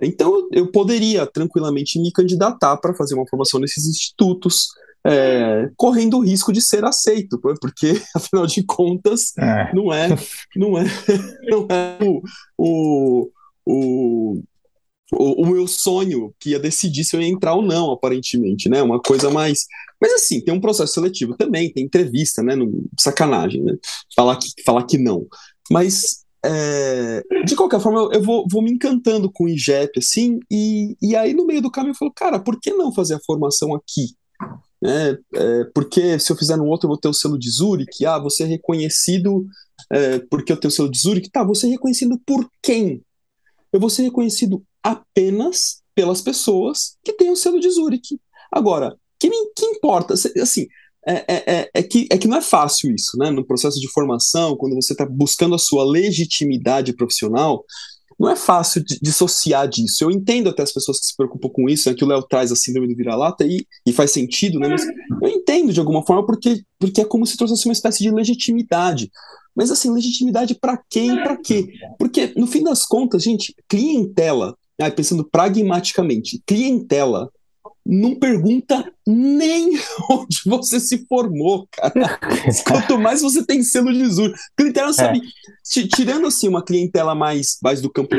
Então 0.00 0.48
eu 0.52 0.70
poderia 0.70 1.26
tranquilamente 1.26 2.00
me 2.00 2.12
candidatar 2.12 2.76
para 2.76 2.94
fazer 2.94 3.14
uma 3.14 3.26
formação 3.26 3.60
nesses 3.60 3.86
institutos, 3.86 4.68
é, 5.06 5.70
correndo 5.76 6.18
o 6.18 6.24
risco 6.24 6.52
de 6.52 6.60
ser 6.60 6.84
aceito, 6.84 7.38
porque 7.40 8.00
afinal 8.14 8.46
de 8.46 8.62
contas 8.64 9.32
é. 9.38 9.74
não 9.74 9.92
é 9.92 10.08
não 10.56 10.78
é 10.78 10.84
não 11.48 11.66
é 11.70 11.98
o, 12.02 12.22
o, 12.56 13.30
o, 13.66 14.42
o, 15.12 15.46
meu 15.46 15.66
sonho 15.66 16.34
que 16.38 16.50
ia 16.50 16.58
decidir 16.58 17.04
se 17.04 17.16
eu 17.16 17.20
ia 17.20 17.28
entrar 17.28 17.54
ou 17.54 17.62
não, 17.62 17.90
aparentemente, 17.90 18.68
né? 18.68 18.82
Uma 18.82 19.00
coisa 19.00 19.30
mais. 19.30 19.66
Mas 20.00 20.12
assim, 20.12 20.40
tem 20.40 20.52
um 20.52 20.60
processo 20.60 20.94
seletivo 20.94 21.36
também, 21.36 21.72
tem 21.72 21.84
entrevista, 21.84 22.42
né? 22.42 22.54
No, 22.54 22.84
sacanagem, 22.98 23.62
né? 23.62 23.76
Falar 24.14 24.36
que, 24.36 24.48
falar 24.64 24.84
que 24.84 24.98
não. 24.98 25.26
Mas 25.70 26.24
é, 26.44 27.22
de 27.44 27.56
qualquer 27.56 27.80
forma, 27.80 28.00
eu, 28.00 28.12
eu 28.12 28.22
vou, 28.22 28.46
vou, 28.50 28.62
me 28.62 28.70
encantando 28.70 29.30
com 29.30 29.44
o 29.44 29.48
IGEP, 29.48 29.98
assim, 29.98 30.38
e, 30.50 30.96
e 31.00 31.16
aí 31.16 31.34
no 31.34 31.46
meio 31.46 31.60
do 31.60 31.70
caminho 31.70 31.92
eu 31.92 31.96
falo, 31.96 32.12
cara, 32.14 32.38
por 32.38 32.60
que 32.60 32.72
não 32.72 32.92
fazer 32.92 33.14
a 33.14 33.20
formação 33.20 33.74
aqui? 33.74 34.14
É, 34.84 35.18
é, 35.34 35.64
porque 35.74 36.20
se 36.20 36.30
eu 36.30 36.36
fizer 36.36 36.56
no 36.56 36.66
outro 36.66 36.86
eu 36.86 36.90
vou 36.90 36.98
ter 36.98 37.08
o 37.08 37.12
selo 37.12 37.36
de 37.36 37.50
Zurich, 37.50 38.06
ah, 38.06 38.18
você 38.18 38.44
é 38.44 38.46
reconhecido 38.46 39.44
é, 39.90 40.20
porque 40.30 40.52
eu 40.52 40.56
tenho 40.56 40.70
o 40.70 40.74
selo 40.74 40.90
de 40.90 40.98
Zurich, 40.98 41.28
tá, 41.30 41.42
você 41.42 41.66
é 41.66 41.70
reconhecido 41.70 42.20
por 42.24 42.48
quem? 42.62 43.02
Eu 43.72 43.80
vou 43.80 43.90
ser 43.90 44.02
reconhecido 44.02 44.62
apenas 44.88 45.82
pelas 45.94 46.20
pessoas 46.22 46.96
que 47.04 47.12
têm 47.12 47.30
o 47.30 47.36
selo 47.36 47.60
de 47.60 47.70
Zurich. 47.70 48.18
Agora, 48.52 48.96
que, 49.18 49.28
que 49.28 49.66
importa? 49.66 50.14
Assim, 50.14 50.66
é, 51.06 51.12
é, 51.12 51.54
é, 51.56 51.70
é, 51.74 51.82
que, 51.82 52.06
é 52.10 52.16
que 52.16 52.28
não 52.28 52.36
é 52.36 52.40
fácil 52.42 52.94
isso, 52.94 53.16
né? 53.18 53.30
No 53.30 53.44
processo 53.44 53.80
de 53.80 53.90
formação, 53.90 54.56
quando 54.56 54.74
você 54.74 54.92
está 54.92 55.04
buscando 55.04 55.54
a 55.54 55.58
sua 55.58 55.84
legitimidade 55.84 56.92
profissional, 56.92 57.64
não 58.18 58.28
é 58.28 58.36
fácil 58.36 58.84
de, 58.84 58.98
dissociar 59.00 59.68
disso. 59.68 60.04
Eu 60.04 60.10
entendo 60.10 60.48
até 60.48 60.62
as 60.62 60.72
pessoas 60.72 61.00
que 61.00 61.06
se 61.06 61.16
preocupam 61.16 61.48
com 61.48 61.68
isso, 61.68 61.88
né, 61.88 61.94
que 61.94 62.04
o 62.04 62.06
Léo 62.06 62.22
traz 62.22 62.50
a 62.50 62.56
síndrome 62.56 62.88
do 62.88 62.96
vira-lata 62.96 63.44
e, 63.44 63.66
e 63.86 63.92
faz 63.92 64.10
sentido, 64.10 64.58
né? 64.58 64.68
Mas 64.68 64.84
eu 65.22 65.28
entendo 65.28 65.72
de 65.72 65.80
alguma 65.80 66.04
forma 66.04 66.26
porque, 66.26 66.62
porque 66.78 67.00
é 67.00 67.04
como 67.04 67.26
se 67.26 67.36
trouxesse 67.36 67.66
uma 67.66 67.72
espécie 67.72 68.02
de 68.02 68.10
legitimidade. 68.10 69.10
Mas 69.54 69.70
assim, 69.70 69.92
legitimidade 69.92 70.54
para 70.54 70.80
quem 70.88 71.16
e 71.16 71.22
para 71.22 71.36
quê? 71.36 71.68
Porque 71.98 72.32
no 72.36 72.46
fim 72.46 72.62
das 72.62 72.84
contas, 72.84 73.22
gente, 73.22 73.54
clientela, 73.68 74.56
ah, 74.80 74.90
pensando 74.90 75.24
pragmaticamente, 75.24 76.42
clientela 76.46 77.30
não 77.88 78.14
pergunta 78.14 78.92
nem 79.06 79.70
onde 80.10 80.40
você 80.44 80.78
se 80.78 81.06
formou, 81.08 81.66
cara. 81.72 82.18
Quanto 82.68 82.98
mais 82.98 83.22
você 83.22 83.42
tem 83.42 83.62
selo 83.62 83.90
de 83.90 84.06
Zur. 84.06 84.34
Clientela 84.54 84.92
sabe. 84.92 85.20
É. 85.20 85.86
Tirando 85.86 86.26
assim 86.26 86.48
uma 86.48 86.62
clientela 86.62 87.14
mais, 87.14 87.56
mais 87.62 87.80
do 87.80 87.90
campo 87.90 88.14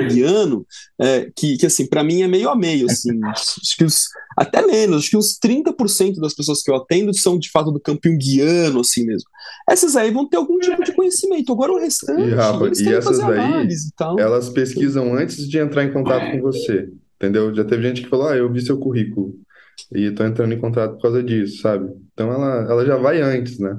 é, 0.99 1.31
que, 1.35 1.57
que 1.57 1.65
assim, 1.67 1.85
para 1.85 2.03
mim 2.03 2.23
é 2.23 2.27
meio 2.27 2.49
a 2.49 2.55
meio, 2.55 2.87
assim. 2.87 3.11
acho 3.25 3.77
que 3.77 3.83
os, 3.83 4.07
até 4.39 4.65
menos, 4.65 4.99
acho 4.99 5.09
que 5.09 5.17
uns 5.17 5.37
30% 5.37 6.21
das 6.21 6.33
pessoas 6.33 6.61
que 6.61 6.71
eu 6.71 6.75
atendo 6.77 7.13
são 7.13 7.37
de 7.37 7.51
fato 7.51 7.71
do 7.71 7.79
campo 7.79 8.07
guiano, 8.17 8.79
assim 8.79 9.05
mesmo. 9.05 9.29
Essas 9.69 9.97
aí 9.97 10.11
vão 10.11 10.29
ter 10.29 10.37
algum 10.37 10.57
tipo 10.59 10.81
de 10.81 10.93
conhecimento. 10.93 11.51
Agora 11.51 11.73
o 11.73 11.77
restante, 11.77 12.21
e, 12.21 12.33
Rafa, 12.33 12.71
e 12.81 12.93
essas 12.93 13.19
daí, 13.19 13.67
elas 14.17 14.47
pesquisam 14.47 15.13
antes 15.13 15.45
de 15.45 15.57
entrar 15.57 15.83
em 15.83 15.91
contato 15.91 16.31
com 16.31 16.41
você. 16.41 16.89
Entendeu? 17.17 17.53
Já 17.53 17.65
teve 17.65 17.83
gente 17.83 18.01
que 18.01 18.07
falou: 18.07 18.29
Ah, 18.29 18.37
eu 18.37 18.49
vi 18.49 18.61
seu 18.61 18.79
currículo 18.79 19.35
e 19.93 20.09
tô 20.11 20.23
entrando 20.23 20.53
em 20.53 20.59
contato 20.59 20.93
por 20.93 21.01
causa 21.01 21.21
disso, 21.21 21.61
sabe? 21.61 21.91
Então 22.13 22.31
ela, 22.31 22.71
ela 22.71 22.85
já 22.85 22.95
vai 22.95 23.21
antes, 23.21 23.59
né? 23.59 23.77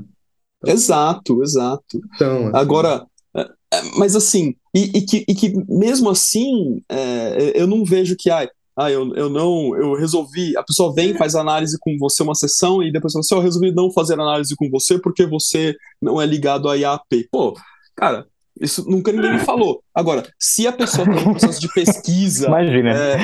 Exato, 0.67 1.43
exato. 1.43 1.99
Então, 2.15 2.49
assim... 2.49 2.57
Agora, 2.59 3.07
é, 3.35 3.41
é, 3.73 3.83
mas 3.97 4.15
assim, 4.15 4.55
e, 4.75 4.99
e, 4.99 5.03
que, 5.03 5.25
e 5.27 5.35
que 5.35 5.55
mesmo 5.67 6.11
assim, 6.11 6.83
é, 6.87 7.59
eu 7.59 7.67
não 7.67 7.83
vejo 7.83 8.15
que, 8.15 8.29
ai, 8.29 8.47
ah, 8.81 8.91
eu, 8.91 9.15
eu 9.15 9.29
não, 9.29 9.77
eu 9.77 9.95
resolvi, 9.95 10.57
a 10.57 10.63
pessoa 10.63 10.95
vem, 10.95 11.15
faz 11.15 11.35
análise 11.35 11.77
com 11.79 11.97
você 11.99 12.23
uma 12.23 12.35
sessão 12.35 12.83
e 12.83 12.91
depois 12.91 13.13
fala 13.13 13.21
assim, 13.21 13.35
eu 13.35 13.41
resolvi 13.41 13.73
não 13.73 13.93
fazer 13.93 14.15
análise 14.15 14.57
com 14.57 14.71
você 14.71 14.99
porque 14.99 15.27
você 15.27 15.77
não 16.01 16.21
é 16.21 16.25
ligado 16.25 16.69
a 16.69 16.77
IAP. 16.77 17.29
Pô, 17.31 17.55
cara, 17.95 18.27
isso 18.59 18.89
nunca 18.89 19.13
ninguém 19.13 19.35
me 19.35 19.41
falou. 19.41 19.83
Agora, 19.95 20.27
se 20.39 20.67
a 20.67 20.73
pessoa 20.73 21.07
tem 21.07 21.29
um 21.29 21.33
processo 21.33 21.61
de 21.61 21.73
pesquisa. 21.73 22.47
Imagina. 22.49 22.91
É, 22.91 23.19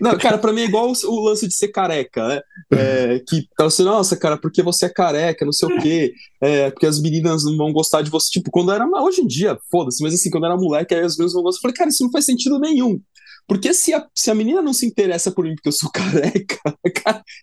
não, 0.00 0.18
cara, 0.18 0.38
pra 0.38 0.52
mim 0.52 0.62
é 0.62 0.64
igual 0.64 0.92
o, 1.04 1.24
lance 1.24 1.46
de 1.46 1.54
ser 1.54 1.68
careca, 1.68 2.26
né? 2.26 2.40
É, 2.72 3.22
que 3.28 3.46
fala 3.56 3.68
assim, 3.68 3.84
nossa, 3.84 4.16
cara, 4.16 4.36
porque 4.36 4.62
você 4.62 4.86
é 4.86 4.88
careca, 4.88 5.44
não 5.44 5.52
sei 5.52 5.68
o 5.68 5.80
quê, 5.80 6.12
é, 6.40 6.70
porque 6.70 6.86
as 6.86 7.00
meninas 7.00 7.44
não 7.44 7.56
vão 7.56 7.72
gostar 7.72 8.02
de 8.02 8.10
você. 8.10 8.28
Tipo, 8.30 8.50
quando 8.50 8.72
era. 8.72 8.84
Hoje 9.00 9.20
em 9.20 9.26
dia, 9.26 9.56
foda-se, 9.70 10.02
mas 10.02 10.14
assim, 10.14 10.30
quando 10.30 10.46
era 10.46 10.56
moleque, 10.56 10.94
aí 10.94 11.02
as 11.02 11.16
meninas 11.16 11.34
não 11.34 11.42
gostam. 11.42 11.58
Eu 11.58 11.62
falei, 11.62 11.76
cara, 11.76 11.90
isso 11.90 12.02
não 12.02 12.10
faz 12.10 12.24
sentido 12.24 12.58
nenhum. 12.58 13.00
Porque 13.46 13.72
se 13.72 13.94
a, 13.94 14.06
se 14.14 14.30
a 14.30 14.34
menina 14.34 14.60
não 14.60 14.72
se 14.72 14.86
interessa 14.86 15.30
por 15.30 15.44
mim 15.44 15.54
porque 15.54 15.68
eu 15.68 15.72
sou 15.72 15.90
careca, 15.92 16.60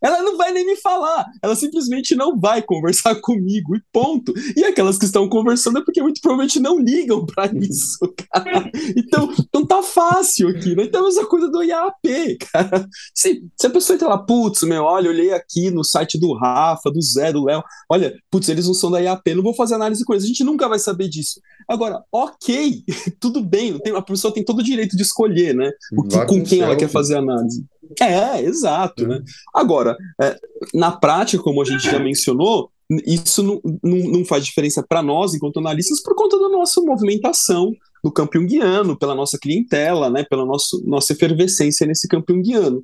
ela 0.02 0.22
não 0.22 0.38
vai 0.38 0.52
nem 0.52 0.66
me 0.66 0.76
falar. 0.76 1.26
Ela 1.42 1.56
simplesmente 1.56 2.16
não 2.16 2.40
vai 2.40 2.62
conversar 2.62 3.16
comigo 3.22 3.76
e 3.76 3.82
ponto. 3.92 4.34
E 4.56 4.64
aquelas 4.66 4.98
que 4.98 5.06
estão 5.06 5.30
conversando 5.30 5.80
é 5.80 5.84
porque 5.84 6.02
muito 6.02 6.22
provavelmente 6.22 6.60
não 6.60 6.80
ligam 6.80 7.26
para 7.26 7.52
isso, 7.58 8.00
cara. 8.32 8.70
Então, 8.98 9.34
então 9.40 9.66
tá 9.66 9.82
fácil 9.82 10.50
aqui, 10.50 10.76
né? 10.76 10.84
Então, 10.84 11.08
essa 11.08 11.26
coisa 11.26 11.50
do 11.50 11.64
IAP, 11.64 12.38
cara. 12.52 12.88
Se, 13.14 13.44
se 13.60 13.68
a 13.68 13.70
pessoa 13.70 13.96
entra 13.96 14.10
lá, 14.10 14.18
putz, 14.18 14.64
meu, 14.64 14.84
olha, 14.84 15.10
olhei 15.10 15.32
aqui 15.34 15.72
no 15.72 15.84
site 15.84 16.20
do 16.20 16.34
Rafa, 16.34 16.92
do 16.92 17.02
Zé, 17.02 17.32
do 17.32 17.46
Léo, 17.46 17.64
olha, 17.90 18.14
putz, 18.30 18.50
eles 18.50 18.68
não 18.68 18.74
são 18.74 18.92
da 18.92 19.00
IAP, 19.00 19.34
não 19.36 19.44
vou 19.44 19.54
fazer 19.54 19.76
análise 19.76 20.04
com 20.04 20.14
eles. 20.14 20.26
A 20.26 20.28
gente 20.28 20.44
nunca 20.44 20.68
vai 20.68 20.80
saber 20.80 21.08
disso. 21.08 21.40
Agora, 21.68 22.04
ok, 22.12 22.84
tudo 23.20 23.42
bem, 23.42 23.80
a 23.96 24.02
pessoa 24.02 24.34
tem 24.34 24.44
todo 24.44 24.60
o 24.60 24.64
direito 24.64 24.98
de 24.98 25.04
escolher, 25.04 25.56
né? 25.56 25.72
O 25.98 26.04
que, 26.04 26.26
com 26.26 26.44
quem 26.44 26.62
ela 26.62 26.76
quer 26.76 26.90
fazer 26.90 27.18
análise. 27.18 27.66
É, 28.00 28.42
exato, 28.42 29.08
né? 29.08 29.22
Agora, 29.54 29.96
é, 30.22 30.38
na 30.74 30.92
prática, 30.92 31.44
como 31.44 31.62
a 31.62 31.66
gente 31.66 31.84
já 31.84 32.00
mencionou, 32.00 32.72
isso 33.06 33.42
não, 33.44 33.62
não, 33.84 33.98
não 34.12 34.26
faz 34.26 34.46
diferença 34.46 34.84
para 34.88 35.02
nós, 35.02 35.34
enquanto 35.34 35.60
analistas, 35.60 36.02
por 36.02 36.16
conta 36.16 36.38
da 36.40 36.50
nossa 36.50 36.82
movimentação 36.82 37.74
no 38.04 38.12
campo 38.12 38.38
junguiano, 38.38 38.98
pela 38.98 39.16
nossa 39.16 39.38
clientela, 39.38 40.10
né, 40.10 40.24
pela 40.24 40.46
nosso, 40.46 40.84
nossa 40.86 41.14
efervescência 41.14 41.88
nesse 41.88 42.08
campo 42.08 42.34
junguiano. 42.34 42.84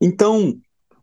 Então, 0.00 0.56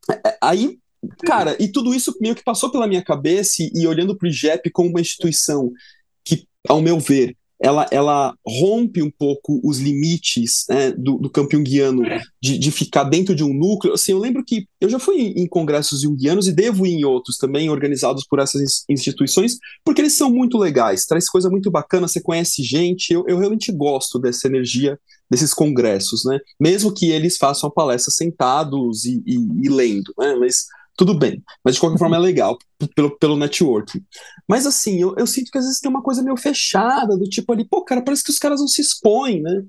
é, 0.09 0.29
é, 0.29 0.37
aí, 0.41 0.77
cara, 1.25 1.55
e 1.59 1.67
tudo 1.67 1.93
isso 1.93 2.15
meio 2.21 2.35
que 2.35 2.43
passou 2.43 2.71
pela 2.71 2.87
minha 2.87 3.03
cabeça, 3.03 3.55
e, 3.59 3.71
e 3.81 3.87
olhando 3.87 4.17
para 4.17 4.25
o 4.25 4.29
IGEP 4.29 4.71
como 4.71 4.89
uma 4.89 5.01
instituição 5.01 5.71
que, 6.23 6.47
ao 6.67 6.81
meu 6.81 6.99
ver, 6.99 7.35
ela, 7.63 7.87
ela 7.91 8.35
rompe 8.45 9.01
um 9.01 9.09
pouco 9.09 9.61
os 9.63 9.79
limites 9.79 10.65
né, 10.69 10.91
do, 10.91 11.17
do 11.17 11.29
campo 11.29 11.55
junguiano 11.55 12.03
de, 12.41 12.57
de 12.57 12.71
ficar 12.71 13.05
dentro 13.05 13.33
de 13.33 13.41
um 13.41 13.53
núcleo. 13.53 13.93
Assim, 13.93 14.11
eu 14.11 14.19
lembro 14.19 14.43
que 14.45 14.67
eu 14.81 14.89
já 14.89 14.99
fui 14.99 15.15
em, 15.15 15.43
em 15.43 15.47
congressos 15.47 16.01
junguianos 16.01 16.45
e 16.45 16.51
devo 16.51 16.85
ir 16.85 16.91
em 16.91 17.05
outros 17.05 17.37
também, 17.37 17.69
organizados 17.69 18.27
por 18.27 18.39
essas 18.39 18.83
instituições, 18.89 19.57
porque 19.85 20.01
eles 20.01 20.11
são 20.13 20.29
muito 20.29 20.57
legais, 20.57 21.05
traz 21.05 21.29
coisa 21.29 21.49
muito 21.49 21.71
bacana, 21.71 22.05
você 22.05 22.19
conhece 22.19 22.61
gente, 22.61 23.13
eu, 23.13 23.23
eu 23.29 23.37
realmente 23.37 23.71
gosto 23.71 24.19
dessa 24.19 24.45
energia 24.45 24.99
desses 25.31 25.53
congressos, 25.53 26.25
né? 26.25 26.37
Mesmo 26.59 26.93
que 26.93 27.11
eles 27.11 27.37
façam 27.37 27.69
a 27.69 27.73
palestra 27.73 28.11
sentados 28.11 29.05
e, 29.05 29.23
e, 29.25 29.35
e 29.63 29.69
lendo, 29.69 30.13
né? 30.19 30.35
Mas 30.35 30.65
tudo 30.95 31.13
bem. 31.13 31.41
Mas 31.63 31.75
de 31.75 31.81
qualquer 31.81 31.97
forma 31.97 32.15
é 32.15 32.19
legal, 32.19 32.57
pelo, 32.95 33.17
pelo 33.17 33.37
networking. 33.37 34.01
Mas 34.47 34.65
assim, 34.65 35.01
eu, 35.01 35.15
eu 35.17 35.25
sinto 35.27 35.51
que 35.51 35.57
às 35.57 35.65
vezes 35.65 35.79
tem 35.79 35.89
uma 35.89 36.03
coisa 36.03 36.21
meio 36.21 36.37
fechada, 36.37 37.17
do 37.17 37.25
tipo 37.25 37.51
ali, 37.51 37.65
pô, 37.65 37.83
cara, 37.83 38.01
parece 38.01 38.23
que 38.23 38.31
os 38.31 38.39
caras 38.39 38.59
não 38.59 38.67
se 38.67 38.81
expõem, 38.81 39.41
né? 39.41 39.63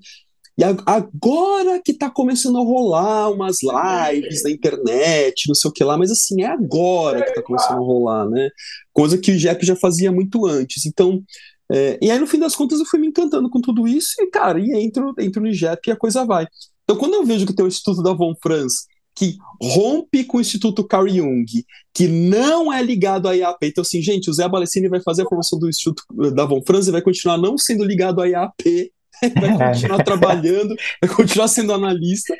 E 0.56 0.62
agora 0.62 1.82
que 1.84 1.92
tá 1.92 2.08
começando 2.08 2.56
a 2.58 2.62
rolar 2.62 3.28
umas 3.30 3.58
lives 3.60 4.44
na 4.44 4.50
internet, 4.50 5.48
não 5.48 5.54
sei 5.54 5.68
o 5.68 5.72
que 5.72 5.82
lá, 5.82 5.98
mas 5.98 6.12
assim, 6.12 6.42
é 6.42 6.46
agora 6.46 7.24
que 7.24 7.34
tá 7.34 7.42
começando 7.42 7.78
a 7.78 7.84
rolar, 7.84 8.28
né? 8.28 8.50
Coisa 8.92 9.18
que 9.18 9.32
o 9.32 9.36
Jeff 9.36 9.66
já 9.66 9.74
fazia 9.74 10.12
muito 10.12 10.46
antes. 10.46 10.86
Então, 10.86 11.24
é, 11.72 11.98
e 12.00 12.08
aí 12.08 12.20
no 12.20 12.26
fim 12.26 12.38
das 12.38 12.54
contas 12.54 12.78
eu 12.78 12.86
fui 12.86 13.00
me 13.00 13.08
encantando 13.08 13.50
com 13.50 13.60
tudo 13.60 13.88
isso 13.88 14.14
e, 14.20 14.26
cara, 14.28 14.60
e 14.60 14.70
entro, 14.74 15.12
entro 15.18 15.42
no 15.42 15.48
IGEP 15.48 15.88
e 15.88 15.92
a 15.92 15.96
coisa 15.96 16.24
vai. 16.24 16.46
Então, 16.84 16.96
quando 16.96 17.14
eu 17.14 17.24
vejo 17.24 17.46
que 17.46 17.54
tem 17.54 17.64
o 17.64 17.68
Instituto 17.68 18.02
da 18.02 18.12
Von 18.12 18.34
Franz 18.40 18.86
que 19.14 19.36
rompe 19.60 20.24
com 20.24 20.38
o 20.38 20.40
Instituto 20.40 20.86
Carl 20.86 21.08
Jung, 21.08 21.46
que 21.94 22.08
não 22.08 22.72
é 22.72 22.82
ligado 22.82 23.28
à 23.28 23.36
IAP. 23.36 23.58
Então, 23.62 23.82
assim, 23.82 24.02
gente, 24.02 24.28
o 24.28 24.32
Zé 24.32 24.48
Balestini 24.48 24.88
vai 24.88 25.00
fazer 25.00 25.22
a 25.22 25.28
formação 25.28 25.58
do 25.58 25.68
Instituto 25.68 26.02
da 26.32 26.44
Von 26.44 26.62
Franz 26.66 26.88
e 26.88 26.92
vai 26.92 27.02
continuar 27.02 27.38
não 27.38 27.56
sendo 27.56 27.84
ligado 27.84 28.20
à 28.20 28.28
IAP, 28.28 28.92
vai 29.40 29.72
continuar 29.72 30.02
trabalhando, 30.02 30.74
vai 31.00 31.10
continuar 31.14 31.48
sendo 31.48 31.72
analista. 31.72 32.34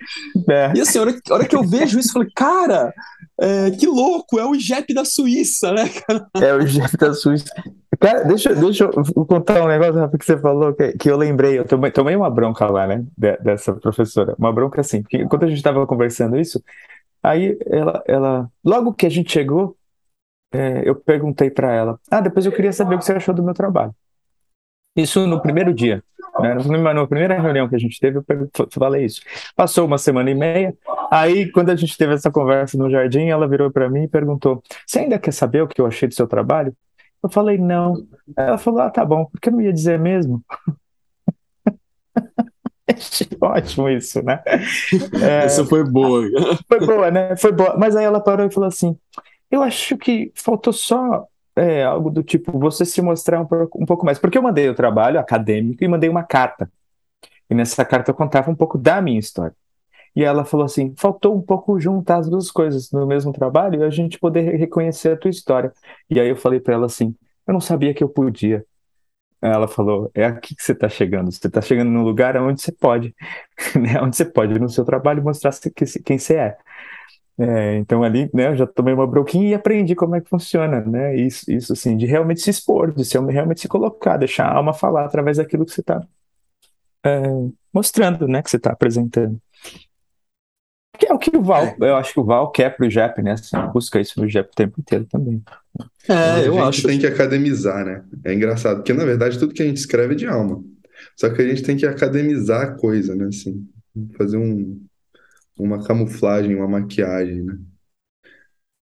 É. 0.50 0.72
E 0.74 0.80
assim, 0.80 0.98
a 0.98 1.02
hora, 1.02 1.20
a 1.30 1.34
hora, 1.34 1.46
que 1.46 1.56
eu 1.56 1.62
vejo 1.62 1.98
isso, 1.98 2.08
eu 2.10 2.12
falei, 2.14 2.28
cara, 2.34 2.92
é, 3.40 3.70
que 3.70 3.86
louco, 3.86 4.38
é 4.38 4.44
o 4.44 4.54
IGEP 4.54 4.92
da 4.92 5.04
Suíça, 5.04 5.72
né, 5.72 5.88
cara? 5.88 6.26
É 6.36 6.54
o 6.54 6.60
IGEP 6.62 6.96
da 6.96 7.14
Suíça. 7.14 7.52
Cara, 8.00 8.24
deixa, 8.24 8.54
deixa 8.54 8.84
eu 8.84 9.24
contar 9.26 9.62
um 9.62 9.68
negócio 9.68 9.94
Rafa, 9.94 10.16
que 10.16 10.24
você 10.24 10.38
falou 10.38 10.74
que, 10.74 10.92
que 10.92 11.10
eu 11.10 11.16
lembrei. 11.16 11.58
Eu 11.58 11.64
tomei, 11.66 11.90
tomei 11.90 12.16
uma 12.16 12.30
bronca 12.30 12.66
lá, 12.66 12.86
né? 12.86 13.04
De, 13.16 13.36
dessa 13.38 13.74
professora. 13.74 14.34
Uma 14.38 14.52
bronca 14.52 14.80
assim, 14.80 15.02
porque 15.02 15.26
quando 15.26 15.44
a 15.44 15.48
gente 15.48 15.58
estava 15.58 15.86
conversando 15.86 16.38
isso, 16.38 16.62
aí 17.22 17.58
ela, 17.66 18.02
ela. 18.06 18.50
Logo 18.64 18.94
que 18.94 19.06
a 19.06 19.10
gente 19.10 19.32
chegou, 19.32 19.76
é, 20.52 20.88
eu 20.88 20.94
perguntei 20.94 21.50
para 21.50 21.72
ela: 21.72 22.00
Ah, 22.10 22.20
depois 22.20 22.46
eu 22.46 22.52
queria 22.52 22.72
saber 22.72 22.94
o 22.94 22.98
que 22.98 23.04
você 23.04 23.12
achou 23.12 23.34
do 23.34 23.42
meu 23.42 23.54
trabalho. 23.54 23.94
Isso 24.96 25.26
no 25.26 25.40
primeiro 25.40 25.74
dia. 25.74 26.02
Né? 26.40 26.54
Na 26.94 27.06
primeira 27.06 27.40
reunião 27.40 27.68
que 27.68 27.76
a 27.76 27.78
gente 27.78 27.98
teve, 28.00 28.18
eu 28.18 28.24
falei 28.72 29.04
isso. 29.04 29.22
Passou 29.54 29.86
uma 29.86 29.98
semana 29.98 30.30
e 30.30 30.34
meia. 30.34 30.74
Aí, 31.10 31.50
quando 31.50 31.70
a 31.70 31.76
gente 31.76 31.96
teve 31.96 32.14
essa 32.14 32.30
conversa 32.30 32.76
no 32.76 32.90
jardim, 32.90 33.28
ela 33.28 33.46
virou 33.46 33.70
para 33.70 33.88
mim 33.88 34.04
e 34.04 34.08
perguntou: 34.08 34.62
Você 34.86 35.00
ainda 35.00 35.18
quer 35.18 35.32
saber 35.32 35.62
o 35.62 35.68
que 35.68 35.80
eu 35.80 35.86
achei 35.86 36.08
do 36.08 36.14
seu 36.14 36.26
trabalho? 36.26 36.74
Eu 37.24 37.30
falei, 37.30 37.56
não. 37.58 38.06
Ela 38.36 38.58
falou, 38.58 38.80
ah, 38.80 38.90
tá 38.90 39.04
bom, 39.04 39.24
porque 39.24 39.48
eu 39.48 39.52
não 39.54 39.60
ia 39.62 39.72
dizer 39.72 39.98
mesmo. 39.98 40.44
Ótimo 43.40 43.88
isso, 43.88 44.22
né? 44.22 44.42
É, 45.22 45.44
Essa 45.44 45.64
foi 45.64 45.82
boa. 45.84 46.22
Foi 46.68 46.86
boa, 46.86 47.10
né? 47.10 47.36
Foi 47.36 47.50
boa. 47.50 47.76
Mas 47.78 47.96
aí 47.96 48.04
ela 48.04 48.20
parou 48.20 48.46
e 48.46 48.50
falou 48.50 48.68
assim: 48.68 48.96
Eu 49.50 49.62
acho 49.62 49.96
que 49.96 50.30
faltou 50.34 50.72
só 50.72 51.26
é, 51.56 51.82
algo 51.82 52.10
do 52.10 52.22
tipo 52.22 52.58
você 52.58 52.84
se 52.84 53.00
mostrar 53.00 53.40
um, 53.40 53.48
um 53.76 53.86
pouco 53.86 54.04
mais. 54.04 54.18
Porque 54.18 54.36
eu 54.36 54.42
mandei 54.42 54.68
o 54.68 54.74
trabalho 54.74 55.18
acadêmico 55.18 55.82
e 55.82 55.88
mandei 55.88 56.10
uma 56.10 56.22
carta. 56.22 56.70
E 57.48 57.54
nessa 57.54 57.84
carta 57.84 58.10
eu 58.10 58.14
contava 58.14 58.50
um 58.50 58.54
pouco 58.54 58.76
da 58.78 59.00
minha 59.00 59.18
história. 59.18 59.54
E 60.14 60.22
ela 60.24 60.44
falou 60.44 60.64
assim: 60.66 60.94
faltou 60.96 61.36
um 61.36 61.42
pouco 61.42 61.78
juntar 61.80 62.18
as 62.18 62.28
duas 62.28 62.50
coisas 62.50 62.90
no 62.92 63.06
mesmo 63.06 63.32
trabalho 63.32 63.80
e 63.80 63.84
a 63.84 63.90
gente 63.90 64.18
poder 64.18 64.56
reconhecer 64.56 65.12
a 65.12 65.16
tua 65.16 65.30
história. 65.30 65.72
E 66.08 66.20
aí 66.20 66.28
eu 66.28 66.36
falei 66.36 66.60
para 66.60 66.74
ela 66.74 66.86
assim: 66.86 67.14
eu 67.46 67.52
não 67.52 67.60
sabia 67.60 67.94
que 67.94 68.02
eu 68.04 68.08
podia. 68.08 68.64
Ela 69.42 69.68
falou: 69.68 70.10
é 70.14 70.24
aqui 70.24 70.54
que 70.54 70.62
você 70.62 70.72
está 70.72 70.88
chegando. 70.88 71.30
Você 71.32 71.46
está 71.46 71.60
chegando 71.60 71.90
num 71.90 72.02
lugar 72.02 72.36
onde 72.36 72.62
você 72.62 72.72
pode, 72.72 73.14
né? 73.76 74.00
onde 74.02 74.16
você 74.16 74.24
pode 74.24 74.58
no 74.58 74.68
seu 74.68 74.84
trabalho 74.84 75.22
mostrar 75.22 75.52
quem 76.04 76.18
você 76.18 76.36
é. 76.36 76.58
É, 77.36 77.76
então 77.78 78.04
ali, 78.04 78.30
né, 78.32 78.48
eu 78.48 78.54
já 78.56 78.66
tomei 78.66 78.94
uma 78.94 79.08
broquinha 79.08 79.48
e 79.48 79.54
aprendi 79.54 79.94
como 79.96 80.14
é 80.14 80.20
que 80.20 80.28
funciona, 80.28 80.80
né? 80.82 81.16
Isso, 81.16 81.50
isso 81.50 81.72
assim, 81.72 81.96
de 81.96 82.06
realmente 82.06 82.40
se 82.40 82.50
expor, 82.50 82.92
de 82.92 83.04
se, 83.04 83.18
realmente 83.18 83.60
se 83.60 83.66
colocar, 83.68 84.16
deixar 84.16 84.46
a 84.46 84.54
alma 84.54 84.72
falar 84.72 85.04
através 85.04 85.38
daquilo 85.38 85.66
que 85.66 85.72
você 85.72 85.80
está 85.80 86.00
é, 87.04 87.20
mostrando, 87.72 88.28
né? 88.28 88.42
Que 88.42 88.50
você 88.50 88.56
está 88.56 88.72
apresentando. 88.72 89.40
Que 91.04 91.10
é 91.10 91.14
o 91.14 91.18
que 91.18 91.36
o 91.36 91.42
Val, 91.42 91.64
é. 91.64 91.76
eu 91.80 91.96
acho 91.96 92.14
que 92.14 92.20
o 92.20 92.24
Val 92.24 92.50
quer 92.50 92.74
pro 92.74 92.88
JEP, 92.88 93.20
né? 93.20 93.32
Assim, 93.32 93.56
busca 93.72 94.00
isso 94.00 94.18
no 94.18 94.28
JEP 94.28 94.48
o 94.50 94.54
tempo 94.54 94.80
inteiro 94.80 95.04
também. 95.04 95.42
É, 96.08 96.46
eu 96.46 96.62
a 96.62 96.70
gente 96.70 96.86
tem 96.86 96.98
que 96.98 97.06
academizar, 97.06 97.84
né? 97.84 98.02
É 98.24 98.32
engraçado, 98.32 98.76
porque 98.76 98.94
na 98.94 99.04
verdade 99.04 99.38
tudo 99.38 99.52
que 99.52 99.62
a 99.62 99.66
gente 99.66 99.76
escreve 99.76 100.14
é 100.14 100.16
de 100.16 100.26
alma. 100.26 100.64
Só 101.14 101.28
que 101.28 101.42
a 101.42 101.46
gente 101.46 101.62
tem 101.62 101.76
que 101.76 101.84
academizar 101.84 102.62
a 102.62 102.70
coisa, 102.78 103.14
né? 103.14 103.26
Assim, 103.26 103.68
fazer 104.16 104.38
um, 104.38 104.82
uma 105.58 105.84
camuflagem, 105.84 106.56
uma 106.56 106.68
maquiagem, 106.68 107.42
né? 107.42 107.58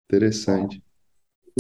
Interessante. 0.10 0.84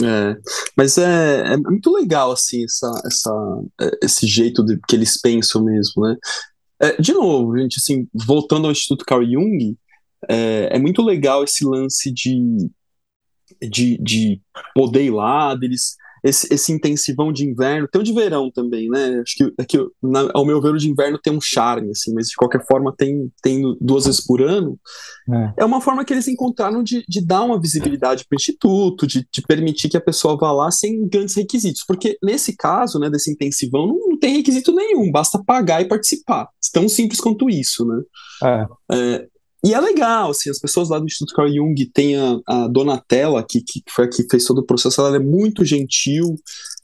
É, 0.03 0.37
mas 0.75 0.97
é, 0.97 1.53
é 1.53 1.57
muito 1.57 1.91
legal, 1.93 2.31
assim, 2.31 2.65
essa, 2.65 3.01
essa, 3.05 3.63
esse 4.03 4.27
jeito 4.27 4.63
de, 4.63 4.77
que 4.87 4.95
eles 4.95 5.19
pensam 5.19 5.63
mesmo, 5.63 6.03
né? 6.03 6.17
É, 6.81 7.01
de 7.01 7.13
novo, 7.13 7.57
gente, 7.57 7.77
assim, 7.77 8.07
voltando 8.13 8.65
ao 8.65 8.71
Instituto 8.71 9.05
Carl 9.05 9.23
Jung, 9.23 9.77
é, 10.27 10.75
é 10.75 10.79
muito 10.79 11.01
legal 11.01 11.43
esse 11.43 11.65
lance 11.65 12.11
de, 12.11 12.69
de, 13.61 13.97
de 13.97 14.41
poder 14.73 15.03
ir 15.03 15.11
lá, 15.11 15.55
deles, 15.55 15.95
esse, 16.23 16.53
esse 16.53 16.71
intensivão 16.71 17.31
de 17.31 17.45
inverno, 17.45 17.87
tem 17.87 18.01
o 18.01 18.03
de 18.03 18.13
verão 18.13 18.51
também, 18.51 18.89
né? 18.89 19.21
Acho 19.21 19.35
que, 19.35 19.53
é 19.57 19.65
que 19.65 19.77
na, 20.01 20.29
ao 20.33 20.45
meu 20.45 20.61
ver, 20.61 20.73
o 20.73 20.77
de 20.77 20.89
inverno 20.89 21.17
tem 21.17 21.33
um 21.33 21.41
charme, 21.41 21.91
assim, 21.91 22.13
mas 22.13 22.27
de 22.27 22.35
qualquer 22.35 22.65
forma 22.65 22.93
tem, 22.95 23.31
tem 23.41 23.61
duas 23.79 24.05
vezes 24.05 24.25
por 24.25 24.41
ano. 24.41 24.77
É, 25.31 25.61
é 25.61 25.65
uma 25.65 25.81
forma 25.81 26.03
que 26.03 26.13
eles 26.13 26.27
encontraram 26.27 26.83
de, 26.83 27.03
de 27.07 27.25
dar 27.25 27.43
uma 27.43 27.59
visibilidade 27.59 28.25
para 28.27 28.35
o 28.35 28.39
Instituto, 28.39 29.07
de, 29.07 29.25
de 29.31 29.41
permitir 29.41 29.89
que 29.89 29.97
a 29.97 30.01
pessoa 30.01 30.37
vá 30.37 30.51
lá 30.51 30.71
sem 30.71 31.07
grandes 31.07 31.35
requisitos. 31.35 31.83
Porque 31.87 32.17
nesse 32.21 32.55
caso, 32.55 32.99
né, 32.99 33.09
desse 33.09 33.31
intensivão, 33.31 33.87
não, 33.87 34.09
não 34.09 34.19
tem 34.19 34.37
requisito 34.37 34.73
nenhum, 34.73 35.11
basta 35.11 35.41
pagar 35.43 35.81
e 35.81 35.87
participar. 35.87 36.49
Tão 36.73 36.87
simples 36.87 37.19
quanto 37.19 37.49
isso, 37.49 37.85
né? 37.85 38.01
É. 38.91 39.27
E 39.63 39.73
é 39.73 39.79
legal, 39.79 40.31
assim, 40.31 40.49
as 40.49 40.59
pessoas 40.59 40.89
lá 40.89 40.99
do 40.99 41.05
Instituto 41.05 41.35
Carl 41.35 41.49
Jung, 41.49 41.75
tem 41.93 42.15
a, 42.15 42.39
a 42.47 42.67
Donatella, 42.67 43.45
que, 43.47 43.61
que 43.61 43.83
foi 43.89 44.05
a 44.05 44.09
que 44.09 44.25
fez 44.29 44.45
todo 44.45 44.59
o 44.59 44.65
processo, 44.65 45.01
ela 45.01 45.17
é 45.17 45.19
muito 45.19 45.65
gentil, 45.65 46.37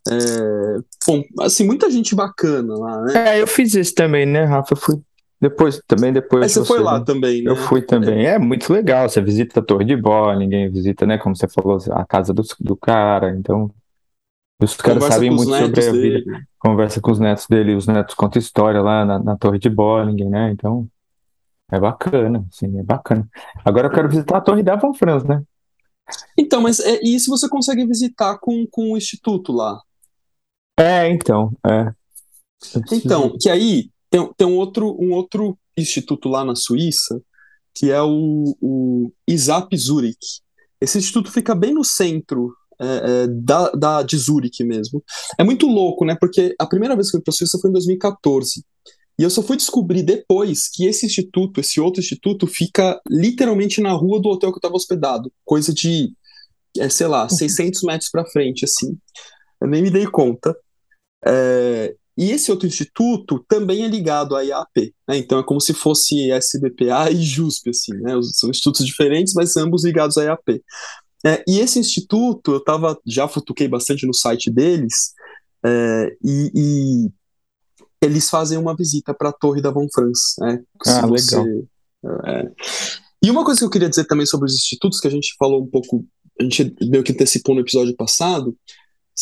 é, 0.07 0.80
bom, 1.07 1.23
assim, 1.39 1.65
muita 1.65 1.89
gente 1.89 2.13
bacana 2.13 2.78
lá, 2.78 3.01
né? 3.01 3.36
É, 3.36 3.41
eu 3.41 3.47
fiz 3.47 3.73
isso 3.73 3.95
também, 3.95 4.26
né, 4.26 4.43
Rafa? 4.43 4.73
Eu 4.73 4.78
fui 4.78 5.01
depois, 5.41 5.82
também 5.88 6.13
depois. 6.13 6.41
Mas 6.41 6.51
você, 6.53 6.59
você 6.59 6.67
foi 6.67 6.80
lá 6.80 6.99
né? 6.99 7.05
também, 7.05 7.43
né? 7.43 7.51
Eu 7.51 7.55
fui 7.55 7.82
também. 7.82 8.26
É. 8.26 8.36
é. 8.36 8.39
muito 8.39 8.71
legal. 8.71 9.07
Você 9.07 9.21
visita 9.21 9.59
a 9.59 9.63
Torre 9.63 9.86
de 9.86 9.95
Bola, 9.95 10.36
ninguém 10.36 10.69
visita, 10.71 11.05
né? 11.05 11.17
Como 11.17 11.36
você 11.36 11.47
falou, 11.47 11.78
a 11.91 12.05
casa 12.05 12.34
do, 12.34 12.43
do 12.59 12.76
cara. 12.76 13.36
Então, 13.38 13.69
os 14.61 14.76
caras 14.78 15.03
Conversa 15.03 15.13
sabem 15.15 15.30
muito 15.30 15.49
sobre 15.49 15.86
a 15.86 15.91
vida. 15.91 15.91
Dele. 15.91 16.26
Conversa 16.57 17.01
com 17.01 17.11
os 17.11 17.19
netos 17.19 17.47
dele, 17.47 17.76
os 17.76 17.88
netos 17.88 18.15
contam 18.15 18.39
história 18.39 18.82
lá 18.82 19.05
na, 19.05 19.19
na 19.19 19.38
Torre 19.38 19.59
de 19.59 19.69
Bola, 19.69 20.05
ninguém, 20.05 20.30
né? 20.30 20.51
Então, 20.51 20.88
É 21.72 21.80
bacana, 21.80 22.45
sim, 22.51 22.78
é 22.78 22.84
bacana. 22.84 23.28
Agora 23.63 23.88
eu 23.88 23.91
quero 23.91 24.09
visitar 24.09 24.38
a 24.38 24.41
Torre 24.41 24.61
da 24.61 24.80
Franz, 24.93 25.24
né? 25.24 25.43
Então, 26.38 26.61
mas 26.61 26.80
é, 26.80 27.01
isso 27.03 27.30
você 27.30 27.49
consegue 27.49 27.86
visitar 27.86 28.38
com, 28.38 28.66
com 28.70 28.91
o 28.91 28.97
instituto 28.97 29.51
lá. 29.51 29.82
É, 30.80 31.09
então, 31.09 31.51
é. 31.66 31.91
Então, 32.91 33.36
que 33.39 33.49
aí 33.49 33.89
tem, 34.09 34.34
tem 34.38 34.47
um, 34.47 34.55
outro, 34.55 34.95
um 34.99 35.11
outro 35.11 35.57
instituto 35.78 36.30
lá 36.30 36.45
na 36.45 36.55
Suíça, 36.55 37.22
que 37.74 37.91
é 37.91 38.01
o, 38.01 38.55
o 38.61 39.11
ISAP 39.28 39.76
Zurich. 39.76 40.41
Esse 40.80 40.97
instituto 40.97 41.32
fica 41.32 41.55
bem 41.55 41.74
no 41.74 41.84
centro 41.84 42.53
é, 42.80 42.86
é, 42.86 43.28
da, 43.28 43.72
da, 43.72 44.03
de 44.03 44.18
Zurich 44.18 44.63
mesmo. 44.63 45.03
É 45.38 45.43
muito 45.43 45.68
louco, 45.68 46.05
né? 46.05 46.16
Porque 46.20 46.55
a 46.59 46.68
primeira 46.68 46.95
vez 46.95 47.09
que 47.09 47.18
eu 47.18 47.20
fui 47.20 47.24
para 47.24 47.32
a 47.32 47.36
Suíça 47.36 47.57
foi 47.59 47.70
em 47.70 47.74
2014. 47.74 48.63
E 49.18 49.24
eu 49.24 49.30
só 49.30 49.41
fui 49.41 49.55
descobrir 49.55 50.03
depois 50.03 50.68
que 50.68 50.86
esse 50.86 51.05
instituto, 51.05 51.59
esse 51.59 51.80
outro 51.80 52.01
instituto, 52.01 52.45
fica 52.47 52.99
literalmente 53.09 53.82
na 53.82 53.91
rua 53.91 54.22
do 54.22 54.30
hotel 54.30 54.51
que 54.51 54.55
eu 54.55 54.59
estava 54.59 54.76
hospedado. 54.76 55.32
Coisa 55.43 55.74
de, 55.74 56.11
é, 56.78 56.89
sei 56.89 57.07
lá, 57.07 57.28
600 57.30 57.82
uhum. 57.82 57.88
metros 57.88 58.09
para 58.09 58.26
frente, 58.26 58.66
assim. 58.66 58.97
Eu 59.61 59.68
nem 59.68 59.82
me 59.82 59.89
dei 59.89 60.05
conta. 60.05 60.55
É, 61.26 61.95
e 62.18 62.32
esse 62.32 62.49
outro 62.49 62.68
instituto 62.68 63.43
também 63.47 63.84
é 63.84 63.88
ligado 63.88 64.36
à 64.36 64.41
IAP, 64.41 64.93
né? 65.07 65.18
Então 65.18 65.39
é 65.39 65.43
como 65.43 65.59
se 65.59 65.74
fosse 65.74 66.32
SBPA 66.32 67.11
e 67.11 67.22
JUSP, 67.22 67.70
assim, 67.70 67.93
né? 67.93 68.13
São 68.34 68.49
institutos 68.49 68.86
diferentes, 68.86 69.34
mas 69.34 69.57
ambos 69.57 69.84
ligados 69.84 70.18
à 70.18 70.24
IAP. 70.24 70.61
É, 71.26 71.43
e 71.47 71.59
esse 71.59 71.80
instituto, 71.80 72.53
eu 72.53 72.59
tava, 72.63 72.97
já 73.05 73.28
futuquei 73.28 73.68
bastante 73.68 74.05
no 74.05 74.13
site 74.13 74.51
deles, 74.51 75.13
é, 75.66 76.16
e, 76.24 76.51
e, 76.53 77.09
eles 78.02 78.30
fazem 78.30 78.58
uma 78.58 78.76
visita 78.76 79.14
para 79.14 79.30
a 79.30 79.34
Torre 79.34 79.62
da 79.62 79.72
Von 79.72 79.88
Franz. 79.93 80.36
Né, 80.39 80.64
ah, 80.86 81.08
você, 81.08 81.38
legal. 81.38 81.66
É. 82.26 82.52
E 83.24 83.32
uma 83.32 83.43
coisa 83.43 83.60
que 83.60 83.66
eu 83.66 83.70
queria 83.70 83.89
dizer 83.89 84.06
também 84.06 84.26
sobre 84.26 84.46
os 84.46 84.54
institutos, 84.54 85.00
que 85.00 85.08
a 85.08 85.12
gente 85.12 85.36
falou 85.38 85.64
um 85.64 85.68
pouco, 85.68 86.06
a 86.39 86.43
gente 86.43 86.76
meio 86.82 87.04
que 87.04 87.12
antecipou 87.12 87.56
no 87.56 87.62
episódio 87.62 87.96
passado, 87.96 88.56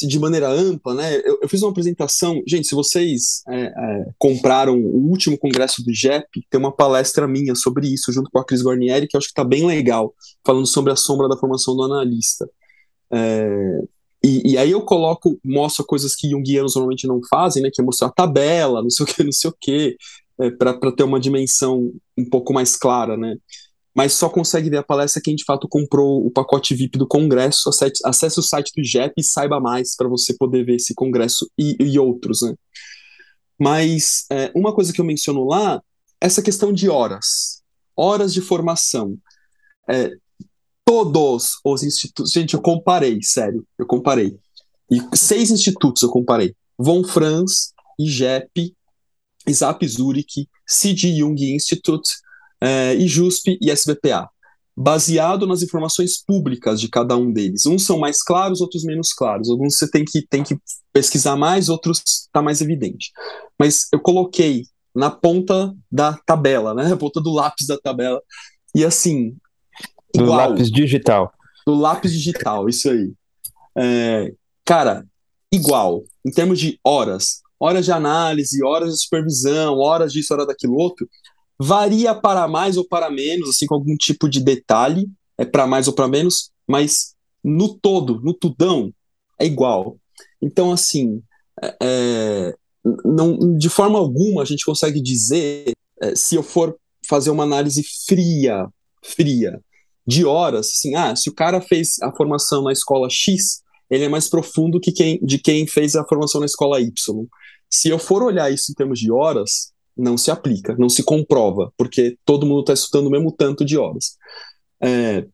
de 0.02 0.20
maneira 0.20 0.50
ampla, 0.50 0.96
né? 0.96 1.18
Eu, 1.18 1.40
eu, 1.42 1.48
fiz 1.48 1.62
uma 1.62 1.70
apresentação, 1.70 2.42
gente, 2.48 2.68
se 2.68 2.74
vocês 2.74 3.44
é, 3.48 3.66
é, 3.66 4.06
compraram 4.18 4.76
o 4.76 5.08
último 5.08 5.38
congresso 5.38 5.84
do 5.84 5.94
JEP, 5.94 6.46
tem 6.50 6.60
uma 6.60 6.76
palestra 6.76 7.28
minha 7.28 7.54
sobre 7.54 7.88
isso, 7.88 8.12
junto 8.12 8.30
com 8.32 8.40
a 8.40 8.46
Cris 8.46 8.64
Guarnieri, 8.64 9.08
que 9.08 9.16
eu 9.16 9.20
acho 9.20 9.28
que 9.28 9.34
está 9.34 9.44
bem 9.44 9.68
legal, 9.68 10.16
falando 10.44 10.66
sobre 10.66 10.92
a 10.92 10.96
sombra 10.96 11.30
da 11.30 11.38
formação 11.38 11.76
do 11.76 11.84
analista. 11.84 12.50
É, 13.12 13.82
e, 14.24 14.54
e, 14.54 14.58
aí 14.58 14.72
eu 14.72 14.82
coloco, 14.82 15.40
mostro 15.44 15.86
coisas 15.86 16.16
que 16.16 16.30
junguianos 16.30 16.76
normalmente 16.76 17.08
não 17.08 17.20
fazem, 17.30 17.62
né? 17.62 17.70
Que 17.74 17.82
é 17.82 17.84
mostrar 17.84 18.08
a 18.08 18.12
tabela, 18.12 18.82
não 18.82 18.90
sei 18.90 19.06
o 19.06 19.08
que, 19.08 19.24
não 19.24 19.32
sei 19.32 19.50
o 19.50 19.56
que, 19.60 19.98
é, 20.40 20.50
para 20.52 20.92
ter 20.96 21.04
uma 21.04 21.20
dimensão 21.20 21.92
um 22.18 22.30
pouco 22.30 22.54
mais 22.54 22.76
clara, 22.76 23.18
né? 23.18 23.36
mas 23.96 24.14
só 24.14 24.28
consegue 24.28 24.70
ver 24.70 24.78
a 24.78 24.84
palestra 24.84 25.22
quem 25.22 25.36
de 25.36 25.44
fato 25.44 25.68
comprou 25.68 26.26
o 26.26 26.32
pacote 26.32 26.74
VIP 26.74 26.98
do 26.98 27.08
congresso. 27.08 27.70
Acesse, 27.70 28.40
o 28.40 28.44
site 28.44 28.72
do 28.76 28.84
JEP 28.84 29.14
e 29.18 29.24
saiba 29.24 29.60
mais 29.60 29.96
para 29.96 30.08
você 30.08 30.36
poder 30.36 30.66
ver 30.66 30.76
esse 30.76 30.96
congresso 30.96 31.50
e, 31.58 31.78
e 31.80 32.00
outros, 32.00 32.42
né? 32.42 32.56
Mas 33.60 34.26
é, 34.32 34.52
uma 34.56 34.74
coisa 34.74 34.92
que 34.92 35.00
eu 35.00 35.06
menciono 35.06 35.46
lá, 35.46 35.82
essa 36.20 36.42
questão 36.42 36.74
de 36.74 36.90
horas, 36.90 37.62
horas 37.96 38.34
de 38.34 38.42
formação. 38.42 39.16
É, 39.88 40.12
todos 40.94 41.60
os 41.66 41.84
institutos, 41.84 42.32
gente, 42.32 42.54
eu 42.54 42.62
comparei, 42.62 43.20
sério, 43.24 43.66
eu 43.80 43.86
comparei. 43.86 44.38
E 44.92 45.02
seis 45.18 45.50
institutos 45.50 46.04
eu 46.04 46.10
comparei: 46.10 46.56
Von 46.78 47.04
Franz, 47.04 47.74
IGEP, 48.00 48.76
ISAP 49.48 49.88
Zurich, 49.88 50.48
C.G. 50.68 51.16
Jung 51.16 51.56
Institute, 51.56 52.10
é, 52.62 52.96
e 52.96 53.08
JUSP 53.08 53.58
e 53.60 53.72
SBPA, 53.72 54.30
baseado 54.76 55.48
nas 55.48 55.64
informações 55.64 56.24
públicas 56.24 56.80
de 56.80 56.88
cada 56.88 57.18
um 57.18 57.32
deles. 57.32 57.66
Uns 57.66 57.86
são 57.86 57.98
mais 57.98 58.22
claros, 58.22 58.62
outros 58.62 58.84
menos 58.84 59.14
claros. 59.14 59.50
Alguns 59.50 59.78
você 59.78 59.90
tem 59.90 60.06
que, 60.06 60.26
tem 60.28 60.44
que 60.44 60.58
pesquisar 60.92 61.36
mais, 61.36 61.70
outros 61.70 62.02
está 62.06 62.42
mais 62.42 62.62
evidente. 62.62 63.12
Mas 63.60 63.88
eu 63.92 64.00
coloquei 64.00 64.66
na 64.96 65.10
ponta 65.10 65.74
da 65.92 66.14
tabela, 66.26 66.74
né? 66.76 66.88
Na 66.90 66.98
ponta 66.98 67.20
do 67.20 67.34
lápis 67.34 67.68
da 67.68 67.78
tabela. 67.78 68.22
E 68.76 68.86
assim. 68.86 69.36
Do 70.14 70.24
igual, 70.24 70.50
lápis 70.50 70.72
digital. 70.72 71.34
Do 71.66 71.76
lápis 71.76 72.12
digital, 72.12 72.70
isso 72.70 72.90
aí. 72.90 73.12
É, 73.78 74.34
cara, 74.66 75.06
igual. 75.52 76.04
Em 76.26 76.32
termos 76.32 76.60
de 76.60 76.80
horas, 76.84 77.42
horas 77.60 77.86
de 77.86 77.92
análise, 77.92 78.64
horas 78.64 78.94
de 78.94 79.02
supervisão, 79.02 79.78
horas 79.80 80.14
disso, 80.14 80.34
horas 80.34 80.48
daquilo 80.48 80.76
outro, 80.76 81.08
Varia 81.60 82.14
para 82.16 82.48
mais 82.48 82.78
ou 82.78 82.86
para 82.86 83.10
menos, 83.10 83.50
assim, 83.50 83.66
com 83.66 83.76
algum 83.76 83.96
tipo 83.96 84.28
de 84.28 84.42
detalhe, 84.42 85.10
é 85.38 85.46
para 85.46 85.68
mais 85.68 85.88
ou 85.88 85.94
para 85.94 86.08
menos, 86.08 86.52
mas 86.68 87.16
no 87.44 87.74
todo, 87.74 88.20
no 88.22 88.34
tudão, 88.34 88.92
é 89.40 89.46
igual. 89.46 89.98
Então, 90.42 90.72
assim, 90.72 91.22
é, 91.62 91.78
é, 91.82 92.56
não, 93.06 93.58
de 93.58 93.70
forma 93.70 93.98
alguma 93.98 94.42
a 94.42 94.46
gente 94.46 94.66
consegue 94.66 95.02
dizer, 95.02 95.72
é, 96.02 96.16
se 96.16 96.36
eu 96.36 96.44
for 96.44 96.76
fazer 97.08 97.30
uma 97.30 97.44
análise 97.44 97.84
fria, 98.08 98.68
fria, 99.04 99.62
de 100.06 100.26
horas, 100.26 100.68
assim, 100.68 100.96
ah, 100.96 101.16
se 101.16 101.30
o 101.30 101.34
cara 101.34 101.62
fez 101.62 102.02
a 102.02 102.12
formação 102.12 102.64
na 102.64 102.72
escola 102.72 103.10
X, 103.10 103.62
ele 103.90 104.06
é 104.06 104.10
mais 104.10 104.30
profundo 104.30 104.80
que 104.80 104.92
quem, 104.92 105.20
de 105.22 105.38
quem 105.38 105.68
fez 105.68 105.96
a 105.96 106.06
formação 106.06 106.40
na 106.40 106.46
escola 106.46 106.82
Y. 106.82 106.92
Se 107.70 107.90
eu 107.90 107.98
for 107.98 108.22
olhar 108.22 108.52
isso 108.52 108.72
em 108.72 108.76
termos 108.76 109.00
de 109.00 109.12
horas, 109.12 109.72
não 109.96 110.18
se 110.18 110.32
aplica, 110.32 110.76
não 110.78 110.90
se 110.90 111.04
comprova, 111.04 111.72
porque 111.78 112.18
todo 112.26 112.46
mundo 112.46 112.62
está 112.62 112.74
estudando 112.74 113.08
o 113.08 113.12
mesmo 113.12 113.32
tanto 113.32 113.64
de 113.64 113.78
horas. 113.78 114.18
É, 114.82 115.26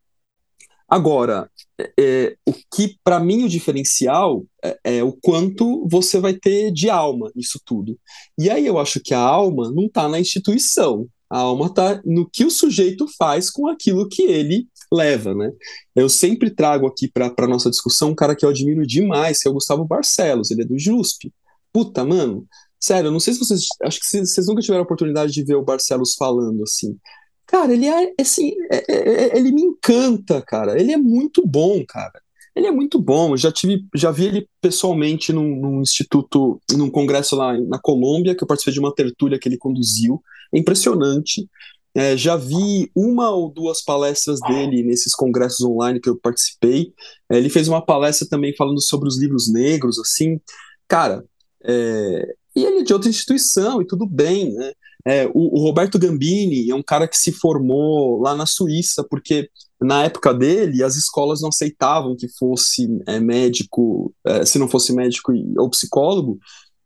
agora, 0.88 1.50
é, 1.98 2.36
o 2.46 2.54
que 2.54 2.98
para 3.04 3.20
mim 3.20 3.46
o 3.46 3.50
diferencial 3.50 4.46
é, 4.64 4.80
é, 4.84 5.04
o 5.04 5.14
quanto 5.14 5.88
você 5.88 6.20
vai 6.20 6.34
ter 6.34 6.72
de 6.72 6.90
alma 6.90 7.32
nisso 7.36 7.60
tudo. 7.66 7.98
E 8.38 8.50
aí 8.50 8.66
eu 8.66 8.78
acho 8.78 9.00
que 9.00 9.14
a 9.14 9.20
alma 9.20 9.72
não 9.72 9.86
está 9.86 10.08
na 10.10 10.20
instituição, 10.20 11.08
a 11.30 11.40
alma 11.40 11.68
está 11.68 12.02
no 12.06 12.28
que 12.30 12.44
o 12.44 12.52
sujeito 12.52 13.06
faz 13.18 13.50
com 13.50 13.68
aquilo 13.68 14.08
que 14.08 14.24
ele 14.24 14.68
leva, 14.92 15.36
né? 15.36 15.52
Eu 15.96 16.10
sempre 16.10 16.50
trago 16.50 16.88
aqui 16.88 17.08
para 17.08 17.34
a 17.38 17.48
nossa 17.48 17.70
discussão 17.70 18.10
um 18.10 18.16
cara 18.16 18.36
que 18.36 18.44
eu 18.44 18.50
admiro 18.50 18.86
demais, 18.86 19.40
que 19.40 19.48
é 19.48 19.52
o 19.52 19.54
Gustavo 19.54 19.86
Barcelos, 19.86 20.50
ele 20.50 20.64
é 20.64 20.66
do 20.66 20.80
JUSP. 20.80 21.32
Puta, 21.72 22.04
mano, 22.04 22.48
Sério, 22.80 23.12
não 23.12 23.20
sei 23.20 23.34
se 23.34 23.40
vocês. 23.40 23.68
Acho 23.84 24.00
que 24.00 24.06
vocês 24.06 24.48
nunca 24.48 24.62
tiveram 24.62 24.82
a 24.82 24.86
oportunidade 24.86 25.34
de 25.34 25.44
ver 25.44 25.56
o 25.56 25.64
Barcelos 25.64 26.16
falando 26.16 26.64
assim. 26.64 26.98
Cara, 27.46 27.74
ele 27.74 27.86
é 27.86 28.14
assim. 28.20 28.54
É, 28.72 28.86
é, 28.88 29.24
é, 29.24 29.38
ele 29.38 29.52
me 29.52 29.62
encanta, 29.64 30.42
cara. 30.42 30.80
Ele 30.80 30.94
é 30.94 30.98
muito 30.98 31.46
bom, 31.46 31.84
cara. 31.86 32.22
Ele 32.56 32.68
é 32.68 32.72
muito 32.72 32.98
bom. 33.00 33.34
Eu 33.34 33.38
já 33.38 33.52
tive, 33.52 33.86
já 33.94 34.12
vi 34.12 34.26
ele 34.28 34.48
pessoalmente 34.62 35.34
num, 35.34 35.60
num, 35.60 35.82
instituto, 35.82 36.62
num 36.72 36.90
congresso 36.90 37.36
lá 37.36 37.58
na 37.60 37.80
Colômbia, 37.80 38.34
que 38.34 38.44
eu 38.44 38.48
participei 38.48 38.74
de 38.74 38.80
uma 38.80 38.96
tertúlia 38.96 39.38
que 39.38 39.50
ele 39.50 39.58
conduziu. 39.58 40.22
É 40.54 40.60
impressionante. 40.60 41.48
É, 41.96 42.16
já 42.16 42.36
vi 42.36 42.90
uma 42.96 43.32
ou 43.32 43.52
duas 43.52 43.84
palestras 43.84 44.40
dele 44.42 44.84
nesses 44.84 45.14
congressos 45.14 45.62
online 45.62 46.00
que 46.00 46.10
eu 46.10 46.20
participei. 46.20 46.94
É, 47.30 47.38
ele 47.38 47.50
fez 47.50 47.68
uma 47.68 47.84
palestra 47.84 48.28
também 48.28 48.56
falando 48.56 48.82
sobre 48.82 49.08
os 49.08 49.20
livros 49.20 49.52
negros, 49.52 50.00
assim. 50.00 50.40
Cara, 50.88 51.26
é, 51.64 52.36
e 52.56 52.64
ele 52.64 52.80
é 52.80 52.84
de 52.84 52.94
outra 52.94 53.10
instituição, 53.10 53.82
e 53.82 53.88
tudo 53.88 54.06
bem, 54.06 54.54
né? 54.54 54.72
É, 55.06 55.28
o, 55.28 55.60
o, 55.60 55.62
Roberto 55.62 55.98
Gambini 55.98 56.70
é 56.70 56.76
um 56.76 56.84
cara 56.84 57.08
que 57.08 57.18
se 57.18 57.32
formou 57.32 58.20
lá 58.22 58.36
na 58.36 58.46
Suíça, 58.46 59.04
porque 59.10 59.50
na 59.82 60.04
época 60.04 60.34
dele 60.34 60.84
as 60.84 60.98
escolas 60.98 61.42
não 61.42 61.50
aceitavam 61.50 62.18
que 62.18 62.28
fosse 62.38 62.88
é, 63.08 63.20
médico, 63.20 64.14
é, 64.26 64.46
se 64.46 64.60
não 64.60 64.68
fosse 64.68 64.94
médico 64.94 65.32
ou 65.58 65.70
psicólogo, 65.70 66.38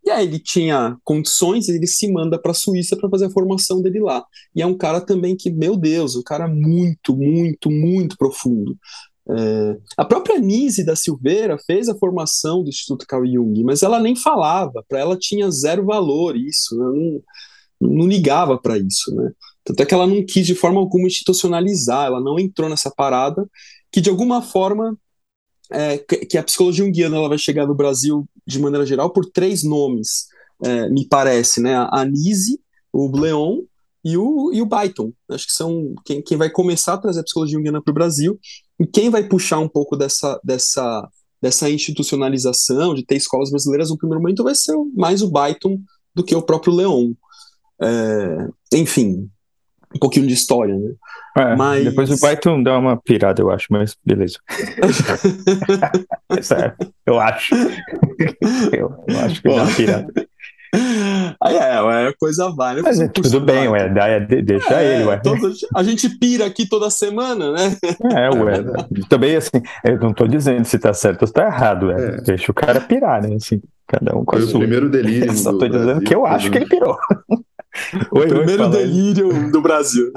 e 0.06 0.10
aí 0.10 0.26
ele 0.26 0.40
tinha 0.40 0.98
condições, 1.04 1.70
ele 1.70 1.88
se 1.88 2.12
manda 2.12 2.38
para 2.38 2.52
a 2.52 2.56
Suíça 2.56 2.98
para 2.98 3.10
fazer 3.10 3.26
a 3.28 3.30
formação 3.30 3.82
dele 3.82 4.02
lá. 4.02 4.26
E 4.54 4.62
é 4.62 4.66
um 4.66 4.78
cara 4.78 5.00
também 5.00 5.36
que, 5.36 5.50
meu 5.50 5.78
Deus, 5.78 6.16
um 6.16 6.24
cara 6.24 6.48
muito, 6.48 7.16
muito, 7.16 7.72
muito 7.72 8.18
profundo. 8.18 8.78
É, 9.30 9.78
a 9.96 10.04
própria 10.04 10.38
Nise 10.38 10.86
da 10.86 10.98
Silveira 10.98 11.58
fez 11.58 11.88
a 11.88 11.96
formação 11.96 12.62
do 12.62 12.70
Instituto 12.70 13.06
Carl 13.08 13.26
Jung, 13.26 13.64
mas 13.64 13.82
ela 13.82 13.98
nem 13.98 14.16
falava, 14.16 14.84
para 14.88 15.00
ela 15.00 15.18
tinha 15.18 15.50
zero 15.50 15.86
valor 15.86 16.36
isso, 16.36 16.78
né? 16.78 16.86
não, 17.80 17.90
não 17.90 18.08
ligava 18.08 18.58
para 18.58 18.78
isso. 18.78 19.16
Né? 19.16 19.32
Tanto 19.64 19.82
é 19.82 19.86
que 19.86 19.94
ela 19.94 20.06
não 20.06 20.26
quis 20.26 20.46
de 20.46 20.56
forma 20.56 20.82
alguma 20.82 21.08
institucionalizar, 21.08 22.08
ela 22.08 22.20
não 22.20 22.38
entrou 22.38 22.70
nessa 22.70 22.92
parada, 22.92 23.50
que 23.90 24.02
de 24.02 24.10
alguma 24.10 24.42
forma 24.42 24.98
é, 25.72 25.98
que 25.98 26.38
a 26.38 26.44
psicologia 26.44 26.84
junguiana 26.84 27.16
ela 27.16 27.30
vai 27.30 27.38
chegar 27.38 27.66
no 27.66 27.74
Brasil 27.74 28.28
de 28.46 28.60
maneira 28.60 28.86
geral 28.86 29.12
por 29.12 29.26
três 29.26 29.64
nomes, 29.64 30.28
é, 30.64 30.90
me 30.90 31.08
parece, 31.08 31.62
né? 31.62 31.76
A 31.92 32.06
Nise, 32.06 32.60
o 32.92 33.10
Bleon 33.10 33.60
e 34.04 34.18
o, 34.18 34.52
e 34.54 34.62
o 34.62 34.66
Byton. 34.66 35.12
Acho 35.30 35.48
que 35.48 35.54
são 35.54 35.94
quem, 36.06 36.22
quem 36.22 36.38
vai 36.38 36.50
começar 36.50 36.94
a 36.94 36.98
trazer 36.98 37.22
a 37.22 37.24
psicologia 37.24 37.58
junguiana 37.58 37.82
para 37.82 37.92
o 37.92 37.96
Brasil 37.96 38.40
e 38.80 38.86
quem 38.86 39.10
vai 39.10 39.28
puxar 39.28 39.60
um 39.60 39.70
pouco 39.70 39.96
dessa, 39.96 40.40
dessa, 40.44 41.08
dessa 41.42 41.70
institucionalização 41.70 42.94
de 42.94 43.06
ter 43.06 43.16
escolas 43.16 43.50
brasileiras 43.50 43.90
no 43.90 43.98
primeiro 43.98 44.22
momento 44.22 44.44
vai 44.44 44.56
ser 44.56 44.76
mais 44.94 45.22
o 45.22 45.32
Byton 45.32 45.80
do 46.14 46.24
que 46.24 46.36
o 46.36 46.42
próprio 46.42 46.74
Leon. 46.74 47.14
É, 47.82 48.48
enfim, 48.74 49.30
um 49.96 50.00
pouquinho 50.00 50.28
de 50.28 50.34
história, 50.34 50.76
né? 50.76 50.94
É, 51.38 51.56
mas... 51.56 51.84
Depois 51.84 52.10
o 52.12 52.20
Python 52.20 52.62
dá 52.62 52.78
uma 52.78 52.96
pirada, 52.98 53.42
eu 53.42 53.50
acho, 53.50 53.68
mas 53.70 53.96
beleza. 54.06 54.38
é, 56.30 56.74
eu 57.06 57.20
acho. 57.20 57.56
Eu, 58.72 58.94
eu, 59.08 59.20
acho 59.20 59.42
que 59.42 59.50
dá 59.50 59.56
uma 59.56 59.74
pirada. 59.74 60.14
Aí 61.42 61.56
é, 61.56 62.08
é 62.08 62.14
coisa 62.20 62.50
válida. 62.50 62.82
Mas 62.84 63.00
é 63.00 63.08
tudo 63.08 63.40
bem, 63.40 63.68
ué, 63.68 63.90
deixa 64.44 64.82
é, 64.82 64.96
ele, 64.96 65.06
ué. 65.06 65.18
Todo, 65.18 65.52
a 65.76 65.84
gente 65.84 66.10
pira 66.10 66.46
aqui 66.46 66.68
toda 66.68 66.90
semana, 66.90 67.52
né? 67.52 67.78
É, 68.12 68.30
ué. 68.32 68.56
É 68.58 69.08
também, 69.08 69.36
assim, 69.36 69.62
eu 69.84 70.00
não 70.00 70.14
tô 70.14 70.28
dizendo 70.28 70.66
se 70.66 70.80
tá 70.80 70.94
certo 70.94 71.22
ou 71.22 71.28
se 71.28 71.34
tá 71.34 71.46
errado, 71.46 71.88
ué. 71.88 72.16
É. 72.16 72.22
Deixa 72.22 72.52
o 72.52 72.56
cara 72.56 72.82
pirar, 72.82 73.22
né? 73.22 73.36
Assim, 73.36 73.62
cada 73.88 74.16
um 74.18 74.26
com 74.26 74.36
Foi 74.36 74.46
a 74.46 74.48
sua. 74.48 74.58
o 74.58 74.60
primeiro 74.62 74.90
delírio. 74.90 75.28
Eu 75.28 75.34
só 75.34 75.52
tô 75.52 75.68
dizendo 75.68 75.86
Brasil, 75.86 76.04
que 76.04 76.16
eu 76.16 76.26
acho 76.26 76.50
que 76.50 76.58
ele 76.58 76.66
pirou. 76.68 76.98
Oi, 78.12 78.26
o 78.26 78.30
primeiro 78.30 78.66
oi, 78.66 78.70
delírio 78.70 79.52
do 79.52 79.62
Brasil. 79.62 80.12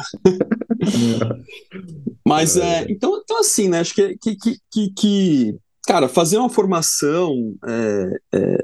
Mas 2.27 2.57
é, 2.57 2.87
então, 2.89 3.21
então 3.23 3.39
assim, 3.39 3.69
né? 3.69 3.81
Acho 3.81 3.95
que, 3.95 4.17
que, 4.19 4.37
que, 4.71 4.91
que 4.91 5.59
cara, 5.87 6.09
fazer 6.09 6.39
uma 6.39 6.51
formação 6.51 7.55
é, 7.67 8.11
é, 8.35 8.57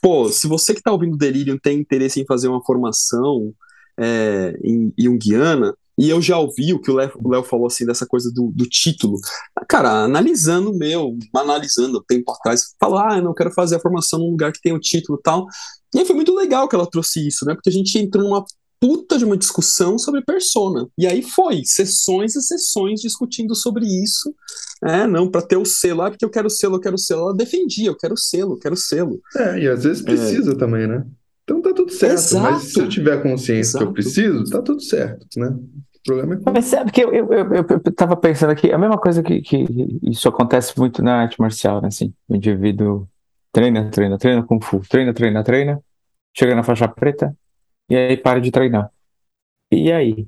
pô, 0.00 0.28
se 0.28 0.46
você 0.46 0.72
que 0.72 0.80
está 0.80 0.92
ouvindo 0.92 1.16
Delirium 1.16 1.58
tem 1.58 1.78
interesse 1.78 2.20
em 2.20 2.26
fazer 2.26 2.48
uma 2.48 2.62
formação 2.64 3.52
é, 3.98 4.58
em 4.62 4.92
Jungiana, 4.98 5.74
e 5.98 6.08
eu 6.08 6.20
já 6.22 6.38
ouvi 6.38 6.72
o 6.72 6.80
que 6.80 6.90
o 6.90 6.94
Léo 6.94 7.44
falou 7.44 7.66
assim 7.66 7.84
dessa 7.84 8.06
coisa 8.06 8.30
do, 8.32 8.50
do, 8.54 8.66
título. 8.66 9.18
Cara, 9.68 10.04
analisando 10.04 10.72
meu, 10.72 11.16
analisando 11.34 12.02
tempo 12.02 12.32
atrás, 12.32 12.74
falar, 12.80 13.12
ah, 13.12 13.18
eu 13.18 13.22
não 13.22 13.34
quero 13.34 13.52
fazer 13.52 13.76
a 13.76 13.80
formação 13.80 14.18
num 14.18 14.30
lugar 14.30 14.52
que 14.52 14.60
tem 14.60 14.72
o 14.72 14.80
título 14.80 15.18
e 15.18 15.22
tal. 15.22 15.46
E 15.94 15.98
aí 15.98 16.04
foi 16.04 16.16
muito 16.16 16.34
legal 16.34 16.68
que 16.68 16.74
ela 16.74 16.88
trouxe 16.88 17.26
isso, 17.26 17.44
né? 17.44 17.54
Porque 17.54 17.68
a 17.68 17.72
gente 17.72 17.98
entrou 17.98 18.24
numa 18.24 18.44
puta 18.80 19.16
de 19.16 19.24
uma 19.24 19.36
discussão 19.36 19.96
sobre 19.96 20.22
persona. 20.22 20.88
E 20.98 21.06
aí 21.06 21.22
foi, 21.22 21.62
sessões 21.64 22.34
e 22.34 22.42
sessões 22.42 23.00
discutindo 23.00 23.54
sobre 23.54 23.86
isso. 23.86 24.34
É, 24.82 25.06
não, 25.06 25.30
para 25.30 25.42
ter 25.42 25.56
o 25.56 25.64
selo, 25.64 26.02
ah, 26.02 26.10
porque 26.10 26.24
eu 26.24 26.30
quero 26.30 26.50
selo, 26.50 26.76
eu 26.76 26.80
quero 26.80 26.98
selo. 26.98 27.20
Ela 27.22 27.36
defendia, 27.36 27.88
eu 27.88 27.96
quero 27.96 28.16
selo, 28.16 28.54
eu 28.54 28.58
quero 28.58 28.76
selo. 28.76 29.20
É, 29.36 29.60
e 29.60 29.68
às 29.68 29.84
vezes 29.84 30.02
precisa 30.02 30.52
é. 30.52 30.56
também, 30.56 30.88
né? 30.88 31.06
Então 31.44 31.60
tá 31.60 31.72
tudo 31.74 31.92
certo. 31.92 32.14
Exato. 32.14 32.52
Mas 32.52 32.62
se 32.72 32.80
eu 32.80 32.88
tiver 32.88 33.22
consciência 33.22 33.70
Exato. 33.70 33.84
que 33.84 33.90
eu 33.90 33.92
preciso, 33.92 34.44
tá 34.44 34.62
tudo 34.62 34.80
certo, 34.80 35.26
né? 35.36 35.48
O 35.48 36.02
problema 36.04 36.34
é 36.34 36.36
que... 36.38 36.50
Mas 36.50 36.64
sabe 36.66 36.92
que 36.92 37.00
eu, 37.00 37.12
eu, 37.12 37.32
eu, 37.32 37.66
eu 37.68 37.94
tava 37.94 38.16
pensando 38.16 38.50
aqui, 38.50 38.72
a 38.72 38.78
mesma 38.78 38.98
coisa 38.98 39.22
que, 39.22 39.40
que 39.40 39.66
isso 40.02 40.28
acontece 40.28 40.76
muito 40.78 41.02
na 41.02 41.22
arte 41.22 41.40
marcial, 41.40 41.80
né? 41.80 41.88
Assim, 41.88 42.12
o 42.28 42.36
indivíduo 42.36 43.08
treina, 43.52 43.90
treina, 43.90 44.18
treina, 44.18 44.42
Kung 44.42 44.60
Fu, 44.60 44.80
treina, 44.80 45.12
treina, 45.12 45.44
treina, 45.44 45.80
chega 46.36 46.54
na 46.54 46.62
faixa 46.62 46.88
preta, 46.88 47.36
e 47.88 47.96
aí 47.96 48.16
para 48.16 48.40
de 48.40 48.50
treinar. 48.50 48.90
E 49.70 49.92
aí? 49.92 50.26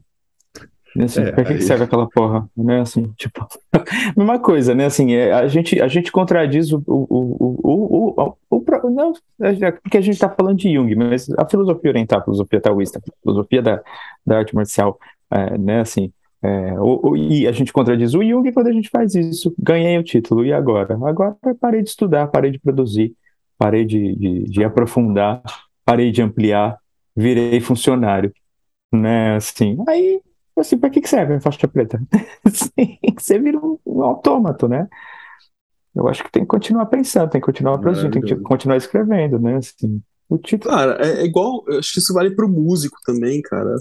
Assim, 1.02 1.22
é, 1.22 1.32
pra 1.32 1.44
que, 1.44 1.52
aí... 1.52 1.58
que, 1.58 1.64
serve 1.64 1.84
aquela 1.84 2.08
porra? 2.08 2.48
Né? 2.56 2.80
Assim, 2.80 3.12
tipo, 3.16 3.46
mesma 4.16 4.38
coisa, 4.38 4.74
né? 4.74 4.86
Assim, 4.86 5.12
é, 5.12 5.32
a, 5.32 5.48
gente, 5.48 5.80
a 5.80 5.88
gente 5.88 6.12
contradiz 6.12 6.72
o, 6.72 6.82
o, 6.86 7.06
o, 7.10 7.58
o, 7.62 8.34
o, 8.50 8.56
o, 8.58 8.90
não, 8.90 9.12
é, 9.40 9.72
porque 9.72 9.98
a 9.98 10.00
gente 10.00 10.18
tá 10.18 10.28
falando 10.28 10.58
de 10.58 10.72
Jung, 10.72 10.94
mas 10.94 11.28
a 11.30 11.48
filosofia 11.48 11.90
oriental, 11.90 12.20
a 12.20 12.24
filosofia 12.24 12.60
taoísta, 12.60 13.00
a 13.00 13.22
filosofia 13.22 13.60
da, 13.62 13.82
da 14.24 14.38
arte 14.38 14.54
marcial, 14.54 14.98
é, 15.30 15.58
né? 15.58 15.80
Assim, 15.80 16.12
é, 16.42 16.78
o, 16.78 17.10
o, 17.10 17.16
e 17.16 17.48
a 17.48 17.52
gente 17.52 17.72
contradiz 17.72 18.14
o 18.14 18.22
Jung 18.22 18.52
quando 18.52 18.68
a 18.68 18.72
gente 18.72 18.88
faz 18.90 19.14
isso. 19.14 19.54
Ganhei 19.58 19.98
o 19.98 20.04
título, 20.04 20.44
e 20.44 20.52
agora? 20.52 20.94
Agora 20.94 21.36
parei 21.60 21.82
de 21.82 21.88
estudar, 21.88 22.28
parei 22.28 22.50
de 22.50 22.58
produzir, 22.58 23.14
parei 23.58 23.84
de, 23.84 24.14
de, 24.14 24.44
de 24.44 24.64
aprofundar, 24.64 25.42
parei 25.84 26.12
de 26.12 26.22
ampliar, 26.22 26.78
virei 27.16 27.60
funcionário, 27.60 28.32
né? 28.92 29.36
Assim, 29.36 29.76
aí, 29.88 30.20
assim, 30.56 30.78
para 30.78 30.90
que, 30.90 31.00
que 31.00 31.08
serve 31.08 31.34
a 31.34 31.40
faixa 31.40 31.68
preta? 31.68 32.00
Assim, 32.44 32.98
você 33.18 33.38
vira 33.38 33.58
um, 33.58 33.78
um 33.86 34.02
autômato, 34.02 34.68
né? 34.68 34.88
Eu 35.94 36.08
acho 36.08 36.24
que 36.24 36.30
tem 36.30 36.42
que 36.42 36.48
continuar 36.48 36.86
pensando, 36.86 37.30
tem 37.30 37.40
que 37.40 37.46
continuar 37.46 37.78
produzindo, 37.78 38.10
tem 38.10 38.22
que 38.22 38.36
continuar 38.36 38.76
escrevendo, 38.76 39.38
né? 39.38 39.56
Assim, 39.56 40.02
o 40.28 40.38
tipo... 40.38 40.68
Cara, 40.68 41.04
é, 41.04 41.20
é 41.20 41.24
igual, 41.24 41.64
acho 41.78 41.92
que 41.92 41.98
isso 42.00 42.12
vale 42.12 42.34
para 42.34 42.46
o 42.46 42.48
músico 42.48 42.96
também, 43.04 43.40
cara. 43.42 43.74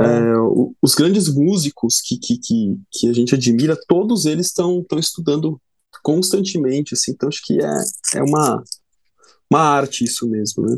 É. 0.00 0.04
É, 0.04 0.32
os 0.80 0.94
grandes 0.94 1.28
músicos 1.34 2.00
que, 2.00 2.18
que, 2.18 2.38
que, 2.38 2.78
que, 2.90 3.08
a 3.10 3.12
gente 3.12 3.34
admira, 3.34 3.76
todos 3.88 4.24
eles 4.26 4.46
estão 4.46 4.84
estudando 4.96 5.60
constantemente, 6.02 6.94
assim, 6.94 7.10
então 7.10 7.28
acho 7.28 7.42
que 7.44 7.60
é, 7.60 7.84
é 8.14 8.22
uma, 8.22 8.62
uma 9.50 9.60
arte 9.60 10.04
isso 10.04 10.28
mesmo, 10.28 10.64
né? 10.64 10.76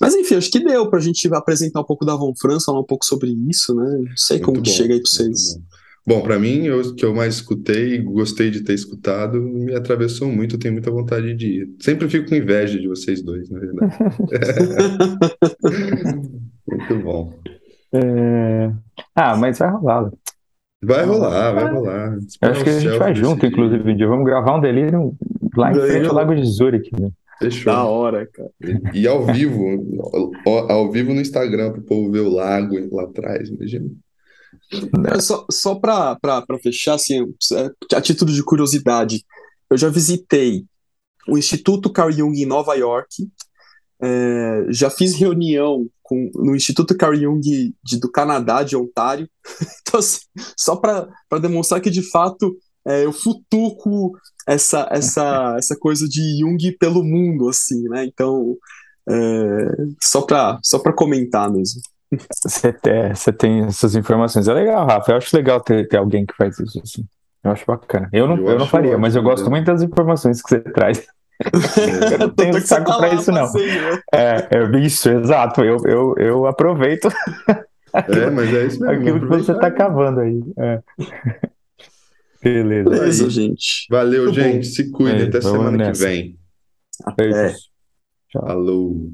Mas 0.00 0.14
enfim, 0.14 0.36
acho 0.36 0.50
que 0.50 0.62
deu 0.62 0.88
pra 0.88 1.00
gente 1.00 1.28
apresentar 1.34 1.80
um 1.80 1.84
pouco 1.84 2.04
da 2.04 2.14
Von 2.14 2.32
Franz, 2.38 2.64
falar 2.64 2.80
um 2.80 2.84
pouco 2.84 3.04
sobre 3.04 3.30
isso, 3.48 3.74
né? 3.74 3.98
Não 3.98 4.16
sei 4.16 4.36
muito 4.36 4.46
como 4.46 4.56
bom, 4.58 4.62
que 4.62 4.70
chega 4.70 4.94
aí 4.94 5.00
pra 5.00 5.10
vocês. 5.10 5.58
Bom, 6.06 6.18
bom 6.18 6.22
para 6.22 6.38
mim, 6.38 6.68
o 6.70 6.94
que 6.94 7.04
eu 7.04 7.14
mais 7.14 7.34
escutei 7.34 7.94
e 7.94 7.98
gostei 7.98 8.50
de 8.50 8.62
ter 8.62 8.74
escutado, 8.74 9.40
me 9.40 9.74
atravessou 9.74 10.28
muito, 10.28 10.54
eu 10.54 10.60
tenho 10.60 10.74
muita 10.74 10.90
vontade 10.90 11.34
de 11.34 11.46
ir. 11.46 11.74
Sempre 11.80 12.08
fico 12.08 12.28
com 12.28 12.34
inveja 12.34 12.78
de 12.78 12.86
vocês 12.86 13.22
dois, 13.22 13.50
na 13.50 13.58
verdade. 13.58 13.96
muito 16.68 16.98
bom. 17.02 17.32
É... 17.92 18.70
Ah, 19.14 19.36
mas 19.36 19.58
vai 19.58 19.70
rolar. 19.70 20.10
Vai 20.80 21.04
rolar, 21.04 21.52
vai 21.52 21.72
rolar. 21.72 22.18
Eu 22.40 22.50
acho 22.50 22.62
que 22.62 22.70
a 22.70 22.78
gente 22.78 22.98
vai 22.98 23.14
junto, 23.14 23.44
inclusive, 23.44 23.90
um 23.90 23.96
dia. 23.96 24.06
Vamos 24.06 24.24
gravar 24.24 24.56
um 24.56 24.60
delírio 24.60 25.12
lá 25.56 25.72
em 25.72 25.74
frente 25.74 26.06
ao 26.06 26.14
Lago 26.14 26.36
de 26.36 26.44
Zurich. 26.44 26.90
Né? 27.00 27.10
Fechou. 27.38 27.72
Da 27.72 27.84
hora, 27.84 28.26
cara. 28.26 28.50
E, 28.92 29.06
ao 29.06 29.24
vivo, 29.26 29.64
ao 30.44 30.90
vivo 30.90 31.14
no 31.14 31.20
Instagram, 31.20 31.72
para 31.72 31.80
o 31.80 31.84
povo 31.84 32.10
ver 32.10 32.20
o 32.20 32.30
lago 32.30 32.76
lá 32.94 33.04
atrás, 33.04 33.48
imagina. 33.48 33.88
É, 35.12 35.20
só 35.20 35.46
só 35.50 35.74
para 35.76 36.16
fechar, 36.62 36.94
assim, 36.94 37.22
é, 37.52 37.96
a 37.96 38.00
título 38.00 38.32
de 38.32 38.42
curiosidade, 38.42 39.24
eu 39.70 39.76
já 39.76 39.88
visitei 39.88 40.64
o 41.28 41.38
Instituto 41.38 41.92
Carl 41.92 42.10
Jung 42.10 42.40
em 42.40 42.46
Nova 42.46 42.74
York, 42.74 43.28
é, 44.00 44.66
já 44.70 44.90
fiz 44.90 45.14
reunião 45.14 45.86
com, 46.02 46.30
no 46.34 46.56
Instituto 46.56 46.96
Carl 46.96 47.14
Jung 47.14 47.40
de, 47.40 48.00
do 48.00 48.10
Canadá, 48.10 48.62
de 48.62 48.76
Ontário, 48.76 49.28
então, 49.82 50.00
assim, 50.00 50.20
só 50.56 50.76
para 50.76 51.08
demonstrar 51.40 51.80
que, 51.80 51.90
de 51.90 52.02
fato, 52.02 52.56
é, 52.88 53.04
eu 53.04 53.12
futuco 53.12 54.12
essa, 54.46 54.88
essa, 54.90 55.54
essa 55.58 55.76
coisa 55.76 56.08
de 56.08 56.40
Jung 56.40 56.72
pelo 56.78 57.04
mundo, 57.04 57.48
assim, 57.48 57.82
né? 57.88 58.04
Então, 58.04 58.56
é, 59.08 59.68
só 60.02 60.22
para 60.22 60.58
só 60.62 60.78
comentar 60.78 61.50
mesmo. 61.50 61.80
Você 62.42 62.72
tem, 62.72 63.14
você 63.14 63.32
tem 63.32 63.64
essas 63.64 63.94
informações. 63.94 64.48
É 64.48 64.54
legal, 64.54 64.86
Rafa. 64.86 65.12
Eu 65.12 65.16
acho 65.18 65.36
legal 65.36 65.60
ter, 65.60 65.86
ter 65.86 65.98
alguém 65.98 66.24
que 66.24 66.34
faz 66.34 66.58
isso 66.58 66.80
assim. 66.82 67.04
Eu 67.44 67.52
acho 67.52 67.66
bacana. 67.66 68.08
Eu 68.12 68.26
não, 68.26 68.36
eu, 68.38 68.48
eu 68.48 68.58
não 68.58 68.66
faria, 68.66 68.96
mas 68.96 69.14
eu 69.14 69.22
gosto 69.22 69.48
muito 69.50 69.66
das 69.66 69.82
informações 69.82 70.40
que 70.40 70.48
você 70.48 70.60
traz. 70.60 71.06
eu 72.12 72.18
não 72.18 72.30
tenho 72.30 72.60
saco 72.66 72.96
para 72.96 73.14
isso, 73.14 73.30
não. 73.30 73.52
Né? 73.52 74.00
É, 74.12 74.48
é, 74.50 74.78
isso, 74.80 75.08
exato. 75.10 75.62
Eu, 75.62 75.76
eu, 75.84 76.14
eu 76.16 76.46
aproveito. 76.46 77.08
É, 77.92 78.30
mas 78.30 78.52
é 78.52 78.66
isso 78.66 78.80
mesmo. 78.80 78.90
Aquilo 79.00 79.20
que 79.20 79.26
você 79.26 79.52
está 79.52 79.70
cavando 79.70 80.20
aí. 80.20 80.42
É. 80.58 80.82
Beleza. 82.42 82.90
Beleza, 82.90 83.30
gente. 83.30 83.86
Valeu, 83.90 84.24
Muito 84.24 84.34
gente. 84.34 84.66
Bom. 84.68 84.74
Se 84.74 84.90
cuide. 84.90 85.22
É, 85.22 85.26
Até 85.26 85.40
semana 85.40 85.76
nessa. 85.76 85.92
que 86.04 86.10
vem. 86.10 86.38
Até. 87.04 87.56
Falou. 88.32 89.10